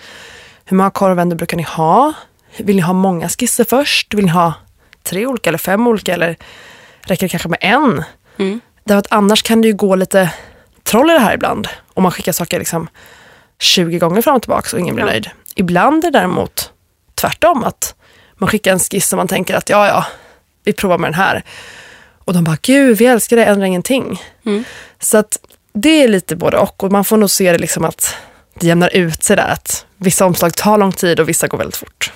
hur 0.65 0.77
många 0.77 0.89
korvvändor 0.91 1.37
brukar 1.37 1.57
ni 1.57 1.63
ha? 1.63 2.13
Vill 2.57 2.75
ni 2.75 2.81
ha 2.81 2.93
många 2.93 3.29
skisser 3.29 3.63
först? 3.63 4.13
Vill 4.13 4.25
ni 4.25 4.31
ha 4.31 4.53
tre 5.03 5.25
olika 5.25 5.49
eller 5.49 5.57
fem 5.57 5.87
olika 5.87 6.13
eller 6.13 6.37
räcker 7.01 7.25
det 7.25 7.29
kanske 7.29 7.49
med 7.49 7.59
en? 7.61 8.03
Mm. 8.37 8.61
Därför 8.83 8.99
att 8.99 9.11
annars 9.11 9.43
kan 9.43 9.61
det 9.61 9.67
ju 9.67 9.73
gå 9.73 9.95
lite 9.95 10.29
troll 10.83 11.09
i 11.09 11.13
det 11.13 11.19
här 11.19 11.33
ibland. 11.33 11.67
Om 11.93 12.03
man 12.03 12.11
skickar 12.11 12.31
saker 12.31 12.59
liksom 12.59 12.87
20 13.59 13.99
gånger 13.99 14.21
fram 14.21 14.35
och 14.35 14.41
tillbaka 14.41 14.75
och 14.75 14.79
ingen 14.79 14.95
blir 14.95 15.05
Ja. 15.05 15.11
nöjd. 15.11 15.29
Ibland 15.55 16.03
är 16.05 16.11
det 16.11 16.19
däremot 16.19 16.71
tvärtom. 17.15 17.63
Att 17.63 17.95
man 18.35 18.49
skickar 18.49 18.71
en 18.71 18.79
skiss 18.79 19.13
och 19.13 19.17
man 19.17 19.27
tänker 19.27 19.55
att 19.55 19.69
ja, 19.69 19.87
ja, 19.87 20.05
vi 20.63 20.73
provar 20.73 20.97
med 20.97 21.07
den 21.07 21.19
här. 21.19 21.43
Och 22.25 22.33
de 22.33 22.43
bara, 22.43 22.57
gud, 22.61 22.97
vi 22.97 23.05
älskar 23.05 23.35
det, 23.37 23.45
ändra 23.45 23.67
ingenting. 23.67 24.21
Mm. 24.45 24.63
Så 24.99 25.17
att 25.17 25.37
det 25.73 26.03
är 26.03 26.07
lite 26.07 26.35
både 26.35 26.57
och. 26.57 26.83
Och 26.83 26.91
man 26.91 27.05
får 27.05 27.17
nog 27.17 27.29
se 27.29 27.51
det 27.51 27.57
liksom 27.57 27.85
att 27.85 28.15
det 28.59 28.67
jämnar 28.67 28.95
ut 28.95 29.23
sig 29.23 29.35
där. 29.35 29.47
Att 29.47 29.85
vissa 29.97 30.25
omslag 30.25 30.53
tar 30.55 30.77
lång 30.77 30.91
tid 30.91 31.19
och 31.19 31.29
vissa 31.29 31.47
går 31.47 31.57
väldigt 31.57 31.75
fort. 31.77 32.11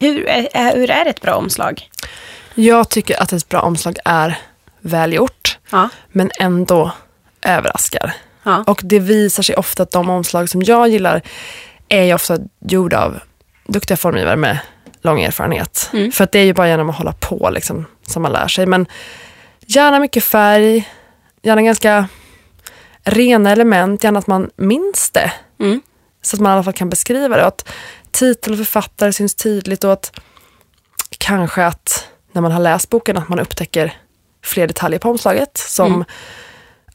Hur, 0.00 0.26
är, 0.28 0.48
är- 0.52 0.76
hur 0.76 0.90
är 0.90 1.06
ett 1.06 1.20
bra 1.20 1.34
omslag? 1.34 1.90
Jag 2.54 2.88
tycker 2.90 3.22
att 3.22 3.32
ett 3.32 3.48
bra 3.48 3.60
omslag 3.60 3.96
är 4.04 4.38
välgjort, 4.80 5.58
Ja. 5.70 5.88
men 6.12 6.30
ändå 6.38 6.90
överraskar. 7.42 8.12
Ja. 8.42 8.64
Och 8.66 8.80
det 8.84 8.98
visar 8.98 9.42
sig 9.42 9.56
ofta 9.56 9.82
att 9.82 9.90
de 9.90 10.10
omslag 10.10 10.48
som 10.48 10.62
jag 10.62 10.88
gillar 10.88 11.22
är 11.88 12.02
ju 12.02 12.14
ofta 12.14 12.38
gjorda 12.60 13.04
av 13.04 13.18
duktiga 13.66 13.96
formgivare 13.96 14.36
med 14.36 14.58
lång 15.02 15.20
erfarenhet. 15.22 15.90
Mm. 15.92 16.12
För 16.12 16.24
att 16.24 16.32
det 16.32 16.38
är 16.38 16.44
ju 16.44 16.52
bara 16.54 16.68
genom 16.68 16.90
att 16.90 16.96
hålla 16.96 17.12
på 17.12 17.50
liksom, 17.50 17.86
som 18.06 18.22
man 18.22 18.32
lär 18.32 18.48
sig. 18.48 18.66
Men 18.66 18.86
gärna 19.66 19.98
mycket 20.00 20.24
färg, 20.24 20.88
gärna 21.42 21.62
ganska 21.62 22.08
rena 23.06 23.52
element, 23.52 24.04
gärna 24.04 24.18
att 24.18 24.26
man 24.26 24.50
minns 24.56 25.10
det. 25.10 25.32
Mm. 25.60 25.80
Så 26.22 26.36
att 26.36 26.40
man 26.40 26.52
i 26.52 26.54
alla 26.54 26.62
fall 26.62 26.72
kan 26.72 26.90
beskriva 26.90 27.36
det. 27.36 27.42
Och 27.42 27.48
att 27.48 27.68
titel 28.10 28.52
och 28.52 28.58
författare 28.58 29.12
syns 29.12 29.34
tydligt 29.34 29.84
och 29.84 29.92
att 29.92 30.20
kanske 31.18 31.66
att 31.66 32.08
när 32.32 32.42
man 32.42 32.52
har 32.52 32.60
läst 32.60 32.90
boken 32.90 33.16
att 33.16 33.28
man 33.28 33.40
upptäcker 33.40 33.96
fler 34.44 34.66
detaljer 34.66 34.98
på 34.98 35.10
omslaget. 35.10 35.58
Som, 35.58 35.86
Mm. 35.86 36.04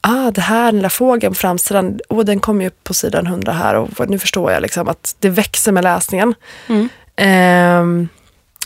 ah 0.00 0.30
det 0.30 0.40
här, 0.40 0.64
den 0.66 0.76
lilla 0.76 0.90
fågeln 0.90 1.32
på 1.34 1.38
framsidan, 1.38 1.98
oh, 2.08 2.24
den 2.24 2.40
kommer 2.40 2.64
ju 2.64 2.70
på 2.70 2.94
sidan 2.94 3.26
100 3.26 3.52
här 3.52 3.74
och 3.74 4.08
nu 4.10 4.18
förstår 4.18 4.52
jag 4.52 4.62
liksom 4.62 4.88
att 4.88 5.16
det 5.18 5.28
växer 5.28 5.72
med 5.72 5.84
läsningen. 5.84 6.34
Mm. 6.66 6.88
Ehm, 7.16 8.08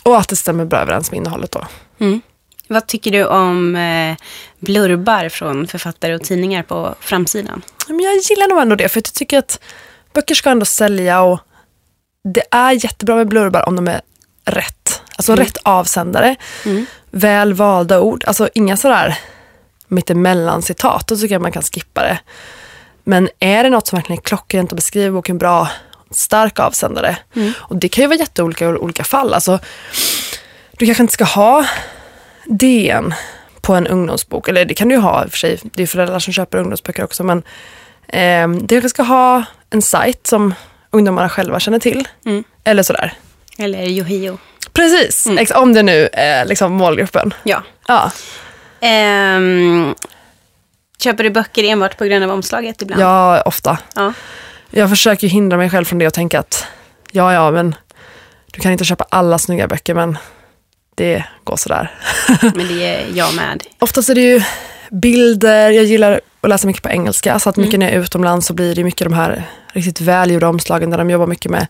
och 0.03 0.19
att 0.19 0.29
det 0.29 0.37
stämmer 0.37 0.65
bra 0.65 0.79
överens 0.79 1.11
med 1.11 1.19
innehållet 1.19 1.53
då. 1.53 1.67
Mm. 1.99 2.21
Vad 2.69 2.87
tycker 2.87 3.11
du 3.11 3.25
om 3.27 3.77
eh, 3.77 4.17
blurbar 4.59 5.29
från 5.29 5.67
författare 5.67 6.15
och 6.15 6.23
tidningar 6.23 6.63
på 6.63 6.95
framsidan? 7.01 7.63
Men 7.89 8.01
jag 8.01 8.17
gillar 8.17 8.49
nog 8.49 8.63
ändå 8.63 8.77
det, 8.77 8.89
för 8.89 8.99
jag 8.99 9.05
tycker 9.15 9.39
att 9.39 9.61
böcker 10.15 10.35
ska 10.35 10.51
ändå 10.51 10.65
sälja 10.65 11.21
och 11.23 11.41
det 12.35 12.43
är 12.51 12.85
jättebra 12.85 13.17
med 13.17 13.29
blurbar 13.29 13.69
om 13.69 13.77
de 13.77 13.89
är 13.89 14.01
rätt. 14.45 15.03
Alltså 15.17 15.33
Mm. 15.33 15.45
rätt 15.45 15.57
avsändare, 15.63 16.37
Mm. 16.65 16.87
väl 17.11 17.55
valda 17.55 18.01
ord. 18.01 18.25
Alltså 18.27 18.49
inga 18.55 18.77
sådär 18.77 19.19
mittemellan 19.89 20.63
citat, 20.63 21.07
då 21.09 21.17
tycker 21.17 21.35
jag 21.35 21.43
man 21.43 21.53
kan 21.53 21.63
skippa 21.63 22.03
det. 22.03 22.19
Men 23.05 23.29
är 23.41 23.63
det 23.65 23.71
något 23.71 23.87
som 23.87 23.97
verkligen 23.97 24.19
är 24.19 24.23
klockrent 24.23 24.73
och 24.73 24.77
beskriver 24.77 25.11
boken 25.11 25.39
bra, 25.39 25.69
stark 26.11 26.61
avsändare. 26.61 27.17
Mm. 27.37 27.53
Och 27.59 27.77
det 27.77 27.89
kan 27.89 28.03
ju 28.03 28.09
vara 28.09 28.19
jätteolika 28.19 28.65
i 28.65 28.69
olika 28.69 29.05
fall. 29.05 29.35
Alltså, 29.35 29.59
du 30.79 30.87
kanske 30.87 31.03
inte 31.03 31.13
ska 31.15 31.25
ha 31.25 31.67
DN 32.47 33.15
på 33.61 33.75
en 33.75 33.87
ungdomsbok. 33.87 34.49
Eller 34.49 34.65
det 34.65 34.75
kan 34.75 34.89
du 34.89 34.95
ju 34.95 35.01
ha 35.01 35.25
i 35.25 35.27
och 35.27 35.31
för 35.31 35.39
sig. 35.39 35.59
Det 35.63 35.83
är 35.83 35.87
föräldrar 35.87 36.19
som 36.19 36.33
köper 36.33 36.59
ungdomsböcker 36.59 37.05
också. 37.05 37.25
Men 37.25 37.43
eh, 38.09 38.49
du 38.49 38.67
kanske 38.75 38.89
ska 38.89 39.03
ha 39.03 39.45
en 39.71 39.83
sajt 39.83 40.27
som 40.27 40.55
ungdomarna 40.91 41.29
själva 41.29 41.61
känner 41.61 41.79
till. 41.79 42.09
Mm. 42.27 42.45
Eller 42.65 42.83
sådär. 42.83 43.13
Eller 43.59 43.83
Yohio? 43.83 44.39
Precis, 44.73 45.27
Mm. 45.27 45.39
ex- 45.39 45.51
om 45.51 45.73
det 45.73 45.83
nu 45.83 46.09
är 46.13 46.45
liksom 46.45 46.73
målgruppen. 46.73 47.35
Ja. 47.45 47.63
Ja. 47.89 48.11
Ehm, 48.81 49.95
köper 50.99 51.25
du 51.25 51.31
böcker 51.31 51.65
enbart 51.65 51.99
på 51.99 52.05
grund 52.05 52.25
av 52.25 52.31
omslaget 52.31 52.83
ibland? 52.83 53.03
ja, 53.03 53.43
ofta. 53.43 53.79
Ja. 53.95 54.13
Jag 54.71 54.91
försöker 54.91 55.29
hindra 55.29 55.57
mig 55.57 55.71
själv 55.71 55.85
från 55.85 55.99
det 55.99 56.07
och 56.07 56.15
tänka 56.15 56.39
att 56.41 56.67
ja, 57.11 57.33
ja, 57.33 57.51
men 57.51 57.75
du 58.53 58.61
kan 58.61 58.73
inte 58.73 58.85
köpa 58.85 59.07
alla 59.11 59.39
snygga 59.39 59.69
böcker, 59.69 59.95
men 59.95 60.19
det 60.97 61.25
går 61.45 61.57
sådär. 61.57 61.91
Men 62.43 62.69
det 62.69 62.85
är 62.85 63.07
jag 63.15 63.35
med. 63.35 63.63
Oftast 63.79 64.09
är 64.09 64.15
det 64.15 64.21
ju 64.21 64.43
bilder, 64.91 65.71
jag 65.71 65.85
gillar 65.85 66.21
att 66.41 66.51
läsa 66.51 66.67
mycket 66.67 66.83
på 66.83 66.89
engelska, 66.89 67.39
så 67.39 67.49
att 67.49 67.57
mycket 67.57 67.81
när 67.81 67.87
jag 67.87 67.95
är 67.95 68.01
utomlands 68.01 68.47
så 68.47 68.55
blir 68.55 68.75
det 68.75 68.85
mycket 68.85 69.05
de 69.05 69.13
här 69.13 69.43
riktigt 69.73 70.01
välgjorda 70.01 70.49
omslagen 70.49 70.91
där 70.91 70.99
de 70.99 71.11
jobbar 71.11 71.27
mycket 71.27 71.51
med 71.51 71.67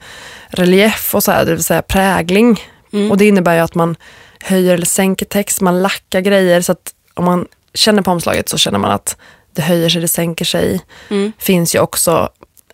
relief 0.48 1.14
och 1.14 1.22
så 1.24 1.30
här, 1.32 1.44
det 1.44 1.50
vill 1.54 1.64
säga 1.64 1.82
prägling. 1.82 2.60
Mm. 2.92 3.10
Och 3.10 3.16
det 3.16 3.28
innebär 3.28 3.54
ju 3.54 3.60
att 3.60 3.74
man 3.74 3.96
höjer 4.40 4.74
eller 4.74 4.86
sänker 4.86 5.26
text, 5.26 5.60
man 5.60 5.82
lackar 5.82 6.20
grejer 6.20 6.60
så 6.60 6.72
att 6.72 6.94
om 7.14 7.24
man 7.24 7.46
känner 7.74 8.02
på 8.02 8.10
omslaget 8.10 8.48
så 8.48 8.58
känner 8.58 8.78
man 8.78 8.90
att 8.90 9.16
det 9.52 9.62
höjer 9.62 9.88
sig, 9.88 10.00
det 10.00 10.08
sänker 10.08 10.44
sig. 10.44 10.80
Mm. 11.08 11.32
finns 11.38 11.74
ju 11.74 11.78
också 11.78 12.28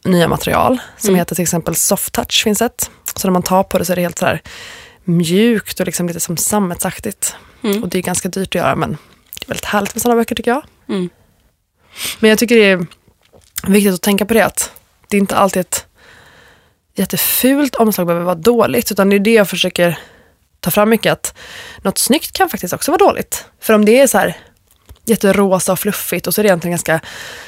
nya 0.04 0.28
material 0.28 0.78
som 0.98 1.08
Mm. 1.08 1.18
heter 1.18 1.34
till 1.34 1.42
exempel 1.42 1.74
soft 1.74 2.12
touch 2.12 2.42
finns 2.44 2.62
ett. 2.62 2.90
Så 3.16 3.28
när 3.28 3.32
man 3.32 3.42
tar 3.42 3.62
på 3.62 3.78
det 3.78 3.84
så 3.84 3.92
är 3.92 3.96
det 3.96 4.02
helt 4.02 4.18
så 4.18 4.26
här 4.26 4.42
mjukt 5.04 5.80
och 5.80 5.86
liksom 5.86 6.06
lite 6.06 6.20
som 6.20 6.36
sammetsaktigt. 6.36 7.36
Mm. 7.62 7.82
Och 7.82 7.88
det 7.88 7.98
är 7.98 8.02
ganska 8.02 8.28
dyrt 8.28 8.48
att 8.48 8.54
göra 8.54 8.76
men 8.76 8.90
det 9.40 9.44
är 9.44 9.48
väldigt 9.48 9.64
härligt 9.64 9.94
med 9.94 10.02
sådana 10.02 10.20
böcker 10.20 10.34
tycker 10.34 10.50
jag. 10.50 10.64
Mm. 10.88 11.08
Men 12.20 12.30
jag 12.30 12.38
tycker 12.38 12.56
det 12.56 12.70
är 12.70 12.86
viktigt 13.66 13.94
att 13.94 14.02
tänka 14.02 14.26
på 14.26 14.34
det 14.34 14.44
att 14.44 14.72
det 15.08 15.16
är 15.16 15.20
inte 15.20 15.36
alltid 15.36 15.60
ett 15.60 15.86
jättefult 16.94 17.74
omslag 17.74 18.06
behöver 18.06 18.24
vara 18.24 18.34
dåligt 18.34 18.92
utan 18.92 19.10
det 19.10 19.16
är 19.16 19.20
det 19.20 19.32
jag 19.32 19.48
försöker 19.48 19.98
ta 20.60 20.70
fram 20.70 20.90
mycket 20.90 21.12
att 21.12 21.38
något 21.82 21.98
snyggt 21.98 22.32
kan 22.32 22.48
faktiskt 22.48 22.74
också 22.74 22.90
vara 22.90 22.98
dåligt. 22.98 23.44
För 23.60 23.74
om 23.74 23.84
det 23.84 24.00
är 24.00 24.06
så 24.06 24.18
här 24.18 24.36
jätterosa 25.04 25.72
och 25.72 25.78
fluffigt 25.78 26.26
och 26.26 26.34
så 26.34 26.40
är 26.40 26.42
det 26.42 26.48
egentligen 26.48 26.72
en 26.72 26.76
ganska 26.76 27.00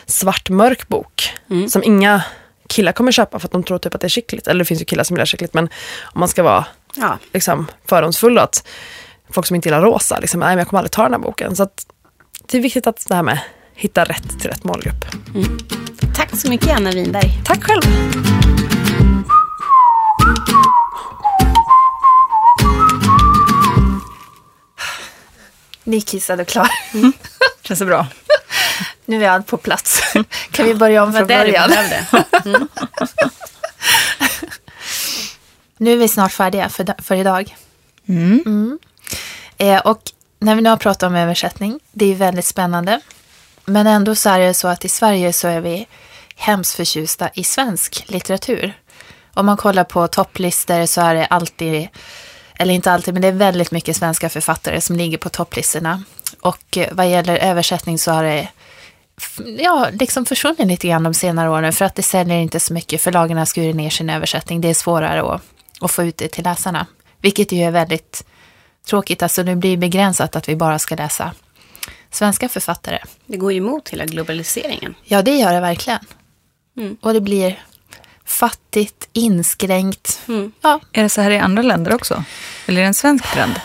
svart-mörk 0.06 0.88
bok 0.88 1.30
Mm. 1.50 1.68
som 1.68 1.82
inga 1.82 2.22
killar 2.68 2.92
kommer 2.92 3.12
köpa 3.12 3.38
för 3.38 3.48
att 3.48 3.52
de 3.52 3.62
tror 3.62 3.78
typ 3.78 3.94
att 3.94 4.00
det 4.00 4.06
är 4.06 4.08
skickligt. 4.08 4.46
Eller 4.46 4.58
det 4.58 4.64
finns 4.64 4.80
ju 4.80 4.84
killar 4.84 5.04
som 5.04 5.16
gillar 5.16 5.26
skickligt 5.26 5.54
men 5.54 5.68
om 6.02 6.20
man 6.20 6.28
ska 6.28 6.42
vara 6.42 6.66
Ja. 6.94 7.18
liksom, 7.32 7.66
fördomsfull 7.88 8.38
att 8.38 8.66
folk 9.30 9.46
som 9.46 9.56
inte 9.56 9.68
gillar 9.68 9.82
rosa, 9.82 10.18
liksom, 10.20 10.40
nej 10.40 10.48
men 10.48 10.58
jag 10.58 10.68
kommer 10.68 10.78
aldrig 10.78 10.92
ta 10.92 11.02
den 11.02 11.12
här 11.12 11.18
boken. 11.18 11.56
Så 11.56 11.62
att 11.62 11.86
det 12.46 12.58
är 12.58 12.62
viktigt 12.62 12.86
att 12.86 13.06
det 13.08 13.14
här 13.14 13.22
med 13.22 13.38
hitta 13.74 14.04
rätt 14.04 14.40
till 14.40 14.50
rätt 14.50 14.64
målgrupp. 14.64 15.04
Tack 16.16 16.36
så 16.36 16.48
mycket 16.48 16.76
Anna 16.76 16.90
Winberg. 16.90 17.40
Tack 17.44 17.64
själv! 17.64 17.82
Ni 25.84 26.00
kissade 26.00 26.44
klar. 26.44 26.68
Känns 27.62 27.78
det 27.78 27.84
bra? 27.86 28.06
Nu 29.04 29.24
är 29.24 29.28
allt 29.30 29.46
på 29.46 29.56
plats. 29.56 30.00
Kan 30.50 30.66
vi 30.66 30.74
börja 30.74 31.02
om 31.02 31.12
från 31.12 31.20
Vad 31.26 31.28
det 31.30 31.36
början? 31.46 31.70
behövde. 31.70 32.66
Nu 35.84 35.92
är 35.92 35.96
vi 35.96 36.08
snart 36.08 36.32
färdiga 36.32 36.68
för, 36.68 37.02
för 37.02 37.16
idag. 37.16 37.56
Mm. 38.08 38.78
Eh, 39.56 39.80
och 39.80 40.00
när 40.38 40.54
vi 40.54 40.62
nu 40.62 40.70
har 40.70 40.76
pratat 40.76 41.02
om 41.02 41.14
översättning, 41.14 41.80
det 41.92 42.12
är 42.12 42.14
väldigt 42.14 42.44
spännande. 42.44 43.00
Men 43.64 43.86
ändå 43.86 44.14
så 44.14 44.30
är 44.30 44.38
det 44.38 44.54
så 44.54 44.68
att 44.68 44.84
i 44.84 44.88
Sverige 44.88 45.32
så 45.32 45.48
är 45.48 45.60
vi 45.60 45.86
hemskt 46.36 46.74
förtjusta 46.74 47.30
i 47.34 47.44
svensk 47.44 48.04
litteratur. 48.06 48.72
Om 49.34 49.46
man 49.46 49.56
kollar 49.56 49.84
på 49.84 50.08
topplistor 50.08 50.86
så 50.86 51.00
är 51.00 51.14
det 51.14 51.26
alltid, 51.26 51.88
eller 52.58 52.74
inte 52.74 52.92
alltid, 52.92 53.14
men 53.14 53.22
det 53.22 53.28
är 53.28 53.32
väldigt 53.32 53.70
mycket 53.70 53.96
svenska 53.96 54.28
författare 54.28 54.80
som 54.80 54.96
ligger 54.96 55.18
på 55.18 55.28
topplistorna. 55.28 56.02
Och 56.40 56.76
eh, 56.76 56.88
vad 56.92 57.10
gäller 57.10 57.36
översättning 57.36 57.98
så 57.98 58.12
har 58.12 58.24
det 58.24 58.48
ja, 59.58 59.88
liksom 59.92 60.26
försvunnit 60.26 60.66
lite 60.66 60.88
grann 60.88 61.02
de 61.02 61.14
senare 61.14 61.50
åren 61.50 61.72
för 61.72 61.84
att 61.84 61.94
det 61.94 62.02
säljer 62.02 62.36
inte 62.36 62.60
så 62.60 62.72
mycket. 62.72 63.00
Förlagen 63.00 63.38
har 63.38 63.44
skurit 63.44 63.76
ner 63.76 63.90
sin 63.90 64.10
översättning. 64.10 64.60
Det 64.60 64.68
är 64.68 64.74
svårare 64.74 65.34
att, 65.34 65.42
att 65.80 65.90
få 65.90 66.02
ut 66.02 66.16
det 66.16 66.28
till 66.28 66.44
läsarna. 66.44 66.86
Vilket 67.20 67.52
ju 67.52 67.62
är 67.62 67.70
väldigt 67.70 68.24
tråkigt. 68.86 69.22
Alltså 69.22 69.42
det 69.42 69.56
blir 69.56 69.76
begränsat 69.76 70.36
att 70.36 70.48
vi 70.48 70.56
bara 70.56 70.78
ska 70.78 70.94
läsa 70.94 71.32
svenska 72.10 72.48
författare. 72.48 72.98
Det 73.26 73.36
går 73.36 73.52
ju 73.52 73.58
emot 73.58 73.88
hela 73.88 74.04
globaliseringen. 74.04 74.94
Ja, 75.04 75.22
det 75.22 75.36
gör 75.36 75.52
det 75.52 75.60
verkligen. 75.60 76.00
Mm. 76.76 76.96
Och 77.00 77.14
det 77.14 77.20
blir 77.20 77.64
fattigt, 78.24 79.08
inskränkt. 79.12 80.20
Mm. 80.28 80.52
Ja, 80.60 80.80
Är 80.92 81.02
det 81.02 81.08
så 81.08 81.20
här 81.20 81.30
i 81.30 81.38
andra 81.38 81.62
länder 81.62 81.94
också? 81.94 82.24
Eller 82.66 82.80
är 82.80 82.82
det 82.82 82.88
en 82.88 82.94
svensk 82.94 83.32
trend? 83.32 83.60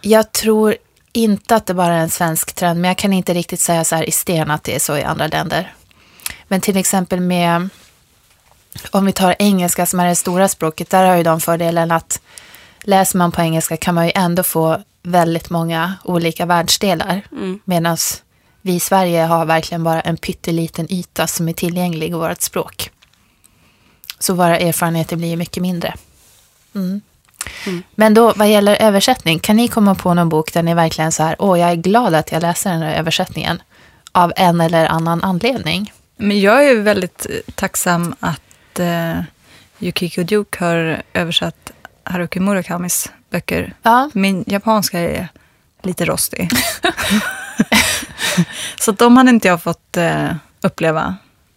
jag 0.00 0.32
tror 0.32 0.76
inte 1.12 1.56
att 1.56 1.66
det 1.66 1.74
bara 1.74 1.94
är 1.94 1.98
en 1.98 2.10
svensk 2.10 2.52
trend, 2.52 2.80
men 2.80 2.88
jag 2.88 2.98
kan 2.98 3.12
inte 3.12 3.34
riktigt 3.34 3.60
säga 3.60 3.84
så 3.84 3.96
här 3.96 4.08
i 4.08 4.10
sten 4.10 4.50
att 4.50 4.64
det 4.64 4.74
är 4.74 4.78
så 4.78 4.96
i 4.96 5.02
andra 5.02 5.26
länder. 5.26 5.74
Men 6.48 6.60
till 6.60 6.76
exempel 6.76 7.20
med, 7.20 7.68
om 8.90 9.06
vi 9.06 9.12
tar 9.12 9.36
engelska 9.38 9.86
som 9.86 10.00
är 10.00 10.06
det 10.06 10.14
stora 10.14 10.48
språket, 10.48 10.90
där 10.90 11.06
har 11.06 11.16
ju 11.16 11.22
de 11.22 11.40
fördelen 11.40 11.90
att 11.90 12.20
läser 12.82 13.18
man 13.18 13.32
på 13.32 13.40
engelska 13.40 13.76
kan 13.76 13.94
man 13.94 14.06
ju 14.06 14.12
ändå 14.14 14.42
få 14.42 14.82
väldigt 15.02 15.50
många 15.50 15.94
olika 16.04 16.46
världsdelar. 16.46 17.22
Mm. 17.32 17.60
Medan 17.64 17.96
vi 18.62 18.74
i 18.74 18.80
Sverige 18.80 19.22
har 19.22 19.44
verkligen 19.44 19.84
bara 19.84 20.00
en 20.00 20.16
pytteliten 20.16 20.92
yta 20.92 21.26
som 21.26 21.48
är 21.48 21.52
tillgänglig 21.52 22.08
i 22.08 22.12
vårt 22.12 22.42
språk. 22.42 22.90
Så 24.18 24.34
våra 24.34 24.58
erfarenheter 24.58 25.16
blir 25.16 25.28
ju 25.28 25.36
mycket 25.36 25.62
mindre. 25.62 25.94
Mm. 26.74 27.02
Men 27.94 28.14
då 28.14 28.32
vad 28.36 28.50
gäller 28.50 28.82
översättning, 28.82 29.38
kan 29.38 29.56
ni 29.56 29.68
komma 29.68 29.94
på 29.94 30.14
någon 30.14 30.28
bok 30.28 30.52
där 30.52 30.62
ni 30.62 30.74
verkligen 30.74 31.12
så 31.12 31.22
här, 31.22 31.36
åh 31.38 31.60
jag 31.60 31.70
är 31.70 31.74
glad 31.74 32.14
att 32.14 32.32
jag 32.32 32.42
läser 32.42 32.70
den 32.70 32.82
här 32.82 32.94
översättningen 32.94 33.62
av 34.12 34.32
en 34.36 34.60
eller 34.60 34.86
annan 34.86 35.24
anledning? 35.24 35.92
Men 36.16 36.40
jag 36.40 36.64
är 36.64 36.72
ju 36.72 36.82
väldigt 36.82 37.26
eh, 37.30 37.54
tacksam 37.54 38.14
att 38.20 38.40
eh, 38.78 39.20
Yukiko 39.80 40.22
Duke 40.22 40.64
har 40.64 41.02
översatt 41.12 41.70
Haruki 42.04 42.40
Murakamis 42.40 43.12
böcker. 43.30 43.74
Ja, 43.82 44.10
Min 44.14 44.44
japanska 44.46 45.00
är 45.00 45.28
lite 45.82 46.04
rostig. 46.04 46.50
Så 48.80 48.92
de 48.92 49.16
hade 49.16 49.30
inte 49.30 49.48
jag 49.48 49.62
fått 49.62 49.96
eh, 49.96 50.30
uppleva 50.60 51.16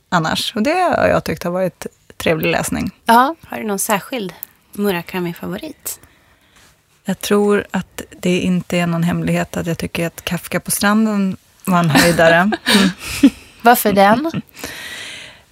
annars. 0.10 0.56
Och 0.56 0.64
det 0.64 0.94
har 0.98 1.08
jag 1.08 1.24
tyckt 1.24 1.44
har 1.44 1.52
varit 1.52 1.86
trevlig 2.18 2.52
läsning. 2.52 2.92
ja, 3.06 3.36
Har 3.48 3.58
du 3.58 3.64
någon 3.64 3.80
särskild 3.80 4.34
Murakami-favorit? 4.74 6.00
Jag 7.06 7.20
tror 7.20 7.66
att 7.72 8.02
det 8.20 8.40
inte 8.40 8.78
är 8.78 8.88
någon 8.88 9.04
hemlighet 9.04 9.58
att 9.58 9.68
jag 9.68 9.78
tycker 9.78 10.08
att 10.08 10.24
Kafka 10.26 10.60
på 10.60 10.72
stranden 10.72 11.38
var 11.66 11.80
en 11.80 11.90
höjdare. 11.90 12.52
varför 13.62 13.94
den? 13.94 14.32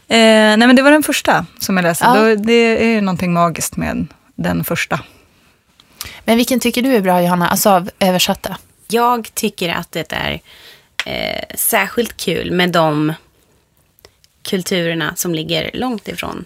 Eh, 0.09 0.17
nej, 0.17 0.57
men 0.57 0.75
det 0.75 0.81
var 0.81 0.91
den 0.91 1.03
första 1.03 1.45
som 1.59 1.77
jag 1.77 1.83
läste. 1.83 2.05
Ja. 2.05 2.15
Då, 2.15 2.35
det 2.35 2.53
är 2.83 2.89
ju 2.89 3.01
någonting 3.01 3.33
magiskt 3.33 3.77
med 3.77 4.07
den 4.35 4.63
första. 4.63 4.99
Men 6.23 6.37
vilken 6.37 6.59
tycker 6.59 6.81
du 6.81 6.95
är 6.95 7.01
bra 7.01 7.21
Johanna, 7.21 7.47
alltså 7.47 7.69
av 7.69 7.89
översatta? 7.99 8.57
Jag 8.87 9.33
tycker 9.33 9.69
att 9.69 9.91
det 9.91 10.13
är 10.13 10.41
eh, 11.05 11.55
särskilt 11.55 12.17
kul 12.17 12.51
med 12.51 12.71
de 12.71 13.13
kulturerna 14.41 15.15
som 15.15 15.35
ligger 15.35 15.71
långt 15.73 16.07
ifrån 16.07 16.45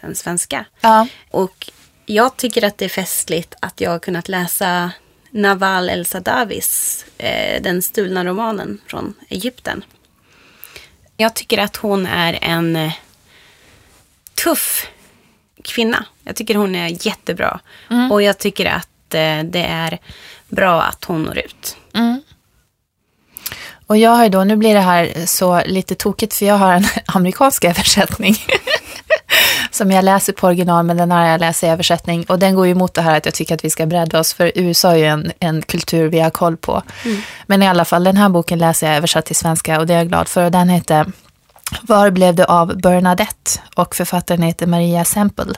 den 0.00 0.14
svenska. 0.14 0.64
Ja, 0.80 1.06
Och 1.30 1.70
jag 2.06 2.36
tycker 2.36 2.64
att 2.64 2.78
det 2.78 2.84
är 2.84 2.88
festligt 2.88 3.54
att 3.60 3.80
jag 3.80 3.90
har 3.90 3.98
kunnat 3.98 4.28
läsa 4.28 4.90
Naval 5.30 5.90
El 5.90 6.06
Sadavis, 6.06 7.04
eh, 7.18 7.62
den 7.62 7.82
stulna 7.82 8.24
romanen 8.24 8.80
från 8.86 9.14
Egypten. 9.28 9.84
Jag 11.16 11.34
tycker 11.34 11.58
att 11.58 11.76
hon 11.76 12.06
är 12.06 12.38
en 12.42 12.76
eh, 12.76 12.92
tuff 14.44 14.86
kvinna. 15.64 16.04
Jag 16.24 16.36
tycker 16.36 16.54
hon 16.54 16.74
är 16.74 17.06
jättebra. 17.06 17.60
Och 18.10 18.22
jag 18.22 18.38
tycker 18.38 18.66
att 18.66 19.14
eh, 19.14 19.42
det 19.44 19.66
är 19.68 19.98
bra 20.48 20.82
att 20.82 21.04
hon 21.04 21.22
når 21.22 21.38
ut. 21.38 21.76
och 23.86 23.96
jag 23.96 24.10
har 24.10 24.24
ju 24.24 24.30
då, 24.30 24.44
nu 24.44 24.56
blir 24.56 24.74
det 24.74 24.80
här 24.80 25.26
så 25.26 25.62
lite 25.66 25.94
tokigt 25.94 26.34
för 26.34 26.46
jag 26.46 26.54
har 26.58 26.72
en 26.72 26.84
amerikansk 27.06 27.64
översättning. 27.64 28.36
som 29.74 29.90
jag 29.90 30.04
läser 30.04 30.32
på 30.32 30.46
original, 30.46 30.84
men 30.84 30.96
den 30.96 31.12
här 31.12 31.30
jag 31.30 31.40
läser 31.40 31.66
i 31.66 31.70
översättning. 31.70 32.24
Och 32.24 32.38
den 32.38 32.54
går 32.54 32.66
ju 32.66 32.72
emot 32.72 32.94
det 32.94 33.02
här 33.02 33.16
att 33.16 33.24
jag 33.24 33.34
tycker 33.34 33.54
att 33.54 33.64
vi 33.64 33.70
ska 33.70 33.86
bredda 33.86 34.20
oss, 34.20 34.34
för 34.34 34.52
USA 34.54 34.92
är 34.92 34.96
ju 34.96 35.04
en, 35.04 35.32
en 35.40 35.62
kultur 35.62 36.08
vi 36.08 36.20
har 36.20 36.30
koll 36.30 36.56
på. 36.56 36.82
Men 37.46 37.62
i 37.62 37.68
alla 37.68 37.84
fall, 37.84 38.04
den 38.04 38.16
här 38.16 38.28
boken 38.28 38.58
läser 38.58 38.86
jag 38.86 38.96
översatt 38.96 39.26
till 39.26 39.36
svenska 39.36 39.78
och 39.78 39.86
det 39.86 39.94
är 39.94 39.98
jag 39.98 40.08
glad 40.08 40.28
för. 40.28 40.44
Och 40.44 40.50
den 40.50 40.68
heter 40.68 41.06
Var 41.82 42.10
blev 42.10 42.34
det 42.34 42.44
av 42.44 42.80
Bernadette? 42.80 43.60
Och 43.76 43.94
författaren 43.94 44.42
heter 44.42 44.66
Maria 44.66 45.04
Semple. 45.04 45.54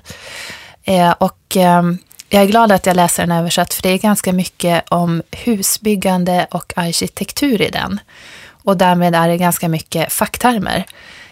Eh, 0.85 1.11
och 1.11 1.57
eh, 1.57 1.83
jag 2.29 2.43
är 2.43 2.47
glad 2.47 2.73
att 2.73 2.87
jag 2.87 2.97
läser 2.97 3.27
den 3.27 3.37
översatt, 3.37 3.75
för 3.75 3.83
det 3.83 3.89
är 3.89 3.99
ganska 3.99 4.33
mycket 4.33 4.85
om 4.89 5.23
husbyggande 5.31 6.47
och 6.51 6.73
arkitektur 6.77 7.63
i 7.63 7.71
den. 7.71 8.01
Och 8.65 8.77
därmed 8.77 9.15
är 9.15 9.29
det 9.29 9.37
ganska 9.37 9.69
mycket 9.69 10.13
facktermer. 10.13 10.85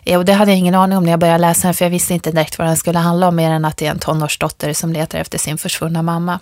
Och 0.06 0.24
det 0.24 0.32
hade 0.32 0.50
jag 0.50 0.58
ingen 0.58 0.74
aning 0.74 0.98
om 0.98 1.04
när 1.04 1.10
jag 1.10 1.20
började 1.20 1.38
läsa 1.38 1.68
den, 1.68 1.74
för 1.74 1.84
jag 1.84 1.90
visste 1.90 2.14
inte 2.14 2.30
direkt 2.30 2.58
vad 2.58 2.68
den 2.68 2.76
skulle 2.76 2.98
handla 2.98 3.28
om, 3.28 3.36
mer 3.36 3.50
än 3.50 3.64
att 3.64 3.76
det 3.76 3.86
är 3.86 3.90
en 3.90 3.98
tonårsdotter 3.98 4.72
som 4.72 4.92
letar 4.92 5.18
efter 5.18 5.38
sin 5.38 5.58
försvunna 5.58 6.02
mamma. 6.02 6.38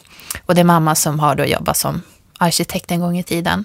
Och 0.46 0.54
det 0.54 0.60
är 0.60 0.64
mamma 0.64 0.94
som 0.94 1.20
har 1.20 1.34
då 1.34 1.44
jobbat 1.44 1.76
som 1.76 2.02
arkitekt 2.38 2.90
en 2.90 3.00
gång 3.00 3.18
i 3.18 3.22
tiden. 3.22 3.64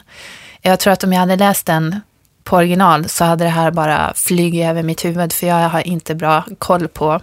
Jag 0.61 0.79
tror 0.79 0.93
att 0.93 1.03
om 1.03 1.13
jag 1.13 1.19
hade 1.19 1.35
läst 1.35 1.65
den 1.65 2.01
på 2.43 2.55
original 2.55 3.09
så 3.09 3.25
hade 3.25 3.43
det 3.43 3.49
här 3.49 3.71
bara 3.71 4.13
flugit 4.15 4.65
över 4.65 4.83
mitt 4.83 5.05
huvud, 5.05 5.33
för 5.33 5.47
jag 5.47 5.69
har 5.69 5.87
inte 5.87 6.15
bra 6.15 6.43
koll 6.57 6.87
på 6.87 7.21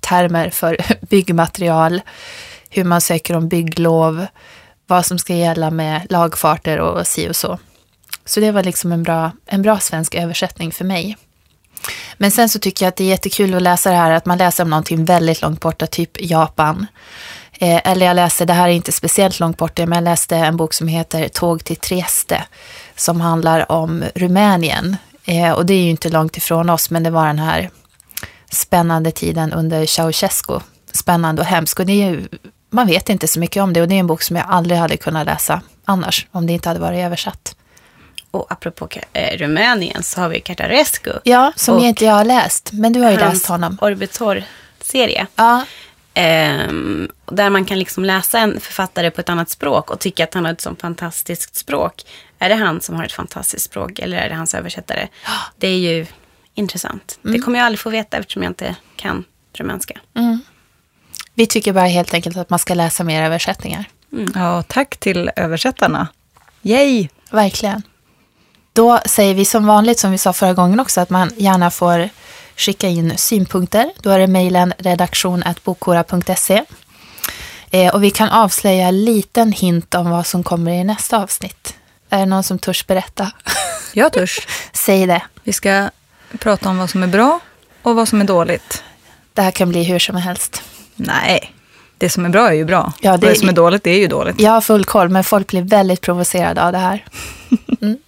termer 0.00 0.50
för 0.50 0.76
byggmaterial, 1.00 2.00
hur 2.70 2.84
man 2.84 3.00
söker 3.00 3.36
om 3.36 3.48
bygglov, 3.48 4.26
vad 4.86 5.06
som 5.06 5.18
ska 5.18 5.34
gälla 5.34 5.70
med 5.70 6.06
lagfarter 6.10 6.80
och 6.80 7.06
si 7.06 7.30
och 7.30 7.36
så. 7.36 7.58
Så 8.24 8.40
det 8.40 8.52
var 8.52 8.62
liksom 8.62 8.92
en 8.92 9.02
bra, 9.02 9.30
en 9.46 9.62
bra 9.62 9.78
svensk 9.78 10.14
översättning 10.14 10.72
för 10.72 10.84
mig. 10.84 11.16
Men 12.16 12.30
sen 12.30 12.48
så 12.48 12.58
tycker 12.58 12.84
jag 12.84 12.88
att 12.88 12.96
det 12.96 13.04
är 13.04 13.08
jättekul 13.08 13.54
att 13.54 13.62
läsa 13.62 13.90
det 13.90 13.96
här, 13.96 14.10
att 14.10 14.26
man 14.26 14.38
läser 14.38 14.64
om 14.64 14.70
någonting 14.70 15.04
väldigt 15.04 15.42
långt 15.42 15.60
borta, 15.60 15.86
typ 15.86 16.10
Japan. 16.20 16.86
Eh, 17.52 17.80
eller 17.84 18.06
jag 18.06 18.16
läste, 18.16 18.44
det 18.44 18.52
här 18.52 18.68
är 18.68 18.72
inte 18.72 18.92
speciellt 18.92 19.40
långt 19.40 19.56
borta, 19.56 19.86
men 19.86 19.96
jag 19.96 20.04
läste 20.04 20.36
en 20.36 20.56
bok 20.56 20.74
som 20.74 20.88
heter 20.88 21.28
Tåg 21.28 21.64
till 21.64 21.76
Trieste, 21.76 22.44
som 22.96 23.20
handlar 23.20 23.72
om 23.72 24.04
Rumänien. 24.14 24.96
Eh, 25.24 25.52
och 25.52 25.66
det 25.66 25.74
är 25.74 25.82
ju 25.82 25.90
inte 25.90 26.08
långt 26.08 26.36
ifrån 26.36 26.70
oss, 26.70 26.90
men 26.90 27.02
det 27.02 27.10
var 27.10 27.26
den 27.26 27.38
här 27.38 27.70
spännande 28.50 29.10
tiden 29.10 29.52
under 29.52 29.86
Ceausescu. 29.86 30.60
Spännande 30.92 31.42
och 31.42 31.48
hemsk. 31.48 31.80
Och 31.80 31.86
det 31.86 31.92
är 31.92 32.10
ju, 32.10 32.28
man 32.70 32.86
vet 32.86 33.08
inte 33.08 33.28
så 33.28 33.40
mycket 33.40 33.62
om 33.62 33.72
det 33.72 33.82
och 33.82 33.88
det 33.88 33.94
är 33.94 34.00
en 34.00 34.06
bok 34.06 34.22
som 34.22 34.36
jag 34.36 34.46
aldrig 34.48 34.78
hade 34.78 34.96
kunnat 34.96 35.26
läsa 35.26 35.60
annars, 35.84 36.26
om 36.32 36.46
det 36.46 36.52
inte 36.52 36.68
hade 36.68 36.80
varit 36.80 36.98
översatt. 36.98 37.54
Och 38.30 38.52
apropå 38.52 38.88
eh, 39.12 39.38
Rumänien 39.38 40.02
så 40.02 40.20
har 40.20 40.28
vi 40.28 40.40
Cartarescu. 40.40 41.12
Ja, 41.24 41.52
som 41.56 41.74
Och 41.76 41.80
jag 41.80 41.88
inte 41.88 42.04
jag 42.04 42.14
har 42.14 42.24
läst, 42.24 42.72
men 42.72 42.92
du 42.92 43.00
har 43.00 43.10
ju 43.10 43.16
hans 43.16 43.34
läst 43.34 43.46
honom. 43.46 43.78
Orbitor-serie. 43.80 45.26
Ja, 45.36 45.64
och 47.24 47.34
där 47.34 47.50
man 47.50 47.64
kan 47.64 47.78
liksom 47.78 48.04
läsa 48.04 48.38
en 48.38 48.60
författare 48.60 49.10
på 49.10 49.20
ett 49.20 49.28
annat 49.28 49.50
språk 49.50 49.90
och 49.90 50.00
tycka 50.00 50.24
att 50.24 50.34
han 50.34 50.44
har 50.44 50.52
ett 50.52 50.60
sånt 50.60 50.80
fantastiskt 50.80 51.56
språk. 51.56 52.02
Är 52.38 52.48
det 52.48 52.54
han 52.54 52.80
som 52.80 52.96
har 52.96 53.04
ett 53.04 53.12
fantastiskt 53.12 53.64
språk 53.64 53.98
eller 53.98 54.18
är 54.18 54.28
det 54.28 54.34
hans 54.34 54.54
översättare? 54.54 55.08
Det 55.56 55.68
är 55.68 55.78
ju 55.78 56.06
intressant. 56.54 57.18
Det 57.22 57.38
kommer 57.38 57.58
jag 57.58 57.66
aldrig 57.66 57.78
få 57.80 57.90
veta 57.90 58.16
eftersom 58.16 58.42
jag 58.42 58.50
inte 58.50 58.76
kan 58.96 59.24
rumänska. 59.52 60.00
vi 61.34 61.46
tycker 61.46 61.72
bara 61.72 61.86
helt 61.86 62.14
enkelt 62.14 62.36
att 62.36 62.50
man 62.50 62.58
ska 62.58 62.74
läsa 62.74 63.04
mer 63.04 63.22
översättningar. 63.22 63.84
Ja, 64.34 64.62
tack 64.62 64.96
till 64.96 65.30
översättarna. 65.36 66.08
Yay! 66.62 67.08
Verkligen. 67.30 67.82
Då 68.72 69.00
säger 69.06 69.34
vi 69.34 69.44
som 69.44 69.66
vanligt, 69.66 69.98
som 69.98 70.10
vi 70.10 70.18
sa 70.18 70.32
förra 70.32 70.54
gången 70.54 70.80
också, 70.80 71.00
att 71.00 71.10
man 71.10 71.30
gärna 71.36 71.70
får 71.70 72.08
skicka 72.56 72.88
in 72.88 73.12
synpunkter. 73.18 73.90
Då 74.02 74.10
är 74.10 74.18
det 74.18 74.26
mejlen 74.26 74.74
redaktion.bokhora.se. 74.78 76.64
Eh, 77.70 77.94
och 77.94 78.04
vi 78.04 78.10
kan 78.10 78.28
avslöja 78.28 78.88
en 78.88 79.04
liten 79.04 79.52
hint 79.52 79.94
om 79.94 80.10
vad 80.10 80.26
som 80.26 80.42
kommer 80.44 80.72
i 80.72 80.84
nästa 80.84 81.22
avsnitt. 81.22 81.74
Är 82.10 82.18
det 82.18 82.26
någon 82.26 82.42
som 82.42 82.58
törs 82.58 82.86
berätta? 82.86 83.32
Jag 83.92 84.12
törs. 84.12 84.46
Säg 84.72 85.06
det. 85.06 85.22
Vi 85.44 85.52
ska 85.52 85.88
prata 86.38 86.68
om 86.68 86.78
vad 86.78 86.90
som 86.90 87.02
är 87.02 87.06
bra 87.06 87.40
och 87.82 87.96
vad 87.96 88.08
som 88.08 88.20
är 88.20 88.24
dåligt. 88.24 88.82
Det 89.34 89.42
här 89.42 89.50
kan 89.50 89.68
bli 89.68 89.82
hur 89.84 89.98
som 89.98 90.16
helst. 90.16 90.62
Nej, 90.96 91.52
det 91.98 92.10
som 92.10 92.24
är 92.24 92.28
bra 92.28 92.48
är 92.48 92.52
ju 92.52 92.64
bra. 92.64 92.92
Ja, 93.00 93.12
och 93.12 93.18
det- 93.20 93.28
det 93.28 93.38
som 93.38 93.48
är 93.48 93.52
dåligt 93.52 93.84
det 93.84 93.90
är 93.90 93.98
ju 93.98 94.06
dåligt. 94.06 94.40
Jag 94.40 94.50
har 94.52 94.60
full 94.60 94.84
koll, 94.84 95.08
men 95.08 95.24
folk 95.24 95.46
blir 95.50 95.62
väldigt 95.62 96.00
provocerade 96.00 96.62
av 96.66 96.72
det 96.72 96.78
här. 96.78 97.04
Mm. 97.80 97.98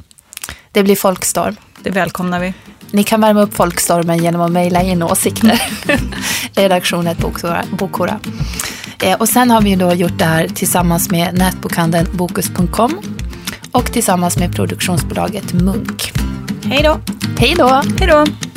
Det 0.72 0.82
blir 0.82 0.96
folkstorm. 0.96 1.56
Det 1.82 1.90
välkomnar 1.90 2.40
vi. 2.40 2.54
Ni 2.90 3.04
kan 3.04 3.20
värma 3.20 3.42
upp 3.42 3.54
folkstormen 3.54 4.18
genom 4.22 4.40
att 4.40 4.50
mejla 4.50 4.82
in 4.82 5.02
åsikter. 5.02 5.62
Redaktionen 6.54 7.16
Bokhora. 7.78 8.20
Eh, 9.02 9.20
och 9.20 9.28
sen 9.28 9.50
har 9.50 9.62
vi 9.62 9.76
då 9.76 9.92
gjort 9.92 10.18
det 10.18 10.24
här 10.24 10.48
tillsammans 10.48 11.10
med 11.10 11.38
nätbokhandeln 11.38 12.06
Bokus.com 12.16 13.00
och 13.72 13.92
tillsammans 13.92 14.38
med 14.38 14.54
produktionsbolaget 14.54 15.52
Munk. 15.52 16.12
Hej 16.64 16.82
då! 16.82 17.00
Hej 17.38 17.54
då! 17.58 17.82
Hej 17.98 18.08
då! 18.08 18.49